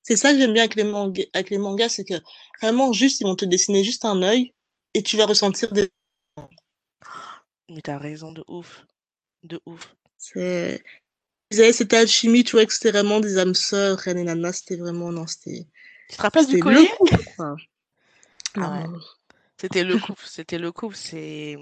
C'est 0.01 0.15
ça 0.15 0.31
que 0.31 0.39
j'aime 0.39 0.53
bien 0.53 0.63
avec 0.63 0.75
les, 0.75 0.83
mangas, 0.83 1.25
avec 1.33 1.49
les 1.49 1.57
mangas, 1.57 1.89
c'est 1.89 2.05
que 2.05 2.21
vraiment, 2.61 2.93
juste, 2.93 3.21
ils 3.21 3.25
vont 3.25 3.35
te 3.35 3.45
dessiner 3.45 3.83
juste 3.83 4.05
un 4.05 4.21
œil 4.21 4.53
et 4.93 5.03
tu 5.03 5.17
vas 5.17 5.25
ressentir 5.25 5.71
des. 5.71 5.89
Mais 7.69 7.81
t'as 7.81 7.97
raison, 7.97 8.31
de 8.31 8.43
ouf. 8.47 8.85
De 9.43 9.59
ouf. 9.65 9.95
C'est 10.17 10.83
ils 11.51 11.61
avaient 11.61 11.73
cette 11.73 11.93
alchimie, 11.93 12.43
tu 12.43 12.53
vois, 12.53 12.65
que 12.65 12.73
c'était 12.73 12.91
vraiment 12.91 13.19
des 13.19 13.37
âmes 13.37 13.55
sœurs, 13.55 13.99
Ren 13.99 14.17
et 14.17 14.23
Nana, 14.23 14.51
c'était 14.51 14.77
vraiment, 14.77 15.11
non, 15.11 15.27
c'était... 15.27 15.65
Tu 16.09 16.17
te 16.17 16.21
rappelles 16.21 16.47
du 16.47 16.59
collier? 16.59 16.89
ah 17.39 17.55
ouais. 18.55 18.85
C'était 19.57 19.83
le 19.83 19.97
couple, 19.97 20.23
c'était 20.25 20.57
le 20.57 20.71
couple, 20.71 20.95
c'est... 20.95 21.57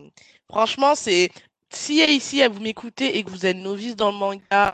Franchement, 0.49 0.95
c'est... 0.95 1.31
Si 1.69 2.03
ici, 2.03 2.45
vous 2.47 2.59
m'écoutez 2.59 3.17
et 3.17 3.23
que 3.23 3.31
vous 3.31 3.45
êtes 3.45 3.57
novice 3.57 3.95
dans 3.95 4.11
le 4.11 4.17
manga, 4.17 4.73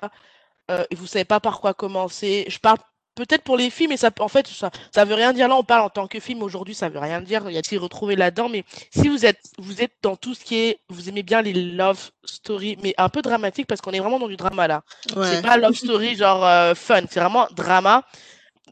euh, 0.69 0.86
et 0.89 0.95
vous 0.95 1.08
savez 1.08 1.26
pas 1.26 1.39
par 1.39 1.62
quoi 1.62 1.74
commencer, 1.74 2.45
je 2.50 2.60
parle 2.60 2.80
peut-être 3.20 3.44
pour 3.44 3.58
les 3.58 3.70
filles, 3.70 3.88
mais 3.88 3.98
ça, 3.98 4.10
en 4.20 4.28
fait, 4.28 4.48
ça, 4.48 4.72
ça 4.94 5.06
veut 5.06 5.16
rien 5.16 5.34
dire. 5.34 5.48
Là, 5.48 5.56
on 5.56 5.64
parle 5.64 5.82
en 5.82 5.90
tant 5.90 6.08
que 6.08 6.20
film. 6.20 6.42
Aujourd'hui, 6.42 6.74
ça 6.74 6.90
veut 6.90 7.00
rien 7.00 7.22
dire. 7.22 7.50
Il 7.50 7.56
y 7.56 7.58
a 7.58 7.62
s'y 7.64 7.78
retrouver 7.78 8.16
là-dedans? 8.16 8.50
Mais 8.50 8.64
si 8.92 9.08
vous 9.08 9.26
êtes, 9.26 9.40
vous 9.58 9.82
êtes 9.82 9.94
dans 10.02 10.16
tout 10.16 10.34
ce 10.34 10.44
qui 10.44 10.56
est, 10.56 10.80
vous 10.90 11.10
aimez 11.10 11.24
bien 11.24 11.42
les 11.42 11.54
love 11.54 12.12
stories, 12.26 12.78
mais 12.82 12.94
un 12.98 13.10
peu 13.10 13.22
dramatique 13.22 13.68
parce 13.68 13.82
qu'on 13.82 13.92
est 13.92 14.00
vraiment 14.00 14.20
dans 14.20 14.28
du 14.28 14.38
drama 14.38 14.68
là. 14.68 14.84
C'est 15.08 15.42
pas 15.42 15.58
love 15.58 15.76
story 15.76 16.16
genre 16.16 16.46
euh, 16.46 16.74
fun. 16.76 17.02
C'est 17.10 17.20
vraiment 17.20 17.48
drama. 17.56 18.04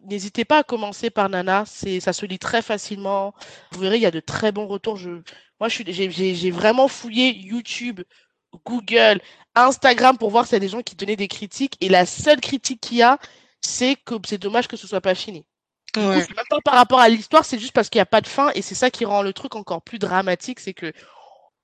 N'hésitez 0.06 0.46
pas 0.46 0.60
à 0.60 0.64
commencer 0.64 1.10
par 1.10 1.30
Nana. 1.30 1.64
C'est, 1.68 2.00
ça 2.00 2.14
se 2.14 2.26
lit 2.26 2.40
très 2.40 2.62
facilement. 2.62 3.34
Vous 3.72 3.82
verrez, 3.82 3.98
il 3.98 4.02
y 4.02 4.06
a 4.06 4.12
de 4.12 4.20
très 4.20 4.52
bons 4.52 4.68
retours. 4.68 4.98
Je, 4.98 5.10
moi, 5.60 5.70
je 5.70 5.76
suis, 5.76 6.14
j'ai 6.36 6.52
vraiment 6.52 6.88
fouillé 6.88 7.36
YouTube, 7.36 8.02
Google, 8.66 9.20
Instagram 9.56 10.18
pour 10.18 10.30
voir 10.30 10.46
s'il 10.46 10.54
y 10.54 10.58
a 10.58 10.60
des 10.60 10.70
gens 10.70 10.82
qui 10.82 10.96
donnaient 10.96 11.16
des 11.16 11.28
critiques. 11.28 11.76
Et 11.82 11.90
la 11.90 12.06
seule 12.06 12.40
critique 12.40 12.82
qu'il 12.82 12.98
y 12.98 13.04
a, 13.04 13.18
c'est 13.62 13.96
que 14.06 14.16
c'est 14.28 14.38
dommage 14.38 14.68
que 14.68 14.78
ce 14.78 14.88
soit 14.88 15.02
pas 15.02 15.16
fini. 15.16 15.46
Ouais. 15.96 16.18
même 16.18 16.46
pas 16.50 16.60
par 16.64 16.76
rapport 16.76 17.00
à 17.00 17.10
l'histoire, 17.10 17.44
c'est 17.46 17.58
juste 17.58 17.72
parce 17.72 17.90
qu'il 17.90 17.98
n'y 17.98 18.04
a 18.04 18.08
pas 18.08 18.22
de 18.22 18.28
fin 18.28 18.52
et 18.54 18.62
c'est 18.62 18.76
ça 18.76 18.92
qui 18.92 19.06
rend 19.06 19.22
le 19.22 19.34
truc 19.34 19.56
encore 19.56 19.82
plus 19.82 19.98
dramatique, 19.98 20.60
c'est 20.60 20.74
que 20.74 20.92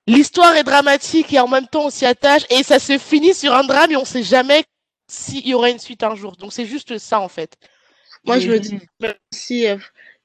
l'histoire 0.07 0.55
est 0.55 0.63
dramatique 0.63 1.31
et 1.33 1.39
en 1.39 1.47
même 1.47 1.67
temps 1.67 1.85
on 1.85 1.89
s'y 1.89 2.05
attache 2.05 2.43
et 2.49 2.63
ça 2.63 2.79
se 2.79 2.97
finit 2.97 3.33
sur 3.33 3.53
un 3.53 3.63
drame 3.63 3.91
et 3.91 3.95
on 3.95 4.05
sait 4.05 4.23
jamais 4.23 4.63
s'il 5.07 5.47
y 5.47 5.53
aura 5.53 5.69
une 5.69 5.79
suite 5.79 6.03
un 6.03 6.15
jour. 6.15 6.35
Donc 6.37 6.53
c'est 6.53 6.65
juste 6.65 6.97
ça 6.97 7.19
en 7.19 7.29
fait. 7.29 7.57
Moi 8.25 8.39
je 8.39 8.49
me 8.49 8.59
dis, 8.59 8.79
si 9.31 9.67
euh, 9.67 9.77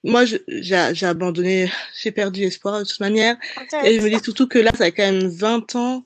moi 0.04 0.24
j'ai 0.24 1.06
abandonné, 1.06 1.70
j'ai 2.00 2.12
perdu 2.12 2.44
espoir 2.44 2.78
de 2.78 2.84
toute 2.84 3.00
manière 3.00 3.36
et 3.84 3.96
je 3.96 4.00
me 4.00 4.08
dis 4.08 4.24
surtout 4.24 4.46
que 4.46 4.58
là 4.58 4.70
ça 4.74 4.84
a 4.84 4.90
quand 4.90 5.02
même 5.02 5.28
20 5.28 5.74
ans 5.74 6.04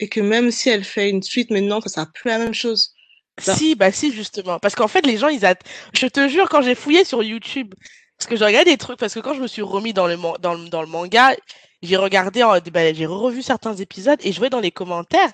et 0.00 0.08
que 0.08 0.20
même 0.20 0.50
si 0.50 0.70
elle 0.70 0.84
fait 0.84 1.08
une 1.08 1.22
suite 1.22 1.50
maintenant, 1.50 1.80
ça 1.80 1.88
sera 1.88 2.06
plus 2.06 2.28
la 2.28 2.38
même 2.38 2.54
chose. 2.54 2.93
Si, 3.40 3.74
bah 3.74 3.90
si, 3.90 4.12
justement. 4.12 4.58
Parce 4.58 4.74
qu'en 4.74 4.88
fait, 4.88 5.04
les 5.06 5.16
gens, 5.16 5.28
ils 5.28 5.44
attendent. 5.44 5.68
Je 5.92 6.06
te 6.06 6.28
jure, 6.28 6.48
quand 6.48 6.62
j'ai 6.62 6.74
fouillé 6.74 7.04
sur 7.04 7.22
YouTube, 7.22 7.74
parce 8.16 8.28
que 8.28 8.36
je 8.36 8.44
regardé 8.44 8.70
des 8.70 8.76
trucs, 8.76 8.98
parce 8.98 9.14
que 9.14 9.20
quand 9.20 9.34
je 9.34 9.40
me 9.40 9.48
suis 9.48 9.62
remis 9.62 9.92
dans 9.92 10.06
le, 10.06 10.16
dans 10.40 10.56
dans 10.56 10.82
le 10.82 10.86
manga, 10.86 11.34
j'ai 11.82 11.96
regardé, 11.96 12.42
bah, 12.72 12.92
j'ai 12.92 13.06
revu 13.06 13.42
certains 13.42 13.74
épisodes 13.74 14.18
et 14.22 14.32
je 14.32 14.38
voyais 14.38 14.50
dans 14.50 14.60
les 14.60 14.70
commentaires, 14.70 15.30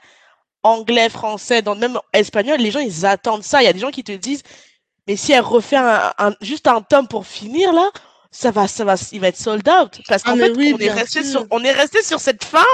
anglais, 0.63 1.09
français, 1.09 1.63
dans, 1.63 1.77
même 1.77 1.99
espagnol, 2.13 2.59
les 2.59 2.71
gens, 2.71 2.81
ils 2.81 3.07
attendent 3.07 3.45
ça. 3.45 3.63
Il 3.63 3.67
y 3.67 3.69
a 3.69 3.73
des 3.73 3.79
gens 3.79 3.91
qui 3.91 4.05
te 4.05 4.13
disent, 4.13 4.43
mais 5.07 5.17
si 5.17 5.33
elle 5.33 5.43
refait 5.43 5.77
un, 5.77 6.13
juste 6.41 6.67
un 6.67 6.83
tome 6.83 7.09
pour 7.09 7.27
finir, 7.27 7.73
là, 7.73 7.91
ça 8.31 8.51
va, 8.51 8.69
ça 8.69 8.85
va, 8.85 8.95
il 9.13 9.21
va 9.21 9.29
être 9.29 9.37
sold 9.37 9.69
out. 9.69 10.01
Parce 10.09 10.23
qu'en 10.23 10.39
ah, 10.39 10.45
fait, 10.45 10.53
on, 10.53 10.79
est 10.79 10.91
resté 10.91 11.25
sur, 11.25 11.47
on 11.51 11.63
est 11.65 11.73
resté 11.73 12.03
sur 12.03 12.21
cette 12.21 12.45
fin. 12.45 12.65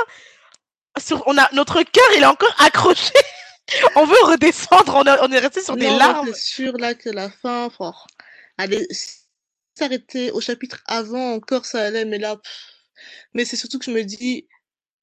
Sur, 0.98 1.22
on 1.26 1.36
a, 1.36 1.48
notre 1.52 1.82
cœur, 1.82 2.04
il 2.16 2.22
est 2.22 2.26
encore 2.26 2.54
accroché 2.58 3.12
on 3.96 4.06
veut 4.06 4.24
redescendre, 4.24 5.02
on, 5.22 5.32
est 5.32 5.38
resté 5.38 5.62
sur 5.62 5.76
des 5.76 5.90
larmes. 5.90 6.32
C'est 6.32 6.54
sûr 6.54 6.78
là 6.78 6.94
que 6.94 7.10
la 7.10 7.30
fin, 7.30 7.68
fort. 7.70 8.06
Allez, 8.58 8.86
s'arrêter 9.74 10.30
au 10.30 10.40
chapitre 10.40 10.82
avant 10.86 11.32
encore 11.32 11.66
ça 11.66 11.82
allait, 11.82 12.04
mais 12.04 12.18
là, 12.18 12.40
mais 13.34 13.44
c'est 13.44 13.56
surtout 13.56 13.78
que 13.78 13.84
je 13.84 13.90
me 13.90 14.02
dis, 14.02 14.48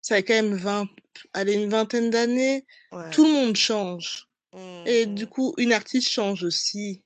ça 0.01 0.15
a 0.15 0.21
quand 0.21 0.33
même 0.33 0.55
20, 0.55 0.87
allez, 1.33 1.53
une 1.53 1.69
vingtaine 1.69 2.09
d'années, 2.09 2.65
tout 3.11 3.25
le 3.25 3.31
monde 3.31 3.55
change. 3.55 4.27
Et 4.85 5.05
du 5.05 5.25
mmh. 5.25 5.29
coup, 5.29 5.53
une 5.57 5.73
artiste 5.73 6.09
change 6.09 6.43
aussi. 6.43 7.03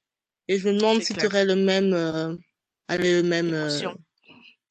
Et 0.50 0.60
je 0.60 0.68
me 0.68 0.78
demande 0.78 1.02
si 1.02 1.14
tu 1.14 1.26
aurais 1.26 1.46
le 1.46 1.56
même, 1.56 1.94
euh, 1.94 2.36
allez, 2.88 3.22
le 3.22 3.28
même, 3.28 3.54
euh, 3.54 3.70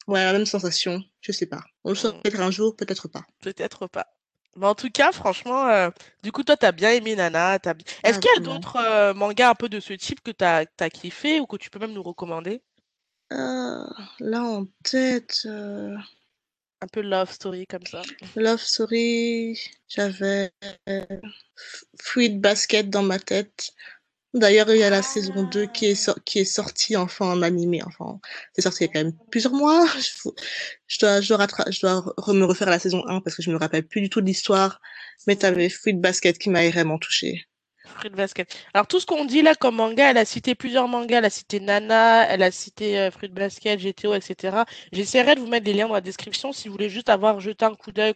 ouais, 0.07 0.23
la 0.23 0.33
même 0.33 0.45
sensation. 0.45 1.01
Je 1.21 1.31
sais 1.31 1.45
pas. 1.47 1.61
On 1.83 1.89
le 1.89 1.95
saura 1.95 2.17
mmh. 2.17 2.21
peut-être 2.21 2.39
un 2.39 2.51
jour, 2.51 2.75
peut-être 2.75 3.07
pas. 3.07 3.23
Peut-être 3.41 3.87
pas. 3.87 4.07
Mais 4.57 4.65
en 4.65 4.75
tout 4.75 4.89
cas, 4.89 5.11
franchement, 5.11 5.67
euh, 5.67 5.89
du 6.23 6.31
coup, 6.31 6.43
toi, 6.43 6.57
t'as 6.57 6.71
bien 6.71 6.91
aimé 6.91 7.15
Nana. 7.15 7.55
Est-ce 7.55 7.69
ah, 8.03 8.11
qu'il 8.13 8.31
y 8.35 8.37
a 8.37 8.39
d'autres 8.39 8.77
euh, 8.77 9.13
mangas 9.13 9.51
un 9.51 9.55
peu 9.55 9.69
de 9.69 9.79
ce 9.79 9.93
type 9.93 10.21
que 10.21 10.31
t'as 10.31 10.65
as 10.79 10.89
kiffé 10.89 11.39
ou 11.39 11.45
que 11.45 11.57
tu 11.57 11.69
peux 11.69 11.79
même 11.79 11.93
nous 11.93 12.03
recommander? 12.03 12.61
Euh, 13.31 13.85
Là, 14.19 14.43
en 14.43 14.65
tête. 14.83 15.47
Un 16.79 16.87
peu 16.91 17.01
love 17.01 17.31
story 17.31 17.67
comme 17.67 17.85
ça. 17.85 18.01
Love 18.35 18.61
story, 18.61 19.59
j'avais 19.87 20.51
Fruit 21.99 22.29
Basket 22.29 22.89
dans 22.89 23.03
ma 23.03 23.19
tête. 23.19 23.71
D'ailleurs, 24.33 24.69
il 24.69 24.77
y 24.77 24.83
a 24.83 24.89
la 24.89 25.01
saison 25.01 25.43
2 25.43 25.67
qui 25.67 25.87
est, 25.87 26.45
sortie 26.45 26.97
enfin 26.97 27.27
en 27.27 27.41
animé. 27.41 27.81
Enfin, 27.85 28.19
c'est 28.53 28.61
sorti 28.61 28.83
il 28.83 28.87
y 28.87 28.89
a 28.89 28.93
quand 28.93 29.03
même 29.05 29.17
plusieurs 29.31 29.53
mois. 29.53 29.85
Je 30.87 30.99
dois 30.99 32.33
me 32.33 32.45
refaire 32.45 32.69
la 32.69 32.79
saison 32.79 33.03
1 33.07 33.21
parce 33.21 33.35
que 33.35 33.41
je 33.41 33.51
me 33.51 33.57
rappelle 33.57 33.87
plus 33.87 34.01
du 34.01 34.09
tout 34.09 34.21
de 34.21 34.25
l'histoire. 34.25 34.81
Mais 35.27 35.35
t'avais 35.35 35.69
Fruit 35.69 35.93
Basket 35.93 36.37
qui 36.37 36.49
m'a 36.49 36.69
vraiment 36.69 36.97
touché. 36.97 37.47
Fruit 37.87 38.09
Basket. 38.09 38.53
Alors, 38.73 38.87
tout 38.87 38.99
ce 38.99 39.05
qu'on 39.05 39.25
dit 39.25 39.41
là 39.41 39.55
comme 39.55 39.75
manga, 39.75 40.11
elle 40.11 40.17
a 40.17 40.25
cité 40.25 40.55
plusieurs 40.55 40.87
mangas. 40.87 41.19
Elle 41.19 41.25
a 41.25 41.29
cité 41.29 41.59
Nana, 41.59 42.27
elle 42.29 42.43
a 42.43 42.51
cité 42.51 42.99
euh, 42.99 43.11
Fruit 43.11 43.29
Basket, 43.29 43.79
GTO, 43.79 44.13
etc. 44.13 44.63
J'essaierai 44.91 45.35
de 45.35 45.39
vous 45.39 45.47
mettre 45.47 45.65
des 45.65 45.73
liens 45.73 45.87
dans 45.87 45.93
la 45.93 46.01
description 46.01 46.51
si 46.51 46.67
vous 46.67 46.73
voulez 46.73 46.89
juste 46.89 47.09
avoir 47.09 47.39
jeté 47.39 47.65
un 47.65 47.75
coup 47.75 47.91
d'œil, 47.91 48.13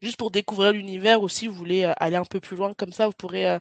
juste 0.00 0.16
pour 0.16 0.30
découvrir 0.30 0.72
l'univers 0.72 1.22
ou 1.22 1.28
si 1.28 1.46
vous 1.46 1.54
voulez 1.54 1.84
euh, 1.84 1.92
aller 1.98 2.16
un 2.16 2.24
peu 2.24 2.40
plus 2.40 2.56
loin. 2.56 2.74
Comme 2.74 2.92
ça, 2.92 3.06
vous 3.06 3.14
pourrez. 3.16 3.48
Euh, 3.48 3.58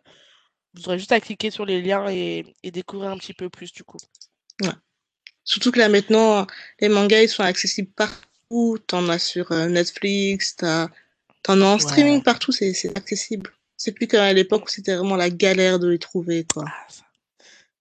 vous 0.73 0.87
aurez 0.87 0.99
juste 0.99 1.11
à 1.11 1.19
cliquer 1.19 1.51
sur 1.51 1.65
les 1.65 1.81
liens 1.81 2.09
et, 2.09 2.45
découvrir 2.63 3.11
un 3.11 3.17
petit 3.17 3.33
peu 3.33 3.49
plus 3.49 3.71
du 3.71 3.83
coup. 3.83 3.97
Ouais. 4.61 4.69
Surtout 5.43 5.71
que 5.71 5.79
là 5.79 5.89
maintenant, 5.89 6.47
les 6.79 6.89
mangas 6.89 7.23
ils 7.23 7.29
sont 7.29 7.43
accessibles 7.43 7.91
partout. 7.91 8.77
T'en 8.87 9.07
as 9.07 9.19
sur 9.19 9.51
euh, 9.53 9.67
Netflix, 9.67 10.55
t'en 10.57 10.89
as 11.61 11.65
en 11.65 11.79
streaming 11.79 12.21
partout, 12.21 12.51
c'est 12.51 12.97
accessible. 12.97 13.49
C'est 13.77 13.93
plus 13.93 14.07
qu'à 14.07 14.31
l'époque 14.33 14.65
où 14.65 14.69
c'était 14.69 14.95
vraiment 14.95 15.15
la 15.15 15.29
galère 15.29 15.79
de 15.79 15.87
les 15.87 15.99
trouver. 15.99 16.45
Quoi. 16.53 16.65
Ah, 16.67 16.85
ça. 16.87 17.03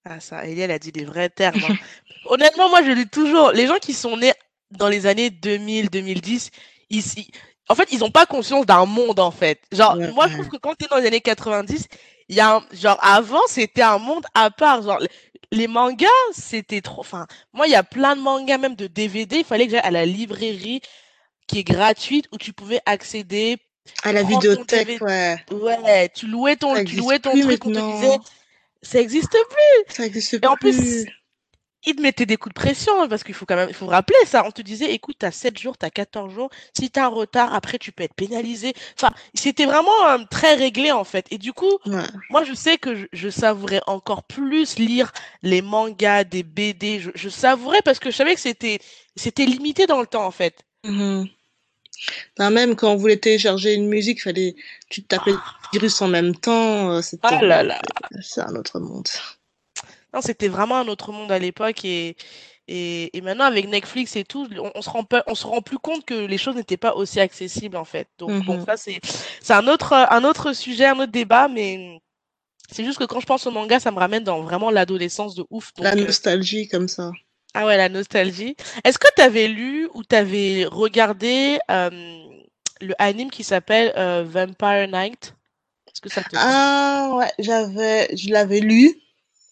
Ah, 0.03 0.19
ça. 0.19 0.45
Elie, 0.47 0.61
elle 0.61 0.71
a 0.71 0.79
dit 0.79 0.91
des 0.91 1.05
vrais 1.05 1.29
termes. 1.29 1.61
Hein. 1.69 1.75
Honnêtement, 2.25 2.69
moi, 2.69 2.81
je 2.83 2.91
dis 2.91 3.07
toujours, 3.07 3.51
les 3.51 3.67
gens 3.67 3.77
qui 3.77 3.93
sont 3.93 4.17
nés 4.17 4.33
dans 4.71 4.87
les 4.87 5.05
années 5.05 5.29
2000, 5.29 5.89
2010, 5.89 6.49
ici, 6.89 7.29
en 7.69 7.75
fait, 7.75 7.91
ils 7.91 7.99
n'ont 7.99 8.11
pas 8.11 8.25
conscience 8.25 8.65
d'un 8.65 8.85
monde, 8.85 9.19
en 9.19 9.31
fait. 9.31 9.61
Genre, 9.71 9.95
moi, 10.13 10.27
je 10.27 10.33
trouve 10.33 10.49
que 10.49 10.57
quand 10.57 10.73
tu 10.75 10.85
es 10.85 10.87
dans 10.87 10.97
les 10.97 11.05
années 11.05 11.21
90, 11.21 11.87
il 12.31 12.37
y 12.37 12.39
a 12.39 12.61
genre 12.71 12.97
avant 13.01 13.45
c'était 13.47 13.81
un 13.81 13.99
monde 13.99 14.25
à 14.33 14.49
part 14.49 14.81
genre 14.81 14.99
les 15.51 15.67
mangas 15.67 16.07
c'était 16.31 16.81
trop 16.81 17.01
enfin 17.01 17.27
moi 17.53 17.67
il 17.67 17.71
y 17.71 17.75
a 17.75 17.83
plein 17.83 18.15
de 18.15 18.21
mangas 18.21 18.57
même 18.57 18.75
de 18.75 18.87
DVD 18.87 19.39
il 19.39 19.43
fallait 19.43 19.65
que 19.65 19.71
j'aille 19.71 19.81
à 19.81 19.91
la 19.91 20.05
librairie 20.05 20.81
qui 21.45 21.59
est 21.59 21.63
gratuite 21.63 22.27
où 22.31 22.37
tu 22.37 22.53
pouvais 22.53 22.79
accéder 22.85 23.57
à 24.03 24.13
la 24.13 24.23
vidéothèque 24.23 25.01
ouais. 25.01 25.35
Ouais 25.51 26.09
tu 26.15 26.27
louais 26.27 26.55
ton 26.55 26.83
tu 26.85 26.95
louais 26.95 27.19
ton 27.19 27.31
truc 27.31 27.65
on 27.65 27.71
te 27.71 27.95
disait 27.95 28.17
ça 28.83 28.99
existe 28.99 29.29
plus. 29.29 29.93
Ça 29.93 30.05
existe 30.05 30.39
plus 30.39 30.47
en 30.47 30.55
plus 30.55 31.05
il 31.85 31.95
te 31.95 32.01
mettait 32.01 32.25
des 32.25 32.37
coups 32.37 32.53
de 32.53 32.59
pression 32.59 33.01
hein, 33.01 33.07
parce 33.07 33.23
qu'il 33.23 33.33
faut 33.33 33.45
quand 33.45 33.55
même, 33.55 33.69
il 33.69 33.75
faut 33.75 33.87
rappeler 33.87 34.17
ça. 34.25 34.45
On 34.45 34.51
te 34.51 34.61
disait, 34.61 34.93
écoute, 34.93 35.15
t'as 35.19 35.31
7 35.31 35.59
jours, 35.59 35.77
t'as 35.77 35.89
14 35.89 36.33
jours. 36.33 36.49
Si 36.77 36.91
t'as 36.91 37.05
un 37.05 37.09
retard, 37.09 37.53
après, 37.53 37.79
tu 37.79 37.91
peux 37.91 38.03
être 38.03 38.13
pénalisé. 38.13 38.73
Enfin, 38.97 39.13
c'était 39.33 39.65
vraiment 39.65 40.07
euh, 40.09 40.19
très 40.29 40.53
réglé, 40.53 40.91
en 40.91 41.03
fait. 41.03 41.25
Et 41.31 41.37
du 41.37 41.53
coup, 41.53 41.79
moi, 42.29 42.43
je 42.43 42.53
sais 42.53 42.77
que 42.77 43.07
je, 43.11 43.29
savourais 43.29 43.81
encore 43.87 44.23
plus 44.23 44.77
lire 44.77 45.11
les 45.41 45.61
mangas, 45.61 46.23
des 46.23 46.43
BD. 46.43 47.01
Je, 47.15 47.29
savourais 47.29 47.81
parce 47.83 47.99
que 47.99 48.11
je 48.11 48.15
savais 48.15 48.35
que 48.35 48.41
c'était, 48.41 48.79
c'était 49.15 49.45
limité 49.45 49.87
dans 49.87 50.01
le 50.01 50.07
temps, 50.07 50.25
en 50.25 50.31
fait. 50.31 50.63
Mmh 50.83 51.25
même 52.39 52.75
quand 52.75 52.91
on 52.91 52.95
voulait 52.95 53.17
télécharger 53.17 53.73
une 53.73 53.87
musique, 53.87 54.23
fallait, 54.23 54.55
tu 54.89 55.03
tapais 55.03 55.33
ah. 55.35 55.53
le 55.73 55.79
virus 55.79 56.01
en 56.01 56.07
même 56.07 56.35
temps. 56.35 56.91
Euh, 56.91 57.01
c'était, 57.01 57.27
ah 57.27 57.41
là 57.41 57.63
là. 57.63 57.79
C'est 58.21 58.41
un 58.41 58.55
autre 58.55 58.79
monde. 58.79 59.07
Non, 60.13 60.21
c'était 60.21 60.49
vraiment 60.49 60.77
un 60.77 60.87
autre 60.87 61.11
monde 61.11 61.31
à 61.31 61.39
l'époque 61.39 61.85
et, 61.85 62.15
et, 62.67 63.17
et, 63.17 63.21
maintenant 63.21 63.45
avec 63.45 63.67
Netflix 63.67 64.15
et 64.15 64.23
tout, 64.23 64.47
on, 64.75 64.81
se 64.81 64.89
rend 64.89 65.03
pas, 65.03 65.23
on 65.27 65.35
se 65.35 65.47
rend 65.47 65.61
plus 65.61 65.77
compte 65.77 66.05
que 66.05 66.25
les 66.25 66.37
choses 66.37 66.55
n'étaient 66.55 66.77
pas 66.77 66.95
aussi 66.95 67.19
accessibles 67.19 67.77
en 67.77 67.85
fait. 67.85 68.07
Donc 68.17 68.43
bon, 68.45 68.57
mmh 68.57 68.65
ça 68.65 68.77
c'est 68.77 68.99
c'est 69.41 69.53
un 69.53 69.67
autre 69.67 69.93
un 69.93 70.23
autre 70.23 70.53
sujet, 70.53 70.85
un 70.85 70.99
autre 70.99 71.11
débat, 71.11 71.47
mais 71.47 72.01
c'est 72.71 72.85
juste 72.85 72.99
que 72.99 73.03
quand 73.03 73.19
je 73.19 73.25
pense 73.25 73.45
au 73.45 73.51
manga, 73.51 73.79
ça 73.79 73.91
me 73.91 73.99
ramène 73.99 74.23
dans 74.23 74.41
vraiment 74.41 74.71
l'adolescence 74.71 75.35
de 75.35 75.45
ouf. 75.49 75.71
la 75.77 75.91
euh, 75.91 75.95
nostalgie 75.95 76.67
comme 76.67 76.87
ça. 76.87 77.11
Ah 77.53 77.65
ouais, 77.65 77.75
la 77.75 77.89
nostalgie. 77.89 78.55
Est-ce 78.85 78.97
que 78.97 79.09
tu 79.15 79.21
avais 79.21 79.49
lu 79.49 79.89
ou 79.93 80.03
tu 80.03 80.15
avais 80.15 80.65
regardé 80.65 81.59
euh, 81.69 81.89
le 82.79 82.93
anime 82.97 83.29
qui 83.29 83.43
s'appelle 83.43 83.93
euh, 83.97 84.23
Vampire 84.25 84.87
Night? 84.87 85.35
Est-ce 85.87 85.99
que 85.99 86.09
ça 86.09 86.23
te 86.23 86.29
Ah 86.35 87.11
ouais, 87.15 87.31
j'avais 87.39 88.15
je 88.15 88.29
l'avais 88.29 88.61
lu. 88.61 89.00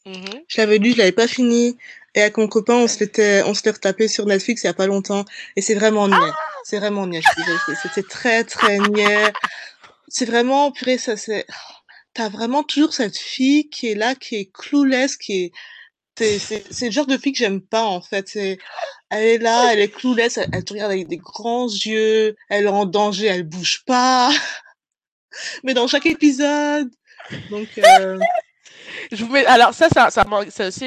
Mmh 0.09 0.39
je 0.47 0.57
l'avais 0.57 0.79
lu, 0.79 0.93
je 0.93 0.97
l'avais 0.97 1.11
pas 1.11 1.27
fini. 1.27 1.77
Et 2.15 2.21
avec 2.21 2.37
mon 2.37 2.47
copain, 2.47 2.73
on 2.73 2.87
se 2.87 2.99
l'était, 2.99 3.43
on 3.43 3.53
se 3.53 3.63
l'est 3.63 3.71
retapé 3.71 4.07
sur 4.07 4.25
Netflix 4.25 4.63
il 4.63 4.67
y 4.67 4.69
a 4.69 4.73
pas 4.73 4.87
longtemps. 4.87 5.25
Et 5.55 5.61
c'est 5.61 5.75
vraiment 5.75 6.07
niais. 6.07 6.15
Ah 6.19 6.35
c'est 6.63 6.79
vraiment 6.79 7.05
niais. 7.05 7.21
C'était 7.83 8.07
très, 8.07 8.43
très 8.43 8.79
niais. 8.79 9.31
C'est 10.07 10.25
vraiment, 10.25 10.71
purée, 10.71 10.97
ça 10.97 11.15
c'est, 11.17 11.45
t'as 12.13 12.29
vraiment 12.29 12.63
toujours 12.63 12.93
cette 12.93 13.17
fille 13.17 13.69
qui 13.69 13.89
est 13.89 13.95
là, 13.95 14.15
qui 14.15 14.35
est 14.35 14.51
clueless, 14.51 15.17
qui 15.17 15.43
est, 15.43 15.51
c'est, 16.17 16.39
c'est, 16.69 16.85
le 16.87 16.91
genre 16.91 17.05
de 17.05 17.17
fille 17.17 17.31
que 17.31 17.37
j'aime 17.37 17.61
pas, 17.61 17.85
en 17.85 18.01
fait. 18.01 18.27
C'est, 18.27 18.57
elle 19.09 19.23
est 19.23 19.37
là, 19.37 19.71
elle 19.71 19.79
est 19.79 19.89
clueless, 19.89 20.37
elle, 20.37 20.63
te 20.63 20.73
regarde 20.73 20.91
avec 20.91 21.07
des 21.07 21.17
grands 21.17 21.67
yeux, 21.67 22.35
elle 22.49 22.65
est 22.65 22.69
en 22.69 22.85
danger, 22.85 23.27
elle 23.27 23.43
bouge 23.43 23.83
pas. 23.85 24.31
Mais 25.63 25.73
dans 25.73 25.87
chaque 25.87 26.07
épisode. 26.07 26.89
Donc, 27.51 27.67
euh, 27.77 28.17
Alors 29.47 29.73
ça, 29.73 29.89
ça, 29.89 30.25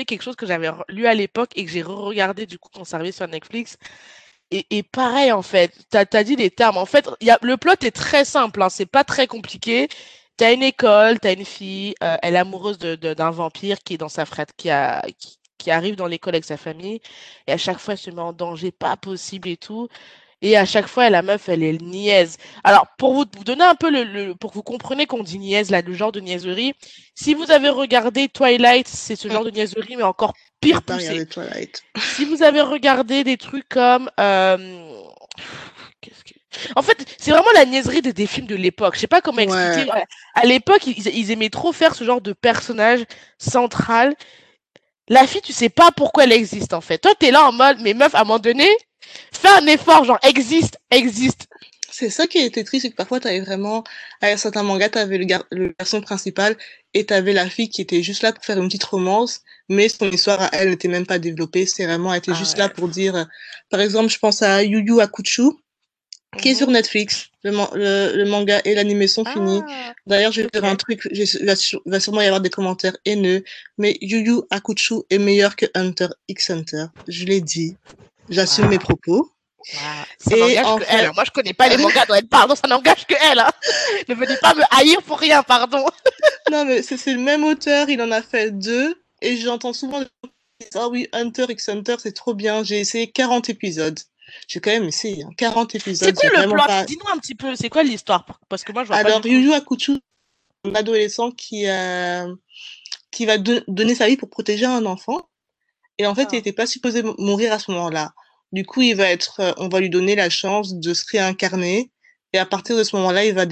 quelque 0.05 0.23
chose 0.23 0.37
que 0.37 0.47
j'avais 0.47 0.71
lu 0.89 1.07
à 1.07 1.15
l'époque 1.15 1.51
et 1.57 1.65
que 1.65 1.71
j'ai 1.71 1.83
re-regardé 1.83 2.47
du 2.47 2.59
coup 2.59 2.69
conservé 2.73 3.13
sur 3.13 3.27
Netflix. 3.29 3.77
Et, 4.51 4.83
pareil 4.83 5.33
en 5.33 5.43
fait, 5.43 5.73
t'as 5.91 6.05
as 6.13 6.25
dit 6.25 6.37
les 6.37 6.51
termes. 6.51 6.77
En 6.77 6.87
fait, 6.87 7.09
le 7.43 7.57
plot 7.57 7.73
est 7.83 7.91
très 7.91 8.25
simple, 8.25 8.63
hein, 8.63 8.69
c'est 8.69 8.87
pas 8.87 9.05
très 9.05 9.27
compliqué. 9.27 9.89
T'as 10.37 10.53
une 10.53 10.63
école, 10.63 11.21
t'as 11.21 11.33
une 11.35 11.45
fille, 11.45 11.95
euh, 12.03 12.17
elle 12.23 12.35
est 12.35 12.39
amoureuse 12.39 12.79
d'un 12.79 13.31
vampire 13.31 13.79
qui 13.83 13.95
est 13.95 13.99
dans 13.99 14.09
sa 14.09 14.25
qui, 14.57 14.71
qui 15.59 15.71
arrive 15.71 15.97
dans 15.97 16.07
l'école 16.07 16.35
avec 16.35 16.45
sa 16.45 16.57
famille 16.57 17.01
et 17.47 17.53
à 17.53 17.59
chaque 17.59 17.79
fois 17.79 17.95
elle 17.95 17.99
se 17.99 18.11
met 18.11 18.21
en 18.21 18.33
danger, 18.33 18.73
pas 18.73 18.97
possible 18.97 19.49
et 19.49 19.57
tout. 19.57 19.89
Et 20.43 20.57
à 20.57 20.65
chaque 20.65 20.89
fois, 20.89 21.09
la 21.09 21.23
meuf, 21.23 21.49
elle 21.49 21.63
est 21.63 21.81
niaise. 21.81 22.37
Alors, 22.65 22.89
pour 22.99 23.15
vous, 23.15 23.25
donner 23.25 23.65
un 23.65 23.77
peu 23.77 23.91
le, 23.91 24.35
pour 24.35 24.51
que 24.51 24.57
vous 24.57 24.65
compreniez 24.65 25.07
qu'on 25.07 25.23
dit 25.23 25.39
niaise, 25.39 25.71
là, 25.71 25.83
le 25.83 25.95
genre 25.95 26.11
de 26.11 26.21
niaiserie, 26.21 26.75
si 27.15 27.33
vous 27.35 27.53
avez 27.53 27.69
regardé 27.69 28.29
Twilight, 28.29 28.89
c'est 28.89 29.15
ce 29.15 29.29
genre 29.29 29.45
de 29.45 29.51
niaiserie, 29.51 29.95
mais 29.97 30.03
encore 30.03 30.35
pire 30.61 30.83
poussé. 30.83 31.27
Si 31.97 32.25
vous 32.25 32.43
avez 32.43 32.61
regardé 32.61 33.23
des 33.25 33.37
trucs 33.37 33.69
comme, 33.69 34.11
euh... 34.19 35.01
En 36.77 36.83
fait, 36.83 37.17
c'est 37.19 37.31
vraiment 37.31 37.51
la 37.55 37.65
niaiserie 37.65 38.03
des, 38.03 38.13
des 38.13 38.27
films 38.27 38.47
de 38.47 38.57
l'époque. 38.57 38.95
Je 38.97 39.01
sais 39.01 39.07
pas 39.07 39.21
comment 39.23 39.39
expliquer. 39.39 39.91
À 40.35 40.45
l'époque, 40.45 40.87
ils, 40.87 41.09
ils, 41.09 41.31
aimaient 41.31 41.49
trop 41.49 41.73
faire 41.73 41.95
ce 41.95 42.05
genre 42.05 42.21
de 42.21 42.33
personnage 42.35 43.05
central. 43.39 44.15
La 45.09 45.27
fille, 45.27 45.41
tu 45.41 45.53
sais 45.53 45.71
pas 45.71 45.93
pourquoi 45.93 46.25
elle 46.25 46.33
existe, 46.33 46.75
en 46.75 46.81
fait. 46.81 46.99
Toi, 46.99 47.15
t'es 47.19 47.31
là 47.31 47.45
en 47.45 47.53
mode, 47.53 47.79
mais 47.81 47.95
meuf, 47.95 48.15
à 48.15 48.21
un 48.21 48.25
moment 48.25 48.39
donné, 48.39 48.69
Fais 49.33 49.49
un 49.49 49.67
effort, 49.67 50.05
genre, 50.05 50.19
existe, 50.23 50.79
existe. 50.91 51.49
C'est 51.91 52.09
ça 52.09 52.27
qui 52.27 52.39
était 52.39 52.65
triste, 52.65 52.87
c'est 52.87 52.91
que 52.91 52.97
parfois, 52.97 53.21
t'avais 53.21 53.41
vraiment, 53.41 53.85
à 54.23 54.37
certains 54.39 54.63
mangas, 54.63 54.89
t'avais 54.91 55.19
le, 55.19 55.25
gar 55.25 55.45
le 55.51 55.75
garçon 55.79 56.01
principal 56.01 56.57
et 56.95 57.05
t'avais 57.05 57.35
la 57.35 57.49
fille 57.49 57.69
qui 57.69 57.83
était 57.83 58.03
juste 58.03 58.23
là 58.23 58.33
pour 58.33 58.45
faire 58.45 58.57
une 58.57 58.67
petite 58.67 58.85
romance, 58.85 59.41
mais 59.69 59.91
son 59.91 60.11
histoire 60.11 60.41
à 60.41 60.49
elle 60.53 60.71
n'était 60.71 60.89
même 60.89 61.07
pas 61.07 61.19
développée. 61.19 61.67
C'est 61.67 61.85
vraiment, 61.85 62.13
elle 62.13 62.19
était 62.19 62.33
ah 62.33 62.39
juste 62.39 62.57
là 62.57 62.71
pour 62.71 62.89
dire, 62.89 63.27
par 63.69 63.81
exemple, 63.81 64.09
je 64.09 64.19
pense 64.19 64.41
à 64.43 64.63
Yu 64.63 64.83
Yu 64.87 65.01
Hakusho, 65.01 65.61
qui 66.39 66.51
est 66.51 66.55
sur 66.55 66.69
mhm. 66.69 66.75
Netflix. 66.75 67.29
Le, 67.45 68.17
le, 68.17 68.25
manga 68.25 68.61
et 68.65 68.75
l'anime 68.75 69.07
sont 69.09 69.25
finis. 69.25 69.63
Ah, 69.69 69.93
D'ailleurs, 70.07 70.31
je 70.31 70.43
vais 70.43 70.49
faire 70.53 70.65
un 70.65 70.77
truc, 70.77 71.07
il 71.11 71.27
va, 71.45 72.01
sûrement 72.01 72.21
y 72.21 72.27
avoir 72.27 72.41
des 72.41 72.51
commentaires 72.51 72.97
haineux, 73.05 73.43
mais 73.79 73.99
Yu 74.01 74.19
Yu 74.19 74.43
Hakusho 74.51 75.05
est 75.11 75.19
meilleur 75.19 75.57
que 75.57 75.67
Hunter 75.75 76.09
x 76.29 76.51
Hunter. 76.51 76.87
Je 77.09 77.25
l'ai 77.25 77.41
dit. 77.41 77.77
J'assume 78.33 78.69
mes 78.69 78.79
propos. 78.79 79.31
Ça 80.19 80.37
n'engage 80.37 80.79
que 80.81 80.85
elle. 80.89 81.13
Moi, 81.15 81.25
je 81.25 81.31
connais 81.31 81.55
pas 81.55 81.69
les 81.69 81.77
mangas, 81.83 82.07
donc 82.07 82.29
pardon, 82.29 82.55
ça 82.55 82.67
n'engage 82.69 83.07
que 83.07 83.15
elle. 83.31 83.39
Hein. 83.39 83.51
Ne 84.09 84.15
venez 84.15 84.37
pas 84.39 84.55
me 84.55 84.63
haïr 84.71 85.03
pour 85.03 85.19
rien, 85.19 85.43
pardon. 85.43 85.85
non, 86.51 86.65
mais 86.65 86.83
c'est 86.83 87.13
le 87.13 87.21
même 87.21 87.45
auteur, 87.45 87.89
il 87.89 88.01
en 88.03 88.11
a 88.11 88.23
fait 88.23 88.51
deux, 88.51 89.01
et 89.21 89.37
j'entends 89.37 89.73
souvent 89.73 90.03
ah 90.75 90.89
oui, 90.89 91.09
Hunter 91.13 91.47
x 91.49 91.69
Hunter, 91.69 91.97
c'est 91.99 92.13
trop 92.13 92.35
bien. 92.35 92.63
J'ai 92.63 92.81
essayé 92.81 93.11
40 93.11 93.49
épisodes. 93.49 93.99
J'ai 94.49 94.61
quand 94.61 94.71
même 94.71 94.85
essayé, 94.85 95.25
40 95.37 95.75
hein. 95.75 95.79
épisodes. 95.79 96.15
C'est 96.17 96.31
quoi 96.31 96.43
le 96.43 96.49
plot? 96.49 96.85
Dis-nous 96.87 97.13
un 97.13 97.19
petit 97.19 97.35
peu, 97.35 97.55
c'est 97.55 97.69
quoi 97.69 97.83
l'histoire? 97.83 98.25
Parce 98.49 98.65
que 98.65 98.73
moi, 98.73 98.85
je 98.85 98.89
vois 98.89 98.97
Alors, 98.97 99.25
Yu 99.27 99.41
Yu 99.41 99.53
Hakusho, 99.53 99.95
un 100.65 100.75
adolescent 100.75 101.31
qui, 101.33 101.67
euh, 101.69 102.35
qui 103.11 103.27
va 103.27 103.39
donner 103.39 103.95
sa 103.95 104.09
vie 104.09 104.17
pour 104.17 104.31
protéger 104.31 104.67
un 104.67 104.87
enfant. 104.87 105.29
Et 105.99 106.07
en 106.07 106.15
fait, 106.15 106.29
il 106.33 106.37
n'était 106.37 106.53
pas 106.53 106.67
supposé 106.67 107.03
mourir 107.19 107.53
à 107.53 107.59
ce 107.59 107.71
moment-là. 107.73 108.13
Du 108.53 108.65
coup, 108.65 108.83
il 108.83 108.95
va 108.95 109.11
être, 109.11 109.41
euh, 109.41 109.53
on 109.57 109.69
va 109.69 109.81
lui 109.81 109.91
donner 109.91 110.15
la 110.15 110.31
chance 110.31 110.75
de 110.75 110.95
se 110.95 111.05
réincarner. 111.11 111.91
Et 112.33 112.39
à 112.39 112.47
partir 112.47 112.77
de 112.77 112.85
ce 112.85 112.95
moment-là, 112.97 113.25
il 113.25 113.35
va 113.35 113.47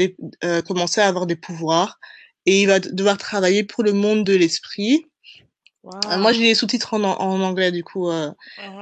euh, 0.45 0.63
commencer 0.63 1.01
à 1.01 1.09
avoir 1.09 1.27
des 1.27 1.37
pouvoirs. 1.37 1.99
Et 2.47 2.63
il 2.63 2.67
va 2.67 2.81
devoir 2.81 3.19
travailler 3.19 3.65
pour 3.65 3.83
le 3.85 3.93
monde 3.93 4.25
de 4.25 4.35
l'esprit. 4.35 5.05
Euh, 5.85 6.19
moi, 6.19 6.33
j'ai 6.33 6.43
les 6.43 6.55
sous-titres 6.55 6.95
en, 6.95 7.05
en, 7.05 7.41
anglais, 7.41 7.73
du 7.73 7.83
coup. 7.83 8.11
Uh-huh. 8.11 8.35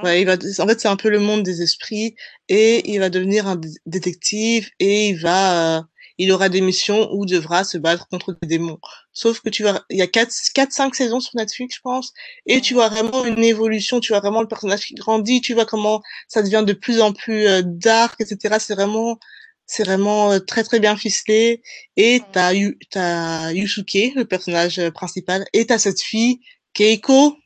ouais, 0.03 0.21
il 0.21 0.25
va, 0.25 0.33
en 0.33 0.67
fait, 0.67 0.79
c'est 0.79 0.87
un 0.87 0.95
peu 0.95 1.09
le 1.09 1.19
monde 1.19 1.43
des 1.43 1.61
esprits. 1.61 2.15
Et 2.47 2.89
il 2.91 2.99
va 2.99 3.09
devenir 3.09 3.47
un 3.47 3.59
détective. 3.85 4.69
Et 4.79 5.09
il 5.09 5.19
va 5.19 5.85
il 6.19 6.33
aura 6.33 6.49
des 6.49 6.59
missions 6.61 7.09
où 7.13 7.25
devra 7.25 7.63
se 7.63 7.77
battre 7.77 8.07
contre 8.09 8.37
des 8.41 8.47
démons. 8.47 8.77
Sauf 9.13 9.39
que 9.39 9.49
tu 9.49 9.63
vois, 9.63 9.85
il 9.89 9.97
y 9.97 10.01
a 10.01 10.07
4, 10.07 10.31
4 10.53 10.71
5 10.71 10.93
saisons 10.93 11.21
sur 11.21 11.35
Netflix, 11.35 11.77
je 11.77 11.81
pense, 11.81 12.13
et 12.45 12.59
tu 12.59 12.73
vois 12.73 12.89
vraiment 12.89 13.25
une 13.25 13.43
évolution, 13.43 14.01
tu 14.01 14.11
vois 14.11 14.19
vraiment 14.19 14.41
le 14.41 14.47
personnage 14.47 14.81
qui 14.81 14.95
grandit, 14.95 15.39
tu 15.39 15.53
vois 15.53 15.65
comment 15.65 16.03
ça 16.27 16.43
devient 16.43 16.63
de 16.67 16.73
plus 16.73 16.99
en 16.99 17.13
plus 17.13 17.47
euh, 17.47 17.61
dark, 17.63 18.19
etc. 18.19 18.57
C'est 18.59 18.75
vraiment, 18.75 19.17
c'est 19.65 19.83
vraiment 19.85 20.33
euh, 20.33 20.39
très 20.39 20.63
très 20.63 20.81
bien 20.81 20.97
ficelé. 20.97 21.61
Et 21.95 22.21
t'as 22.33 22.51
as 22.95 23.53
Yusuke, 23.53 24.13
le 24.15 24.25
personnage 24.25 24.77
euh, 24.77 24.91
principal, 24.91 25.45
et 25.53 25.65
t'as 25.65 25.79
cette 25.79 26.01
fille, 26.01 26.41
Keiko. 26.73 27.37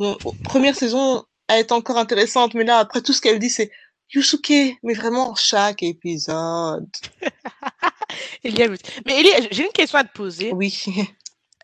Bon, 0.00 0.18
première 0.44 0.74
saison, 0.74 1.24
elle 1.48 1.60
est 1.60 1.72
encore 1.72 1.96
intéressante, 1.96 2.54
mais 2.54 2.64
là, 2.64 2.78
après 2.78 3.02
tout 3.02 3.12
ce 3.12 3.20
qu'elle 3.20 3.38
dit, 3.38 3.50
c'est 3.50 3.70
Yusuke, 4.14 4.78
mais 4.82 4.94
vraiment 4.94 5.34
chaque 5.34 5.82
épisode. 5.82 6.88
Mais 8.44 9.20
Elie, 9.20 9.48
j'ai 9.50 9.64
une 9.64 9.72
question 9.72 9.98
à 9.98 10.04
te 10.04 10.12
poser. 10.12 10.52
Oui. 10.52 10.84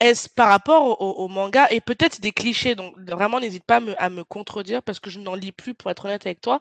Est-ce 0.00 0.28
par 0.28 0.48
rapport 0.48 1.00
au, 1.00 1.28
manga 1.28 1.68
et 1.70 1.80
peut-être 1.80 2.20
des 2.20 2.32
clichés, 2.32 2.74
donc 2.74 2.98
vraiment 2.98 3.38
n'hésite 3.38 3.64
pas 3.64 3.80
à 3.98 4.10
me, 4.10 4.24
contredire 4.24 4.82
parce 4.82 4.98
que 4.98 5.10
je 5.10 5.20
n'en 5.20 5.36
lis 5.36 5.52
plus 5.52 5.74
pour 5.74 5.92
être 5.92 6.06
honnête 6.06 6.26
avec 6.26 6.40
toi. 6.40 6.60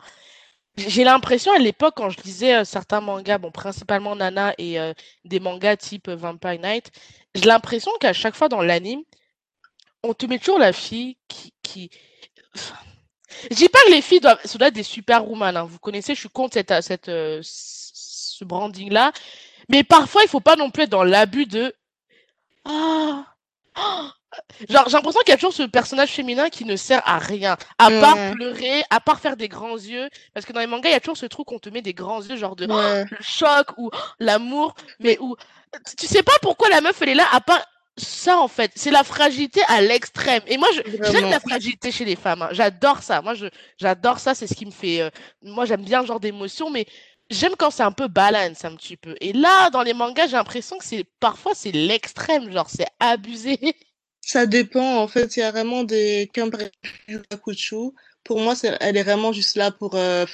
J'ai 0.77 1.03
l'impression 1.03 1.51
à 1.51 1.57
l'époque 1.57 1.95
quand 1.97 2.11
je 2.11 2.21
lisais 2.21 2.55
euh, 2.55 2.63
certains 2.63 3.01
mangas, 3.01 3.39
bon 3.39 3.51
principalement 3.51 4.15
Nana 4.15 4.53
et 4.59 4.79
euh, 4.79 4.93
des 5.25 5.39
mangas 5.39 5.77
type 5.77 6.07
Vampire 6.07 6.59
Night, 6.61 6.91
j'ai 7.33 7.45
l'impression 7.45 7.91
qu'à 7.99 8.13
chaque 8.13 8.35
fois 8.35 8.47
dans 8.47 8.61
l'anime, 8.61 9.01
on 10.03 10.13
te 10.13 10.27
met 10.27 10.37
toujours 10.37 10.59
la 10.59 10.71
fille 10.71 11.17
qui, 11.27 11.53
qui... 11.63 11.89
Je 13.49 13.55
dis 13.55 13.69
pas 13.69 13.79
que 13.87 13.91
les 13.91 14.01
filles 14.01 14.19
doivent, 14.19 14.39
doivent 14.43 14.67
être 14.69 14.73
des 14.73 14.83
super 14.83 15.27
woman. 15.27 15.55
Hein. 15.57 15.63
Vous 15.63 15.79
connaissez, 15.79 16.15
je 16.15 16.19
suis 16.19 16.29
contre 16.29 16.53
cette, 16.53 16.73
cette, 16.81 17.09
euh, 17.09 17.39
ce 17.43 18.43
branding 18.43 18.91
là, 18.91 19.11
mais 19.69 19.83
parfois, 19.83 20.23
il 20.23 20.29
faut 20.29 20.39
pas 20.39 20.55
non 20.55 20.69
plus 20.69 20.83
être 20.83 20.89
dans 20.89 21.03
l'abus 21.03 21.45
de 21.45 21.73
ah, 22.65 23.25
Genre, 24.69 24.85
j'ai 24.87 24.93
l'impression 24.93 25.19
qu'il 25.21 25.31
y 25.31 25.33
a 25.33 25.37
toujours 25.37 25.53
ce 25.53 25.63
personnage 25.63 26.11
féminin 26.11 26.49
qui 26.49 26.63
ne 26.63 26.75
sert 26.75 27.01
à 27.05 27.19
rien, 27.19 27.57
à 27.77 27.89
part 27.89 28.17
pleurer, 28.33 28.83
à 28.89 29.01
part 29.01 29.19
faire 29.19 29.35
des 29.35 29.49
grands 29.49 29.75
yeux. 29.75 30.09
Parce 30.33 30.45
que 30.45 30.53
dans 30.53 30.61
les 30.61 30.67
mangas, 30.67 30.89
il 30.89 30.93
y 30.93 30.95
a 30.95 30.99
toujours 30.99 31.17
ce 31.17 31.25
truc 31.25 31.47
qu'on 31.47 31.59
te 31.59 31.69
met 31.69 31.81
des 31.81 31.93
grands 31.93 32.21
yeux, 32.21 32.37
genre 32.37 32.55
de 32.55 32.65
le 32.65 33.05
choc 33.19 33.67
ou 33.77 33.91
l'amour, 34.19 34.75
mais 34.99 35.17
où 35.19 35.35
tu 35.97 36.07
sais 36.07 36.23
pas 36.23 36.33
pourquoi 36.41 36.69
la 36.69 36.81
meuf 36.81 37.01
elle 37.01 37.09
est 37.09 37.15
là, 37.15 37.27
à 37.31 37.41
part 37.41 37.61
ça 37.97 38.37
en 38.39 38.47
fait, 38.47 38.71
c'est 38.75 38.91
la 38.91 39.03
fragilité 39.03 39.61
à 39.67 39.81
l'extrême. 39.81 40.41
Et 40.47 40.57
moi, 40.57 40.69
j'aime 41.11 41.29
la 41.29 41.39
fragilité 41.39 41.91
chez 41.91 42.05
les 42.05 42.15
femmes. 42.15 42.41
Hein. 42.41 42.49
J'adore 42.51 43.03
ça. 43.03 43.21
Moi, 43.21 43.33
j'adore 43.77 44.19
ça. 44.19 44.33
C'est 44.33 44.47
ce 44.47 44.53
qui 44.53 44.65
me 44.65 44.71
fait. 44.71 45.01
Euh, 45.01 45.09
moi, 45.41 45.65
j'aime 45.65 45.83
bien 45.83 46.01
ce 46.01 46.07
genre 46.07 46.19
d'émotion, 46.19 46.69
mais 46.69 46.85
j'aime 47.29 47.55
quand 47.57 47.71
c'est 47.71 47.83
un 47.83 47.91
peu 47.91 48.07
balance 48.07 48.63
un 48.65 48.75
petit 48.75 48.97
peu. 48.97 49.15
Et 49.21 49.33
là, 49.33 49.69
dans 49.71 49.83
les 49.83 49.93
mangas, 49.93 50.27
j'ai 50.27 50.37
l'impression 50.37 50.77
que 50.77 50.85
c'est 50.85 51.05
parfois 51.19 51.53
c'est 51.53 51.71
l'extrême, 51.71 52.51
genre 52.51 52.69
c'est 52.69 52.87
abusé. 52.99 53.59
Ça 54.23 54.45
dépend. 54.45 54.97
En 54.97 55.07
fait, 55.07 55.35
il 55.35 55.39
y 55.39 55.43
a 55.43 55.51
vraiment 55.51 55.83
des 55.83 56.29
comme 56.33 56.51
Pour 58.23 58.39
moi, 58.39 58.53
elle 58.79 58.97
est 58.97 59.03
vraiment 59.03 59.33
juste 59.33 59.55
là 59.55 59.71
pour 59.71 59.95
euh, 59.95 60.25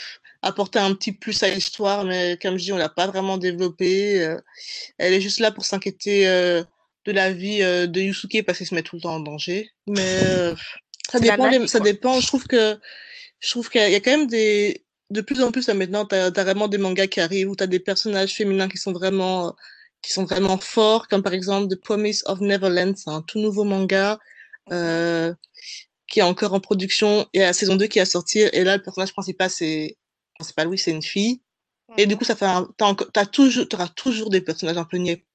apporter 0.42 0.78
un 0.78 0.94
petit 0.94 1.14
plus 1.14 1.42
à 1.42 1.50
l'histoire, 1.50 2.04
mais 2.04 2.38
comme 2.42 2.58
je 2.58 2.66
dis, 2.66 2.74
on 2.74 2.78
l'a 2.78 2.90
pas 2.90 3.08
vraiment 3.08 3.38
développée. 3.38 4.22
Euh. 4.22 4.38
elle 4.98 5.14
est 5.14 5.22
juste 5.22 5.40
là 5.40 5.52
pour 5.52 5.64
s'inquiéter 5.64 6.28
de 7.08 7.14
la 7.14 7.32
vie 7.32 7.64
euh, 7.64 7.88
de 7.88 8.02
Yusuke 8.02 8.44
parce 8.46 8.58
qu'il 8.58 8.68
se 8.68 8.76
met 8.76 8.84
tout 8.84 8.98
le 8.98 9.02
temps 9.02 9.16
en 9.16 9.20
danger. 9.22 9.72
Mais 9.88 10.24
euh, 10.26 10.56
ça 11.10 11.20
dépend. 11.20 11.68
ça 11.68 11.80
dépend. 11.80 12.20
Je 12.20 12.28
trouve 12.28 12.46
que 12.46 12.78
je 13.40 13.50
trouve 13.50 13.70
qu'il 13.70 13.90
y, 13.90 13.96
a 13.96 14.00
quand 14.00 14.12
même 14.12 14.28
des 14.28 14.84
de 15.10 15.22
plus 15.22 15.42
en 15.42 15.52
plus 15.52 15.68
là 15.68 15.74
maintenant 15.74 16.06
t'as 16.06 16.26
as 16.26 16.44
vraiment 16.44 16.68
des 16.68 16.80
mangas 16.80 17.08
qui 17.08 17.22
arrivent 17.22 17.50
où 17.50 17.56
t'as 17.56 17.68
des 17.68 17.80
personnages 17.80 18.34
féminins 18.34 18.68
qui 18.68 18.78
sont 18.78 18.92
vraiment 18.92 19.56
qui 20.02 20.12
sont 20.12 20.26
vraiment 20.26 20.58
forts 20.58 21.08
comme 21.08 21.24
par 21.24 21.34
exemple 21.34 21.74
The 21.74 21.80
Promise 21.80 22.24
of 22.26 22.42
Neverland 22.42 22.96
c'est 22.98 23.12
un 23.12 23.22
tout 23.22 23.40
nouveau 23.40 23.64
manga 23.64 24.20
euh, 24.72 25.34
qui 26.08 26.20
est 26.20 26.24
encore 26.24 26.54
en 26.54 26.60
production 26.60 27.26
et 27.34 27.40
la 27.40 27.54
saison 27.54 27.76
2 27.76 27.86
qui 27.86 28.00
va 28.00 28.06
sortir 28.06 28.50
et 28.52 28.64
là 28.66 28.76
le 28.76 28.84
personnage 28.84 29.14
principal 29.14 29.50
c'est 29.50 29.98
principal 30.34 30.68
oui 30.68 30.78
c'est 30.78 30.92
une 30.92 31.04
fille 31.04 31.42
et 31.96 32.06
du 32.06 32.18
coup 32.18 32.26
ça 32.26 32.36
fait 32.36 32.48
t'as 32.78 32.96
t'as 33.14 33.26
toujours 33.28 33.70
t'auras 33.70 33.88
toujours 33.88 34.30
des 34.30 34.42
personnages 34.42 34.78
un 34.78 34.84
peu 34.84 34.98
niais 34.98 35.27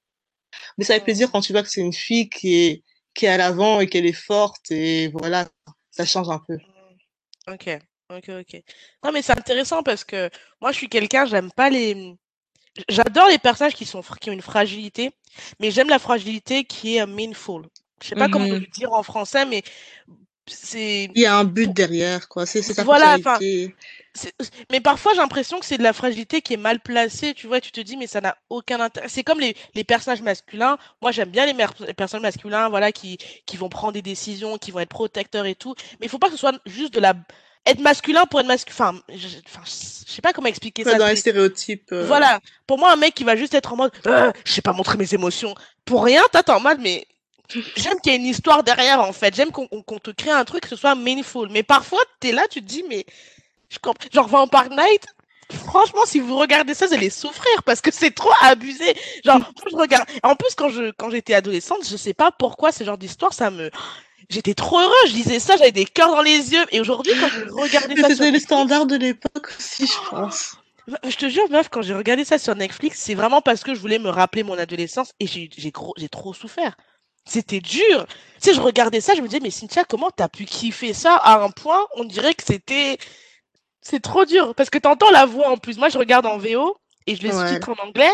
mais 0.78 0.84
ça 0.84 0.94
fait 0.94 1.04
plaisir 1.04 1.30
quand 1.30 1.40
tu 1.40 1.52
vois 1.52 1.62
que 1.62 1.68
c'est 1.68 1.80
une 1.80 1.92
fille 1.92 2.28
qui 2.28 2.54
est, 2.54 2.82
qui 3.14 3.26
est 3.26 3.28
à 3.28 3.36
l'avant 3.36 3.80
et 3.80 3.86
qu'elle 3.86 4.06
est 4.06 4.12
forte 4.12 4.70
et 4.70 5.08
voilà, 5.08 5.48
ça 5.90 6.04
change 6.04 6.28
un 6.30 6.40
peu. 6.46 6.58
Ok, 7.48 7.68
ok, 8.10 8.28
ok. 8.40 8.62
Non, 9.04 9.12
mais 9.12 9.22
c'est 9.22 9.36
intéressant 9.36 9.82
parce 9.82 10.04
que 10.04 10.30
moi, 10.60 10.72
je 10.72 10.78
suis 10.78 10.88
quelqu'un, 10.88 11.26
j'aime 11.26 11.50
pas 11.50 11.70
les. 11.70 12.14
J'adore 12.88 13.28
les 13.28 13.38
personnages 13.38 13.74
qui, 13.74 13.84
sont, 13.84 14.00
qui 14.18 14.30
ont 14.30 14.32
une 14.32 14.40
fragilité, 14.40 15.10
mais 15.60 15.70
j'aime 15.70 15.90
la 15.90 15.98
fragilité 15.98 16.64
qui 16.64 16.96
est 16.96 17.06
meaningful. 17.06 17.66
Je 18.02 18.08
sais 18.08 18.14
pas 18.14 18.28
comment 18.28 18.46
le 18.46 18.60
mm-hmm. 18.60 18.70
dire 18.70 18.92
en 18.92 19.02
français, 19.02 19.44
mais 19.44 19.62
c'est. 20.54 21.10
Il 21.14 21.20
y 21.20 21.26
a 21.26 21.36
un 21.36 21.44
but 21.44 21.72
derrière, 21.72 22.28
quoi. 22.28 22.46
C'est 22.46 22.62
ta 22.74 22.84
voilà. 22.84 23.16
Mais 24.70 24.80
parfois, 24.80 25.12
j'ai 25.12 25.20
l'impression 25.20 25.58
que 25.58 25.64
c'est 25.64 25.78
de 25.78 25.82
la 25.82 25.92
fragilité 25.92 26.42
qui 26.42 26.54
est 26.54 26.58
mal 26.58 26.80
placée, 26.80 27.32
tu 27.34 27.46
vois, 27.46 27.60
tu 27.60 27.72
te 27.72 27.80
dis, 27.80 27.96
mais 27.96 28.06
ça 28.06 28.20
n'a 28.20 28.36
aucun 28.50 28.78
intérêt. 28.80 29.08
C'est 29.08 29.24
comme 29.24 29.40
les, 29.40 29.56
les, 29.74 29.84
personnages 29.84 30.20
masculins. 30.20 30.76
Moi, 31.00 31.12
j'aime 31.12 31.30
bien 31.30 31.46
les, 31.46 31.54
les, 31.86 31.94
personnages 31.94 32.22
masculins, 32.22 32.68
voilà, 32.68 32.92
qui, 32.92 33.16
qui 33.46 33.56
vont 33.56 33.70
prendre 33.70 33.94
des 33.94 34.02
décisions, 34.02 34.58
qui 34.58 34.70
vont 34.70 34.80
être 34.80 34.90
protecteurs 34.90 35.46
et 35.46 35.54
tout. 35.54 35.74
Mais 35.98 36.06
il 36.06 36.08
faut 36.10 36.18
pas 36.18 36.26
que 36.26 36.34
ce 36.34 36.38
soit 36.38 36.60
juste 36.66 36.92
de 36.92 37.00
la, 37.00 37.14
être 37.66 37.80
masculin 37.80 38.24
pour 38.26 38.40
être 38.40 38.46
masculin. 38.46 38.74
Enfin, 38.74 39.00
je, 39.08 39.28
enfin, 39.46 39.62
je 39.64 40.12
sais 40.12 40.22
pas 40.22 40.32
comment 40.32 40.48
expliquer 40.48 40.84
ça. 40.84 40.98
Dans 40.98 41.06
les 41.06 41.16
stéréotypes. 41.16 41.92
Euh. 41.92 42.04
Voilà. 42.06 42.40
Pour 42.66 42.78
moi, 42.78 42.92
un 42.92 42.96
mec 42.96 43.14
qui 43.14 43.24
va 43.24 43.36
juste 43.36 43.54
être 43.54 43.72
en 43.72 43.76
mode, 43.76 43.92
euh, 44.06 44.32
je 44.44 44.52
sais 44.52 44.62
pas 44.62 44.72
montrer 44.72 44.98
mes 44.98 45.14
émotions. 45.14 45.54
Pour 45.84 46.04
rien, 46.04 46.22
t'attends 46.30 46.60
mal, 46.60 46.78
mais 46.80 47.06
j'aime 47.76 48.00
qu'il 48.00 48.12
y 48.12 48.16
ait 48.16 48.18
une 48.18 48.26
histoire 48.26 48.62
derrière, 48.62 49.00
en 49.00 49.12
fait. 49.12 49.34
J'aime 49.34 49.50
qu'on 49.50 49.98
te 49.98 50.10
crée 50.10 50.30
un 50.30 50.44
truc, 50.44 50.62
que 50.62 50.68
ce 50.68 50.76
soit 50.76 50.94
meaningful. 50.94 51.48
Mais 51.50 51.62
parfois, 51.62 52.00
t'es 52.20 52.32
là, 52.32 52.46
tu 52.48 52.60
te 52.60 52.66
dis, 52.66 52.84
mais 52.88 53.04
je 53.70 53.78
Genre, 54.12 54.28
Vampire 54.28 54.68
Night, 54.70 55.06
franchement, 55.64 56.02
si 56.04 56.20
vous 56.20 56.36
regardez 56.36 56.74
ça, 56.74 56.86
vous 56.86 56.94
allez 56.94 57.10
souffrir 57.10 57.62
parce 57.64 57.80
que 57.80 57.90
c'est 57.90 58.10
trop 58.10 58.32
abusé. 58.40 58.94
Genre, 59.24 59.40
je 59.70 59.76
regarde. 59.76 60.06
En 60.22 60.36
plus, 60.36 60.54
quand 60.54 60.68
je, 60.68 60.90
quand 60.92 61.10
j'étais 61.10 61.34
adolescente, 61.34 61.88
je 61.88 61.96
sais 61.96 62.14
pas 62.14 62.30
pourquoi 62.32 62.72
ce 62.72 62.84
genre 62.84 62.98
d'histoire, 62.98 63.32
ça 63.32 63.50
me, 63.50 63.70
j'étais 64.28 64.54
trop 64.54 64.78
heureuse. 64.78 65.08
Je 65.08 65.12
disais 65.12 65.38
ça, 65.38 65.56
j'avais 65.56 65.72
des 65.72 65.86
cœurs 65.86 66.10
dans 66.10 66.22
les 66.22 66.52
yeux. 66.52 66.64
Et 66.70 66.80
aujourd'hui, 66.80 67.12
quand 67.18 67.28
je 67.28 67.50
regardais 67.50 67.96
ça. 67.96 68.08
C'était 68.10 68.30
les 68.30 68.40
standards 68.40 68.86
de 68.86 68.96
l'époque 68.96 69.50
aussi, 69.58 69.86
je 69.86 70.10
pense. 70.10 70.56
Je 71.08 71.16
te 71.16 71.28
jure, 71.28 71.48
meuf, 71.50 71.68
quand 71.68 71.82
j'ai 71.82 71.94
regardé 71.94 72.24
ça 72.24 72.38
sur 72.38 72.56
Netflix, 72.56 72.98
c'est 72.98 73.14
vraiment 73.14 73.40
parce 73.40 73.62
que 73.62 73.74
je 73.74 73.80
voulais 73.80 74.00
me 74.00 74.10
rappeler 74.10 74.42
mon 74.42 74.58
adolescence 74.58 75.12
et 75.20 75.26
j'ai 75.26 75.72
trop 75.72 76.34
souffert. 76.34 76.76
C'était 77.24 77.60
dur. 77.60 78.06
Tu 78.40 78.50
sais, 78.50 78.54
je 78.54 78.60
regardais 78.60 79.00
ça, 79.00 79.14
je 79.14 79.20
me 79.20 79.28
disais, 79.28 79.40
mais 79.40 79.50
Cynthia, 79.50 79.84
comment 79.84 80.10
t'as 80.10 80.28
pu 80.28 80.44
kiffer 80.44 80.92
ça 80.92 81.14
à 81.16 81.42
un 81.42 81.50
point, 81.50 81.86
on 81.96 82.04
dirait 82.04 82.34
que 82.34 82.42
c'était, 82.44 82.98
c'est 83.80 84.00
trop 84.00 84.24
dur 84.24 84.54
parce 84.54 84.70
que 84.70 84.78
t'entends 84.78 85.10
la 85.10 85.26
voix 85.26 85.48
en 85.50 85.56
plus. 85.56 85.78
Moi, 85.78 85.88
je 85.88 85.98
regarde 85.98 86.26
en 86.26 86.38
VO 86.38 86.76
et 87.06 87.16
je 87.16 87.22
les 87.22 87.34
ouais. 87.34 87.54
titre 87.54 87.70
en 87.70 87.86
anglais. 87.86 88.10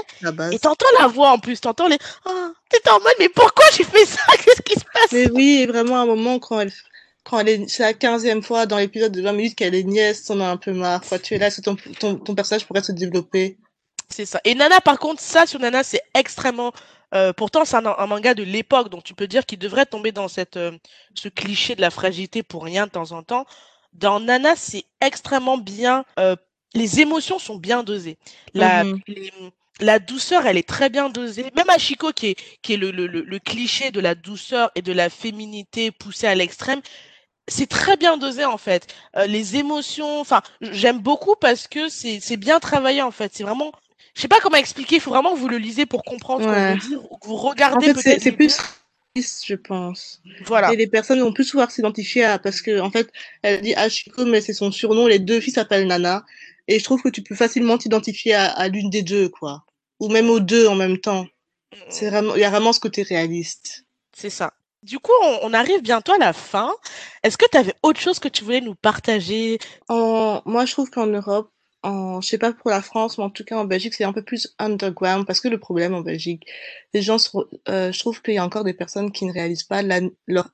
Et 0.52 0.58
t'entends 0.58 0.86
la 0.98 1.06
voix 1.06 1.30
en 1.30 1.38
plus. 1.38 1.60
T'entends 1.60 1.88
les. 1.88 1.98
Oh, 2.26 2.52
t'es 2.70 2.88
en 2.90 3.00
mode, 3.00 3.14
mais 3.18 3.28
pourquoi 3.28 3.64
j'ai 3.76 3.84
fait 3.84 4.06
ça? 4.06 4.20
Qu'est-ce 4.44 4.62
qui 4.62 4.74
se 4.74 4.84
passe? 4.84 5.12
Mais 5.12 5.30
oui, 5.30 5.66
vraiment, 5.66 5.96
à 5.96 6.02
un 6.02 6.06
moment, 6.06 6.38
quand 6.38 6.60
elle. 6.60 6.72
Quand 7.24 7.40
elle 7.40 7.48
est, 7.48 7.68
c'est 7.68 7.82
la 7.82 7.92
quinzième 7.92 8.42
fois 8.42 8.64
dans 8.64 8.78
l'épisode 8.78 9.12
de 9.12 9.20
20 9.20 9.32
minutes 9.32 9.54
qu'elle 9.54 9.74
est 9.74 9.82
nièce, 9.82 10.30
on 10.30 10.40
a 10.40 10.46
un 10.46 10.56
peu 10.56 10.72
marre. 10.72 11.02
Quoi. 11.02 11.18
Tu 11.18 11.34
es 11.34 11.38
là, 11.38 11.50
c'est 11.50 11.60
ton, 11.60 11.76
ton, 12.00 12.16
ton 12.16 12.34
personnage 12.34 12.64
pourrait 12.66 12.82
se 12.82 12.92
développer. 12.92 13.58
C'est 14.08 14.24
ça. 14.24 14.40
Et 14.44 14.54
Nana, 14.54 14.80
par 14.80 14.98
contre, 14.98 15.20
ça 15.20 15.44
sur 15.44 15.60
Nana, 15.60 15.84
c'est 15.84 16.00
extrêmement. 16.14 16.72
Euh, 17.14 17.32
pourtant, 17.32 17.64
c'est 17.64 17.76
un, 17.76 17.86
un, 17.86 18.06
manga 18.06 18.34
de 18.34 18.42
l'époque, 18.42 18.90
donc 18.90 19.04
tu 19.04 19.14
peux 19.14 19.26
dire 19.26 19.46
qu'il 19.46 19.58
devrait 19.58 19.86
tomber 19.86 20.12
dans 20.12 20.28
cette, 20.28 20.56
euh, 20.56 20.72
ce 21.14 21.28
cliché 21.28 21.74
de 21.74 21.80
la 21.80 21.90
fragilité 21.90 22.42
pour 22.42 22.64
rien 22.64 22.86
de 22.86 22.92
temps 22.92 23.12
en 23.12 23.22
temps. 23.22 23.46
Dans 23.94 24.20
Nana, 24.20 24.56
c'est 24.56 24.84
extrêmement 25.00 25.58
bien. 25.58 26.04
Euh, 26.18 26.36
les 26.74 27.00
émotions 27.00 27.38
sont 27.38 27.56
bien 27.56 27.82
dosées. 27.82 28.18
La, 28.54 28.84
mmh 28.84 29.00
la 29.80 29.98
douceur, 29.98 30.46
elle 30.46 30.56
est 30.56 30.68
très 30.68 30.90
bien 30.90 31.08
dosée. 31.08 31.50
Même 31.54 31.70
Ashiko, 31.70 32.12
qui 32.12 32.28
est, 32.28 32.36
qui 32.62 32.74
est 32.74 32.76
le, 32.76 32.90
le, 32.90 33.06
le, 33.06 33.38
cliché 33.38 33.90
de 33.90 34.00
la 34.00 34.14
douceur 34.14 34.70
et 34.74 34.82
de 34.82 34.92
la 34.92 35.08
féminité 35.10 35.90
poussée 35.90 36.26
à 36.26 36.34
l'extrême, 36.34 36.80
c'est 37.46 37.68
très 37.68 37.96
bien 37.96 38.16
dosé 38.16 38.44
en 38.44 38.58
fait. 38.58 38.94
Euh, 39.16 39.26
les 39.26 39.56
émotions, 39.56 40.20
enfin, 40.20 40.42
j'aime 40.60 40.98
beaucoup 40.98 41.34
parce 41.36 41.66
que 41.68 41.88
c'est 41.88 42.36
bien 42.36 42.60
travaillé 42.60 43.02
en 43.02 43.10
fait. 43.10 43.32
C'est 43.34 43.44
vraiment, 43.44 43.72
je 44.18 44.22
sais 44.22 44.28
pas 44.28 44.40
comment 44.42 44.56
expliquer. 44.56 44.96
Il 44.96 45.00
faut 45.00 45.12
vraiment 45.12 45.32
que 45.32 45.38
vous 45.38 45.46
le 45.48 45.58
lisez 45.58 45.86
pour 45.86 46.02
comprendre 46.02 46.42
ce 46.42 46.48
qu'on 46.48 46.72
veut 46.74 46.88
dire, 46.88 47.08
que 47.20 47.26
vous 47.28 47.36
regardez. 47.36 47.92
En 47.92 47.94
fait, 47.94 48.18
c'est 48.18 48.32
plus 48.32 48.58
je 49.16 49.54
pense. 49.54 50.20
Voilà. 50.46 50.72
Et 50.72 50.76
les 50.76 50.86
personnes 50.86 51.20
vont 51.20 51.32
plus 51.32 51.50
pouvoir 51.50 51.70
s'identifier 51.70 52.24
à, 52.24 52.38
parce 52.38 52.60
que, 52.60 52.80
en 52.80 52.90
fait, 52.90 53.10
elle 53.42 53.60
dit 53.60 53.74
Ashiko, 53.74 54.24
mais 54.24 54.40
c'est 54.40 54.52
son 54.52 54.70
surnom, 54.70 55.06
les 55.06 55.18
deux 55.18 55.40
filles 55.40 55.54
s'appellent 55.54 55.86
Nana. 55.86 56.24
Et 56.66 56.78
je 56.78 56.84
trouve 56.84 57.02
que 57.02 57.08
tu 57.08 57.22
peux 57.22 57.34
facilement 57.34 57.78
t'identifier 57.78 58.34
à, 58.34 58.68
l'une 58.68 58.90
des 58.90 59.02
deux, 59.02 59.28
quoi. 59.28 59.64
Ou 60.00 60.08
même 60.08 60.28
aux 60.30 60.40
deux 60.40 60.66
en 60.66 60.74
même 60.74 60.98
temps. 60.98 61.26
C'est 61.88 62.10
vraiment, 62.10 62.34
il 62.34 62.40
y 62.40 62.44
a 62.44 62.50
vraiment 62.50 62.72
ce 62.72 62.80
côté 62.80 63.02
réaliste. 63.02 63.84
C'est 64.16 64.30
ça. 64.30 64.52
Du 64.82 64.98
coup, 64.98 65.12
on, 65.42 65.52
arrive 65.54 65.82
bientôt 65.82 66.12
à 66.12 66.18
la 66.18 66.32
fin. 66.32 66.72
Est-ce 67.22 67.36
que 67.36 67.46
tu 67.50 67.58
avais 67.58 67.74
autre 67.82 68.00
chose 68.00 68.18
que 68.18 68.28
tu 68.28 68.44
voulais 68.44 68.60
nous 68.60 68.74
partager? 68.74 69.58
En... 69.88 70.40
Moi, 70.44 70.66
je 70.66 70.72
trouve 70.72 70.90
qu'en 70.90 71.06
Europe, 71.06 71.50
en, 71.82 72.20
je 72.20 72.28
sais 72.28 72.38
pas 72.38 72.52
pour 72.52 72.70
la 72.70 72.82
France, 72.82 73.18
mais 73.18 73.24
en 73.24 73.30
tout 73.30 73.44
cas 73.44 73.56
en 73.56 73.64
Belgique, 73.64 73.94
c'est 73.94 74.04
un 74.04 74.12
peu 74.12 74.22
plus 74.22 74.54
underground 74.58 75.26
parce 75.26 75.40
que 75.40 75.48
le 75.48 75.58
problème 75.58 75.94
en 75.94 76.00
Belgique, 76.00 76.46
les 76.94 77.02
gens, 77.02 77.16
euh, 77.68 77.92
je 77.92 77.98
trouve 77.98 78.22
qu'il 78.22 78.34
y 78.34 78.38
a 78.38 78.44
encore 78.44 78.64
des 78.64 78.74
personnes 78.74 79.12
qui 79.12 79.26
ne 79.26 79.32
réalisent 79.32 79.64
pas 79.64 79.82
leur 79.82 80.50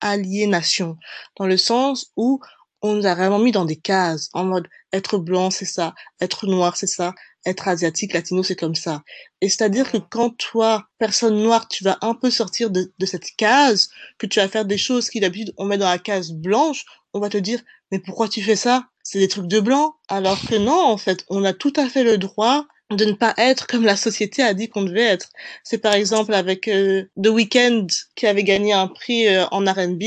aliénation, 0.00 0.96
dans 1.36 1.46
le 1.46 1.56
sens 1.56 2.12
où 2.16 2.40
on 2.82 2.94
nous 2.94 3.06
a 3.06 3.14
vraiment 3.14 3.38
mis 3.38 3.52
dans 3.52 3.64
des 3.64 3.76
cases, 3.76 4.28
en 4.32 4.44
mode 4.44 4.68
être 4.92 5.18
blanc, 5.18 5.50
c'est 5.50 5.64
ça, 5.64 5.94
être 6.20 6.46
noir, 6.46 6.76
c'est 6.76 6.86
ça, 6.86 7.14
être 7.44 7.68
asiatique, 7.68 8.12
latino, 8.12 8.42
c'est 8.42 8.56
comme 8.56 8.74
ça. 8.74 9.02
Et 9.40 9.48
c'est-à-dire 9.48 9.90
que 9.90 9.98
quand 9.98 10.36
toi, 10.36 10.86
personne 10.98 11.42
noire, 11.42 11.68
tu 11.68 11.84
vas 11.84 11.98
un 12.02 12.14
peu 12.14 12.30
sortir 12.30 12.70
de, 12.70 12.92
de 12.98 13.06
cette 13.06 13.30
case, 13.36 13.88
que 14.18 14.26
tu 14.26 14.40
vas 14.40 14.48
faire 14.48 14.64
des 14.64 14.78
choses 14.78 15.10
qui 15.10 15.20
d'habitude 15.20 15.54
on 15.56 15.64
met 15.64 15.78
dans 15.78 15.88
la 15.88 15.98
case 15.98 16.32
blanche, 16.32 16.84
on 17.14 17.20
va 17.20 17.28
te 17.28 17.38
dire, 17.38 17.60
mais 17.90 17.98
pourquoi 17.98 18.28
tu 18.28 18.42
fais 18.42 18.56
ça? 18.56 18.86
C'est 19.02 19.18
des 19.18 19.28
trucs 19.28 19.46
de 19.46 19.60
blanc. 19.60 19.94
Alors 20.08 20.40
que 20.46 20.56
non, 20.56 20.80
en 20.80 20.98
fait, 20.98 21.24
on 21.28 21.44
a 21.44 21.52
tout 21.52 21.72
à 21.76 21.88
fait 21.88 22.04
le 22.04 22.18
droit 22.18 22.66
de 22.90 23.04
ne 23.04 23.12
pas 23.12 23.34
être 23.36 23.66
comme 23.66 23.84
la 23.84 23.96
société 23.96 24.42
a 24.42 24.54
dit 24.54 24.68
qu'on 24.68 24.82
devait 24.82 25.02
être. 25.02 25.28
C'est 25.62 25.78
par 25.78 25.94
exemple 25.94 26.32
avec 26.34 26.68
euh, 26.68 27.04
The 27.22 27.28
Weeknd 27.28 27.86
qui 28.16 28.26
avait 28.26 28.44
gagné 28.44 28.72
un 28.72 28.88
prix 28.88 29.28
euh, 29.28 29.46
en 29.50 29.64
R&B 29.64 30.02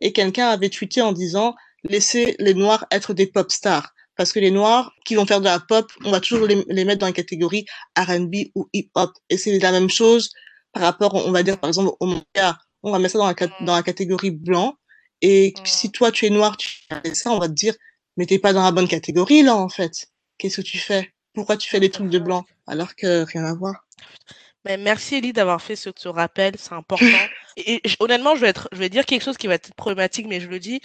et 0.00 0.12
quelqu'un 0.12 0.48
avait 0.48 0.68
tweeté 0.68 1.00
en 1.00 1.12
disant 1.12 1.54
laissez 1.84 2.36
les 2.38 2.54
noirs 2.54 2.86
être 2.90 3.14
des 3.14 3.26
pop 3.26 3.50
stars. 3.50 3.92
Parce 4.16 4.32
que 4.32 4.40
les 4.40 4.50
noirs 4.50 4.92
qui 5.04 5.14
vont 5.14 5.26
faire 5.26 5.40
de 5.40 5.44
la 5.44 5.60
pop, 5.60 5.90
on 6.04 6.10
va 6.10 6.20
toujours 6.20 6.46
les, 6.46 6.64
les 6.68 6.84
mettre 6.84 7.00
dans 7.00 7.06
la 7.06 7.12
catégorie 7.12 7.66
R&B 7.96 8.50
ou 8.54 8.68
hip 8.72 8.90
hop 8.94 9.12
et 9.30 9.38
c'est 9.38 9.58
la 9.58 9.70
même 9.70 9.88
chose 9.88 10.30
par 10.72 10.82
rapport 10.82 11.14
on 11.14 11.30
va 11.30 11.42
dire 11.42 11.58
par 11.58 11.68
exemple 11.68 11.94
au 12.00 12.06
manga, 12.06 12.58
on 12.82 12.90
va 12.90 12.98
mettre 12.98 13.12
ça 13.12 13.18
dans 13.18 13.28
la, 13.28 13.64
dans 13.64 13.76
la 13.76 13.82
catégorie 13.82 14.32
blanc. 14.32 14.74
Et 15.22 15.54
si 15.64 15.90
toi 15.92 16.10
tu 16.10 16.26
es 16.26 16.30
noir, 16.30 16.56
tu 16.56 16.68
fais 16.88 17.14
ça, 17.14 17.30
on 17.30 17.38
va 17.38 17.48
te 17.48 17.54
dire 17.54 17.74
mais 18.16 18.26
t'es 18.26 18.40
pas 18.40 18.52
dans 18.52 18.64
la 18.64 18.72
bonne 18.72 18.88
catégorie 18.88 19.42
là 19.42 19.54
en 19.54 19.68
fait. 19.68 20.08
Qu'est-ce 20.36 20.60
que 20.60 20.66
tu 20.66 20.78
fais? 20.78 21.12
Pourquoi 21.32 21.56
tu 21.56 21.68
fais 21.68 21.80
des 21.80 21.90
trucs 21.90 22.10
de 22.10 22.18
blanc? 22.18 22.44
Alors 22.66 22.96
que 22.96 23.24
rien 23.24 23.44
à 23.44 23.54
voir. 23.54 23.86
Mais 24.64 24.76
merci 24.76 25.16
Elie 25.16 25.32
d'avoir 25.32 25.62
fait 25.62 25.76
ce, 25.76 25.90
ce 25.96 26.08
rappel, 26.08 26.54
c'est 26.58 26.72
important. 26.72 27.06
Et, 27.56 27.80
honnêtement, 28.00 28.36
je 28.36 28.42
vais, 28.42 28.48
être, 28.48 28.68
je 28.72 28.78
vais 28.78 28.88
dire 28.88 29.06
quelque 29.06 29.22
chose 29.22 29.36
qui 29.36 29.46
va 29.46 29.54
être 29.54 29.74
problématique, 29.74 30.26
mais 30.28 30.40
je 30.40 30.48
le 30.48 30.58
dis. 30.58 30.80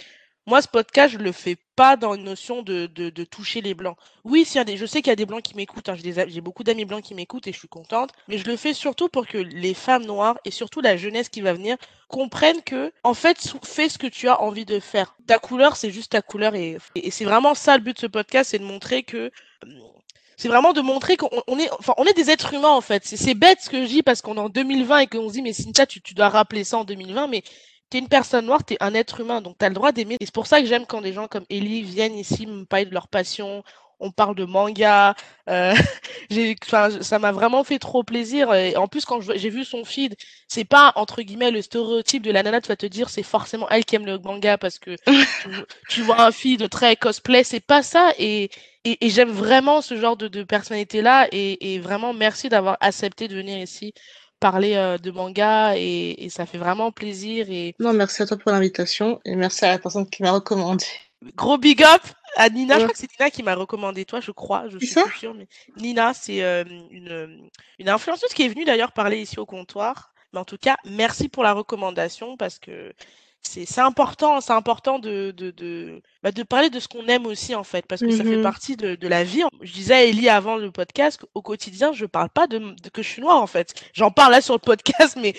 Moi, 0.46 0.60
ce 0.60 0.68
podcast, 0.68 1.14
je 1.14 1.18
le 1.18 1.32
fais 1.32 1.56
pas 1.74 1.96
dans 1.96 2.14
une 2.14 2.24
notion 2.24 2.62
de, 2.62 2.86
de, 2.86 3.24
toucher 3.24 3.60
les 3.62 3.74
blancs. 3.74 3.96
Oui, 4.24 4.46
a 4.56 4.64
des, 4.64 4.76
je 4.76 4.84
sais 4.84 5.00
qu'il 5.00 5.10
y 5.10 5.12
a 5.12 5.16
des 5.16 5.26
blancs 5.26 5.42
qui 5.42 5.56
m'écoutent, 5.56 5.88
hein, 5.88 5.96
j'ai 5.96 6.40
beaucoup 6.40 6.62
d'amis 6.62 6.84
blancs 6.84 7.02
qui 7.02 7.14
m'écoutent 7.14 7.46
et 7.46 7.52
je 7.52 7.58
suis 7.58 7.68
contente, 7.68 8.10
mais 8.28 8.38
je 8.38 8.46
le 8.46 8.56
fais 8.56 8.74
surtout 8.74 9.08
pour 9.08 9.26
que 9.26 9.38
les 9.38 9.74
femmes 9.74 10.04
noires 10.04 10.38
et 10.44 10.50
surtout 10.50 10.80
la 10.80 10.96
jeunesse 10.96 11.28
qui 11.28 11.40
va 11.40 11.54
venir 11.54 11.76
comprennent 12.08 12.62
que, 12.62 12.92
en 13.02 13.14
fait, 13.14 13.38
fais 13.64 13.88
ce 13.88 13.98
que 13.98 14.06
tu 14.06 14.28
as 14.28 14.40
envie 14.40 14.66
de 14.66 14.80
faire. 14.80 15.16
Ta 15.26 15.38
couleur, 15.38 15.76
c'est 15.76 15.90
juste 15.90 16.12
ta 16.12 16.22
couleur 16.22 16.54
et, 16.54 16.76
et 16.94 17.10
c'est 17.10 17.24
vraiment 17.24 17.54
ça 17.54 17.76
le 17.76 17.82
but 17.82 17.94
de 17.94 18.00
ce 18.00 18.06
podcast, 18.06 18.50
c'est 18.50 18.58
de 18.58 18.64
montrer 18.64 19.02
que 19.02 19.30
c'est 20.36 20.48
vraiment 20.48 20.72
de 20.72 20.80
montrer 20.80 21.16
qu'on 21.16 21.58
est, 21.58 21.70
enfin, 21.78 21.94
on 21.96 22.04
est 22.04 22.12
des 22.12 22.30
êtres 22.30 22.54
humains 22.54 22.70
en 22.70 22.80
fait. 22.80 23.04
C'est 23.04 23.34
bête 23.34 23.60
ce 23.60 23.70
que 23.70 23.82
je 23.82 23.88
dis 23.88 24.02
parce 24.02 24.20
qu'on 24.20 24.36
est 24.36 24.40
en 24.40 24.48
2020 24.48 24.98
et 24.98 25.06
qu'on 25.06 25.28
se 25.28 25.34
dit 25.34 25.42
mais 25.42 25.52
Cynthia, 25.52 25.86
tu 25.86 26.00
dois 26.14 26.28
rappeler 26.28 26.64
ça 26.64 26.78
en 26.78 26.84
2020, 26.84 27.28
mais 27.28 27.42
t'es 27.94 28.00
une 28.00 28.08
personne 28.08 28.46
noire, 28.46 28.64
t'es 28.64 28.76
un 28.80 28.92
être 28.92 29.20
humain, 29.20 29.40
donc 29.40 29.56
t'as 29.56 29.68
le 29.68 29.74
droit 29.74 29.92
d'aimer. 29.92 30.16
Et 30.18 30.24
c'est 30.26 30.34
pour 30.34 30.48
ça 30.48 30.60
que 30.60 30.66
j'aime 30.66 30.84
quand 30.84 31.00
des 31.00 31.12
gens 31.12 31.28
comme 31.28 31.44
Ellie 31.48 31.82
viennent 31.82 32.18
ici 32.18 32.44
me 32.44 32.64
parler 32.64 32.86
de 32.86 32.92
leur 32.92 33.06
passion. 33.06 33.62
On 34.00 34.10
parle 34.10 34.34
de 34.34 34.44
manga. 34.44 35.14
Euh, 35.48 35.72
ça 37.00 37.18
m'a 37.20 37.30
vraiment 37.30 37.62
fait 37.62 37.78
trop 37.78 38.02
plaisir. 38.02 38.52
Et 38.52 38.76
en 38.76 38.88
plus, 38.88 39.04
quand 39.04 39.20
j'ai 39.20 39.48
vu 39.48 39.64
son 39.64 39.84
feed, 39.84 40.16
c'est 40.48 40.64
pas 40.64 40.92
entre 40.96 41.22
guillemets 41.22 41.52
le 41.52 41.62
stéréotype 41.62 42.24
de 42.24 42.32
la 42.32 42.42
nana. 42.42 42.60
Tu 42.60 42.66
vas 42.66 42.74
te 42.74 42.86
dire 42.86 43.08
c'est 43.10 43.22
forcément 43.22 43.68
elle 43.68 43.84
qui 43.84 43.94
aime 43.94 44.06
le 44.06 44.18
manga 44.18 44.58
parce 44.58 44.80
que 44.80 44.96
tu, 45.06 45.48
tu 45.88 46.02
vois 46.02 46.20
un 46.20 46.32
feed 46.32 46.68
très 46.68 46.96
cosplay. 46.96 47.44
C'est 47.44 47.60
pas 47.60 47.84
ça. 47.84 48.10
Et 48.18 48.50
et, 48.86 49.08
j'aime 49.08 49.30
vraiment 49.30 49.80
ce 49.80 49.96
genre 49.96 50.16
de, 50.16 50.28
de 50.28 50.42
personnalité-là. 50.42 51.28
Et, 51.32 51.74
et, 51.74 51.78
vraiment, 51.78 52.12
merci 52.12 52.50
d'avoir 52.50 52.76
accepté 52.80 53.28
de 53.28 53.34
venir 53.34 53.56
ici 53.58 53.94
parler 54.40 54.74
euh, 54.74 54.98
de 54.98 55.10
manga. 55.10 55.76
Et, 55.76 56.24
et, 56.24 56.28
ça 56.28 56.46
fait 56.46 56.58
vraiment 56.58 56.92
plaisir. 56.92 57.46
Et... 57.50 57.74
Non, 57.78 57.92
merci 57.92 58.22
à 58.22 58.26
toi 58.26 58.36
pour 58.36 58.52
l'invitation. 58.52 59.20
Et 59.24 59.34
merci 59.36 59.64
à 59.64 59.68
la 59.68 59.78
personne 59.78 60.08
qui 60.08 60.22
m'a 60.22 60.32
recommandé. 60.32 60.84
Gros 61.34 61.58
big 61.58 61.82
up 61.82 62.02
à 62.36 62.50
Nina. 62.50 62.74
Je 62.74 62.80
crois 62.80 62.92
que 62.92 62.98
c'est 62.98 63.10
Nina 63.18 63.30
qui 63.30 63.42
m'a 63.42 63.54
recommandé 63.54 64.04
toi, 64.04 64.20
je 64.20 64.30
crois. 64.30 64.68
Je 64.68 64.78
suis 64.78 64.94
plus 64.94 65.18
sûre. 65.18 65.34
Mais... 65.34 65.48
Nina, 65.76 66.12
c'est 66.14 66.42
euh, 66.42 66.64
une, 66.90 67.50
une 67.78 67.88
influenceuse 67.88 68.32
qui 68.34 68.44
est 68.44 68.48
venue 68.48 68.64
d'ailleurs 68.64 68.92
parler 68.92 69.20
ici 69.20 69.38
au 69.38 69.46
comptoir. 69.46 70.12
Mais 70.32 70.40
en 70.40 70.44
tout 70.44 70.58
cas, 70.58 70.76
merci 70.84 71.28
pour 71.28 71.44
la 71.44 71.52
recommandation 71.52 72.36
parce 72.36 72.58
que 72.58 72.92
c'est 73.46 73.80
important, 73.80 74.40
c'est 74.40 74.52
important 74.52 74.98
de, 74.98 75.30
de, 75.30 75.50
de, 75.50 76.02
bah, 76.22 76.32
de 76.32 76.42
parler 76.42 76.70
de 76.70 76.80
ce 76.80 76.88
qu'on 76.88 77.06
aime 77.06 77.26
aussi, 77.26 77.54
en 77.54 77.64
fait, 77.64 77.86
parce 77.86 78.00
que 78.00 78.10
ça 78.10 78.24
fait 78.24 78.36
mmh 78.38 78.42
partie 78.42 78.76
de, 78.76 78.94
de 78.94 79.08
la 79.08 79.22
vie. 79.22 79.42
Je 79.60 79.72
disais 79.72 79.94
à 79.94 80.04
Ellie 80.04 80.28
avant 80.28 80.56
le 80.56 80.70
podcast 80.70 81.20
qu'au 81.20 81.42
quotidien, 81.42 81.92
je 81.92 82.06
parle 82.06 82.30
pas 82.30 82.46
de, 82.46 82.58
de, 82.58 82.88
que 82.88 83.02
je 83.02 83.08
suis 83.08 83.22
noire, 83.22 83.40
en 83.40 83.46
fait. 83.46 83.74
J'en 83.92 84.10
parle 84.10 84.32
là 84.32 84.40
sur 84.40 84.54
le 84.54 84.60
podcast, 84.60 85.16
mais 85.20 85.34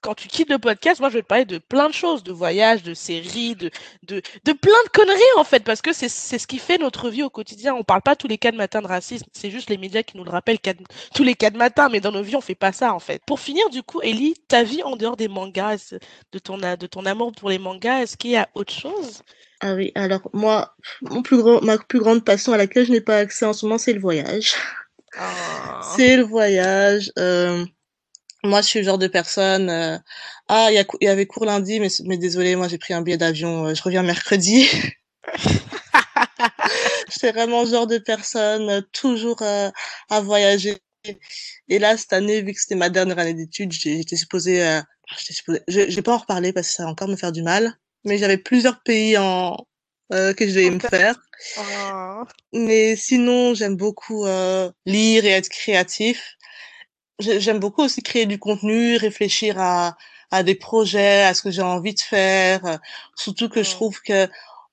quand 0.00 0.14
tu 0.14 0.28
quittes 0.28 0.50
le 0.50 0.58
podcast, 0.58 1.00
moi, 1.00 1.08
je 1.08 1.14
vais 1.14 1.22
te 1.22 1.26
parler 1.26 1.44
de 1.44 1.58
plein 1.58 1.88
de 1.88 1.94
choses, 1.94 2.22
de 2.22 2.32
voyages, 2.32 2.82
de 2.82 2.94
séries, 2.94 3.56
de, 3.56 3.70
de, 4.04 4.22
de 4.44 4.52
plein 4.52 4.82
de 4.84 4.90
conneries, 4.92 5.20
en 5.36 5.44
fait, 5.44 5.64
parce 5.64 5.82
que 5.82 5.92
c'est 5.92 6.08
ce 6.08 6.46
qui 6.46 6.58
fait 6.58 6.78
notre 6.78 7.10
vie 7.10 7.22
au 7.22 7.30
quotidien. 7.30 7.74
On 7.74 7.84
parle 7.84 8.02
pas 8.02 8.16
tous 8.16 8.28
les 8.28 8.38
quatre 8.38 8.54
matins 8.54 8.80
de 8.80 8.86
racisme, 8.86 9.26
c'est 9.32 9.50
juste 9.50 9.70
les 9.70 9.78
médias 9.78 10.02
qui 10.02 10.16
nous 10.16 10.24
le 10.24 10.30
rappellent 10.30 10.58
tous 11.14 11.24
les 11.24 11.34
quatre 11.34 11.56
matins, 11.56 11.88
mais 11.90 12.00
dans 12.00 12.12
nos 12.12 12.22
vies, 12.22 12.36
on 12.36 12.40
fait 12.40 12.54
pas 12.54 12.72
ça, 12.72 12.94
en 12.94 13.00
fait. 13.00 13.22
Pour 13.26 13.40
finir, 13.40 13.68
du 13.70 13.82
coup, 13.82 14.00
Ellie, 14.02 14.34
ta 14.48 14.62
vie 14.62 14.82
en 14.82 14.96
dehors 14.96 15.16
des 15.16 15.28
mangas, 15.28 15.94
de 16.32 16.38
ton, 16.38 16.58
de 16.58 16.86
ton 16.86 17.04
amour 17.06 17.32
pour 17.32 17.50
les 17.50 17.58
mangas, 17.58 18.02
est-ce 18.02 18.16
qu'il 18.16 18.30
y 18.30 18.36
a 18.36 18.48
autre 18.54 18.72
chose? 18.72 19.22
Ah 19.60 19.74
oui, 19.74 19.90
alors 19.96 20.30
moi, 20.32 20.76
mon 21.02 21.22
plus 21.22 21.38
grand, 21.38 21.60
ma 21.62 21.78
plus 21.78 21.98
grande 21.98 22.24
passion 22.24 22.52
à 22.52 22.56
laquelle 22.56 22.86
je 22.86 22.92
n'ai 22.92 23.00
pas 23.00 23.16
accès 23.16 23.44
en 23.44 23.52
ce 23.52 23.66
moment, 23.66 23.78
c'est 23.78 23.92
le 23.92 24.00
voyage. 24.00 24.54
Ah. 25.16 25.80
C'est 25.96 26.16
le 26.16 26.22
voyage. 26.22 27.10
Euh 27.18 27.64
moi, 28.48 28.62
je 28.62 28.66
suis 28.66 28.78
le 28.80 28.84
genre 28.84 28.98
de 28.98 29.06
personne. 29.06 29.70
Euh, 29.70 29.98
ah, 30.48 30.68
il 30.70 30.74
y, 30.74 31.04
y, 31.04 31.08
avait 31.08 31.26
cours 31.26 31.44
lundi, 31.44 31.78
mais, 31.80 31.88
mais 32.04 32.16
désolé, 32.16 32.56
moi 32.56 32.68
j'ai 32.68 32.78
pris 32.78 32.94
un 32.94 33.02
billet 33.02 33.18
d'avion. 33.18 33.66
Euh, 33.66 33.74
je 33.74 33.82
reviens 33.82 34.02
mercredi. 34.02 34.66
J'étais 37.12 37.32
vraiment 37.32 37.64
le 37.64 37.70
genre 37.70 37.86
de 37.86 37.98
personne 37.98 38.68
euh, 38.70 38.80
toujours 38.92 39.42
à 39.42 40.20
voyager. 40.20 40.78
Et 41.68 41.78
là, 41.78 41.96
cette 41.96 42.12
année, 42.12 42.42
vu 42.42 42.52
que 42.52 42.60
c'était 42.60 42.74
ma 42.74 42.90
dernière 42.90 43.18
année 43.18 43.34
d'études, 43.34 43.72
j'étais 43.72 44.16
supposée, 44.16 44.62
euh, 44.66 44.80
supposée, 45.16 45.60
je, 45.68 45.88
je 45.88 45.96
vais 45.96 46.02
pas 46.02 46.14
en 46.14 46.18
reparler 46.18 46.52
parce 46.52 46.68
que 46.68 46.74
ça 46.74 46.84
va 46.84 46.90
encore 46.90 47.08
me 47.08 47.16
faire 47.16 47.32
du 47.32 47.42
mal. 47.42 47.74
Mais 48.04 48.18
j'avais 48.18 48.38
plusieurs 48.38 48.82
pays 48.82 49.16
en 49.18 49.56
que 50.10 50.34
je 50.40 50.54
devais 50.54 50.70
me 50.70 50.80
faire. 50.80 51.16
Oh. 51.58 52.24
Mais 52.54 52.96
sinon, 52.96 53.52
j'aime 53.54 53.76
beaucoup 53.76 54.24
lire 54.86 55.24
et 55.24 55.30
être 55.30 55.50
créatif 55.50 56.37
j'aime 57.18 57.58
beaucoup 57.58 57.82
aussi 57.82 58.02
créer 58.02 58.26
du 58.26 58.38
contenu, 58.38 58.96
réfléchir 58.96 59.60
à, 59.60 59.96
à 60.30 60.42
des 60.42 60.54
projets, 60.54 61.22
à 61.22 61.34
ce 61.34 61.42
que 61.42 61.50
j'ai 61.50 61.62
envie 61.62 61.94
de 61.94 62.00
faire. 62.00 62.64
Euh, 62.66 62.76
surtout 63.16 63.48
que 63.48 63.62
je 63.62 63.70
trouve 63.70 64.00
que 64.00 64.28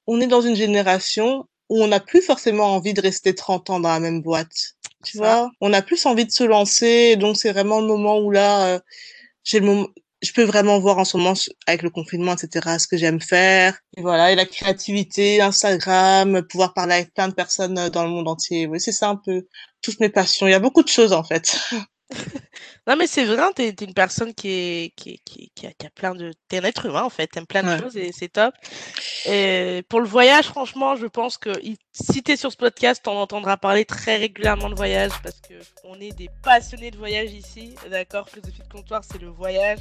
on 0.07 0.21
est 0.21 0.27
dans 0.27 0.41
une 0.41 0.55
génération 0.55 1.47
où 1.69 1.81
on 1.81 1.87
n'a 1.87 1.99
plus 1.99 2.21
forcément 2.21 2.75
envie 2.75 2.93
de 2.93 3.01
rester 3.01 3.33
30 3.33 3.69
ans 3.71 3.79
dans 3.79 3.89
la 3.89 3.99
même 3.99 4.21
boîte. 4.21 4.75
Tu 5.03 5.17
vois, 5.17 5.49
on 5.61 5.73
a 5.73 5.81
plus 5.81 6.05
envie 6.05 6.25
de 6.25 6.31
se 6.31 6.43
lancer. 6.43 7.15
Donc 7.15 7.37
c'est 7.37 7.51
vraiment 7.51 7.79
le 7.79 7.87
moment 7.87 8.19
où 8.19 8.31
là, 8.31 8.67
euh, 8.67 8.79
j'ai 9.43 9.59
le 9.59 9.65
moment, 9.67 9.87
je 10.21 10.31
peux 10.31 10.43
vraiment 10.43 10.79
voir 10.79 10.97
en 10.97 11.05
ce 11.05 11.17
moment 11.17 11.33
avec 11.67 11.81
le 11.83 11.89
confinement, 11.89 12.33
etc., 12.33 12.77
ce 12.79 12.87
que 12.87 12.97
j'aime 12.97 13.21
faire. 13.21 13.77
Et 13.97 14.01
voilà, 14.01 14.31
et 14.31 14.35
la 14.35 14.45
créativité, 14.45 15.41
Instagram, 15.41 16.43
pouvoir 16.43 16.73
parler 16.73 16.95
avec 16.95 17.13
plein 17.13 17.27
de 17.27 17.33
personnes 17.33 17.77
euh, 17.77 17.89
dans 17.89 18.03
le 18.03 18.09
monde 18.09 18.27
entier. 18.27 18.67
Oui, 18.67 18.79
c'est 18.79 18.91
ça 18.91 19.09
un 19.09 19.15
peu 19.15 19.47
toutes 19.81 19.99
mes 19.99 20.09
passions. 20.09 20.47
Il 20.47 20.51
y 20.51 20.55
a 20.55 20.59
beaucoup 20.59 20.83
de 20.83 20.89
choses 20.89 21.13
en 21.13 21.23
fait. 21.23 21.59
Non, 22.87 22.95
mais 22.95 23.07
c'est 23.07 23.25
vrai, 23.25 23.39
hein, 23.39 23.51
t'es 23.55 23.69
une 23.69 23.93
personne 23.93 24.33
qui 24.33 24.49
est 24.49 24.93
qui 24.95 25.19
qui 25.25 25.51
qui 25.55 25.65
a 25.65 25.71
qui 25.71 25.87
a 25.87 25.89
plein 25.89 26.13
de 26.13 26.31
t'es 26.47 26.59
un 26.59 26.63
être 26.63 26.85
humain, 26.85 27.03
en 27.03 27.09
fait, 27.09 27.27
tu 27.27 27.43
plein 27.45 27.63
de 27.63 27.81
choses 27.81 27.97
et 27.97 28.11
c'est 28.11 28.29
top. 28.29 28.53
Et 29.25 29.83
pour 29.89 30.01
le 30.01 30.07
voyage, 30.07 30.45
franchement, 30.45 30.95
je 30.95 31.07
pense 31.07 31.37
que 31.37 31.49
si 31.91 32.21
t'es 32.21 32.35
sur 32.35 32.51
ce 32.51 32.57
podcast, 32.57 33.07
on 33.07 33.17
entendra 33.17 33.57
parler 33.57 33.85
très 33.85 34.17
régulièrement 34.17 34.69
de 34.69 34.75
voyage 34.75 35.11
parce 35.23 35.41
que 35.41 35.55
on 35.83 35.99
est 35.99 36.11
des 36.11 36.29
passionnés 36.43 36.91
de 36.91 36.97
voyage 36.97 37.33
ici, 37.33 37.73
d'accord? 37.89 38.29
Philosophie 38.29 38.61
de 38.61 38.71
comptoir, 38.71 39.03
c'est 39.03 39.19
le 39.19 39.29
voyage. 39.29 39.79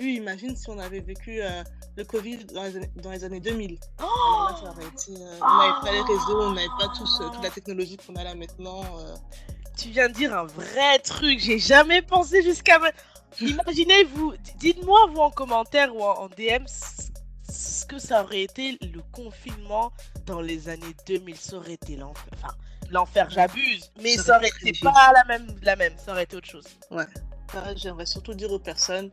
Oui, 0.00 0.14
imagine 0.14 0.56
si 0.56 0.70
on 0.70 0.78
avait 0.78 1.00
vécu, 1.00 1.42
euh, 1.42 1.62
le 1.96 2.04
covid 2.04 2.44
dans 2.46 2.62
les 2.62 2.76
années 2.76 2.90
dans 2.96 3.10
les 3.10 3.24
années 3.24 3.40
2000. 3.40 3.78
Oh! 4.00 4.06
on 4.06 4.64
n'avait 4.64 5.80
pas 5.82 5.92
les 5.92 6.02
réseaux, 6.02 6.40
on 6.40 6.52
n'avait 6.52 6.68
pas 6.78 6.88
tous, 6.96 7.20
euh, 7.20 7.28
toute 7.30 7.42
la 7.42 7.50
technologie 7.50 7.96
qu'on 7.96 8.14
a 8.14 8.24
là 8.24 8.34
maintenant, 8.34 8.82
euh 9.00 9.14
tu 9.80 9.88
viens 9.88 10.08
de 10.08 10.14
dire 10.14 10.36
un 10.36 10.44
vrai 10.44 10.98
truc. 10.98 11.40
J'ai 11.40 11.58
jamais 11.58 12.02
pensé 12.02 12.42
jusqu'à 12.42 12.78
Imaginez-vous, 13.40 14.34
dites-moi 14.58 15.06
vous 15.10 15.20
en 15.20 15.30
commentaire 15.30 15.94
ou 15.94 16.02
en, 16.02 16.28
DM 16.28 16.64
ce 17.48 17.86
que 17.86 17.98
ça 17.98 18.22
aurait 18.22 18.42
été 18.42 18.78
le 18.82 19.00
confinement 19.12 19.92
dans 20.26 20.40
les 20.40 20.68
années 20.68 20.94
2000. 21.06 21.36
Ça 21.36 21.56
aurait 21.56 21.74
été 21.74 21.96
l'enfer. 21.96 22.24
Enfin, 22.34 22.54
l'enfer, 22.90 23.30
j'abuse, 23.30 23.90
mais 24.02 24.16
ça 24.16 24.36
aurait 24.36 24.50
été 24.62 24.78
pas 24.80 25.12
la 25.14 25.24
même, 25.24 25.46
la 25.62 25.76
même. 25.76 25.94
Ça 25.96 26.12
aurait 26.12 26.24
été 26.24 26.36
autre 26.36 26.48
chose. 26.48 26.66
Ouais. 26.90 27.06
J'aimerais 27.76 28.06
surtout 28.06 28.34
dire 28.34 28.52
aux 28.52 28.58
personnes, 28.58 29.10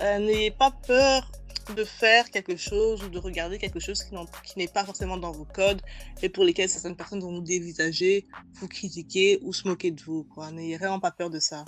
euh, 0.00 0.18
n'ayez 0.18 0.50
pas 0.50 0.70
peur 0.86 1.30
de 1.74 1.84
faire 1.84 2.30
quelque 2.30 2.56
chose 2.56 3.02
ou 3.04 3.08
de 3.08 3.18
regarder 3.18 3.58
quelque 3.58 3.80
chose 3.80 4.02
qui, 4.04 4.58
n'est 4.58 4.68
pas 4.68 4.84
forcément 4.84 5.16
dans 5.16 5.32
vos 5.32 5.44
codes 5.44 5.80
et 6.22 6.28
pour 6.28 6.44
lesquels 6.44 6.68
certaines 6.68 6.96
personnes 6.96 7.20
vont 7.20 7.32
vous 7.32 7.40
dévisager, 7.40 8.26
vous 8.54 8.68
critiquer 8.68 9.38
ou 9.42 9.52
se 9.52 9.66
moquer 9.68 9.90
de 9.90 10.00
vous. 10.02 10.26
N'ayez 10.52 10.76
vraiment 10.76 11.00
pas 11.00 11.10
peur 11.10 11.30
de 11.30 11.38
ça. 11.38 11.64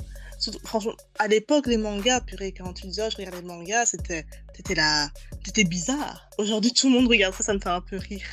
franchement, 0.64 0.94
à 1.18 1.28
l'époque, 1.28 1.66
les 1.66 1.76
mangas, 1.76 2.20
purée, 2.22 2.52
quand 2.52 2.72
tu 2.72 2.86
disais 2.86 3.02
oh, 3.06 3.10
je 3.10 3.16
regarde 3.16 3.36
les 3.36 3.42
mangas, 3.42 3.86
c'était, 3.86 4.26
c'était 4.54 4.74
là, 4.74 5.10
c'était 5.44 5.64
bizarre. 5.64 6.28
Aujourd'hui, 6.38 6.72
tout 6.72 6.88
le 6.88 6.94
monde 6.94 7.08
regarde 7.08 7.34
ça, 7.34 7.42
ça 7.42 7.54
me 7.54 7.60
fait 7.60 7.68
un 7.68 7.80
peu 7.80 7.96
rire. 7.96 8.26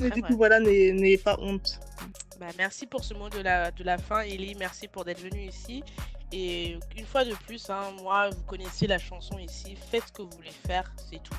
Mais 0.00 0.10
du 0.10 0.22
coup, 0.22 0.36
voilà, 0.36 0.60
n'ayez 0.60 1.18
pas 1.18 1.36
honte. 1.40 1.80
Bah, 2.38 2.46
merci 2.58 2.86
pour 2.86 3.02
ce 3.04 3.14
mot 3.14 3.30
de 3.30 3.40
la, 3.40 3.70
de 3.70 3.82
la 3.82 3.98
fin, 3.98 4.20
Ellie. 4.20 4.54
Merci 4.58 4.88
pour 4.88 5.04
d'être 5.04 5.20
venue 5.20 5.48
ici. 5.48 5.82
Et 6.32 6.78
une 6.96 7.06
fois 7.06 7.24
de 7.24 7.34
plus, 7.46 7.70
hein, 7.70 7.92
moi, 8.02 8.30
vous 8.30 8.42
connaissez 8.42 8.86
la 8.86 8.98
chanson 8.98 9.38
ici, 9.38 9.76
faites 9.90 10.04
ce 10.08 10.12
que 10.12 10.22
vous 10.22 10.30
voulez 10.30 10.54
faire, 10.66 10.90
c'est 11.10 11.22
tout. 11.22 11.36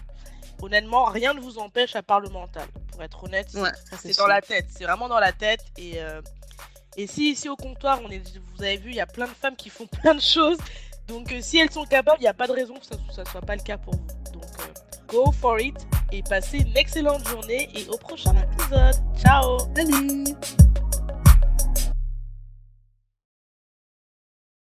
Honnêtement, 0.61 1.05
rien 1.05 1.33
ne 1.33 1.39
vous 1.39 1.59
empêche 1.59 1.95
à 1.95 2.01
part 2.01 2.19
le 2.19 2.29
mental. 2.29 2.67
Pour 2.91 3.03
être 3.03 3.23
honnête, 3.23 3.55
c'est 3.99 4.17
dans 4.17 4.27
la 4.27 4.41
tête. 4.41 4.65
C'est 4.69 4.85
vraiment 4.85 5.07
dans 5.07 5.19
la 5.19 5.31
tête. 5.31 5.63
Et, 5.77 6.01
euh, 6.01 6.21
et 6.95 7.05
si 7.05 7.31
ici 7.31 7.47
au 7.47 7.55
comptoir, 7.55 7.99
on 8.03 8.09
est, 8.09 8.21
vous 8.55 8.63
avez 8.63 8.77
vu, 8.77 8.89
il 8.89 8.95
y 8.95 9.01
a 9.01 9.05
plein 9.05 9.27
de 9.27 9.33
femmes 9.33 9.55
qui 9.55 9.69
font 9.69 9.85
plein 10.01 10.15
de 10.15 10.21
choses. 10.21 10.57
Donc 11.07 11.31
euh, 11.31 11.39
si 11.41 11.59
elles 11.59 11.71
sont 11.71 11.85
capables, 11.85 12.17
il 12.19 12.23
n'y 12.23 12.27
a 12.27 12.33
pas 12.33 12.47
de 12.47 12.53
raison 12.53 12.73
que 12.75 12.85
ça 12.85 12.95
ne 12.95 13.27
soit 13.27 13.41
pas 13.41 13.55
le 13.55 13.61
cas 13.61 13.77
pour 13.77 13.93
vous. 13.93 14.31
Donc 14.33 14.43
euh, 14.43 14.73
go 15.07 15.31
for 15.31 15.59
it 15.59 15.75
et 16.11 16.23
passez 16.23 16.59
une 16.59 16.75
excellente 16.75 17.27
journée 17.27 17.69
et 17.75 17.87
au 17.87 17.97
prochain 17.97 18.35
épisode. 18.35 18.95
Ciao 19.17 19.59
Salut 19.75 20.23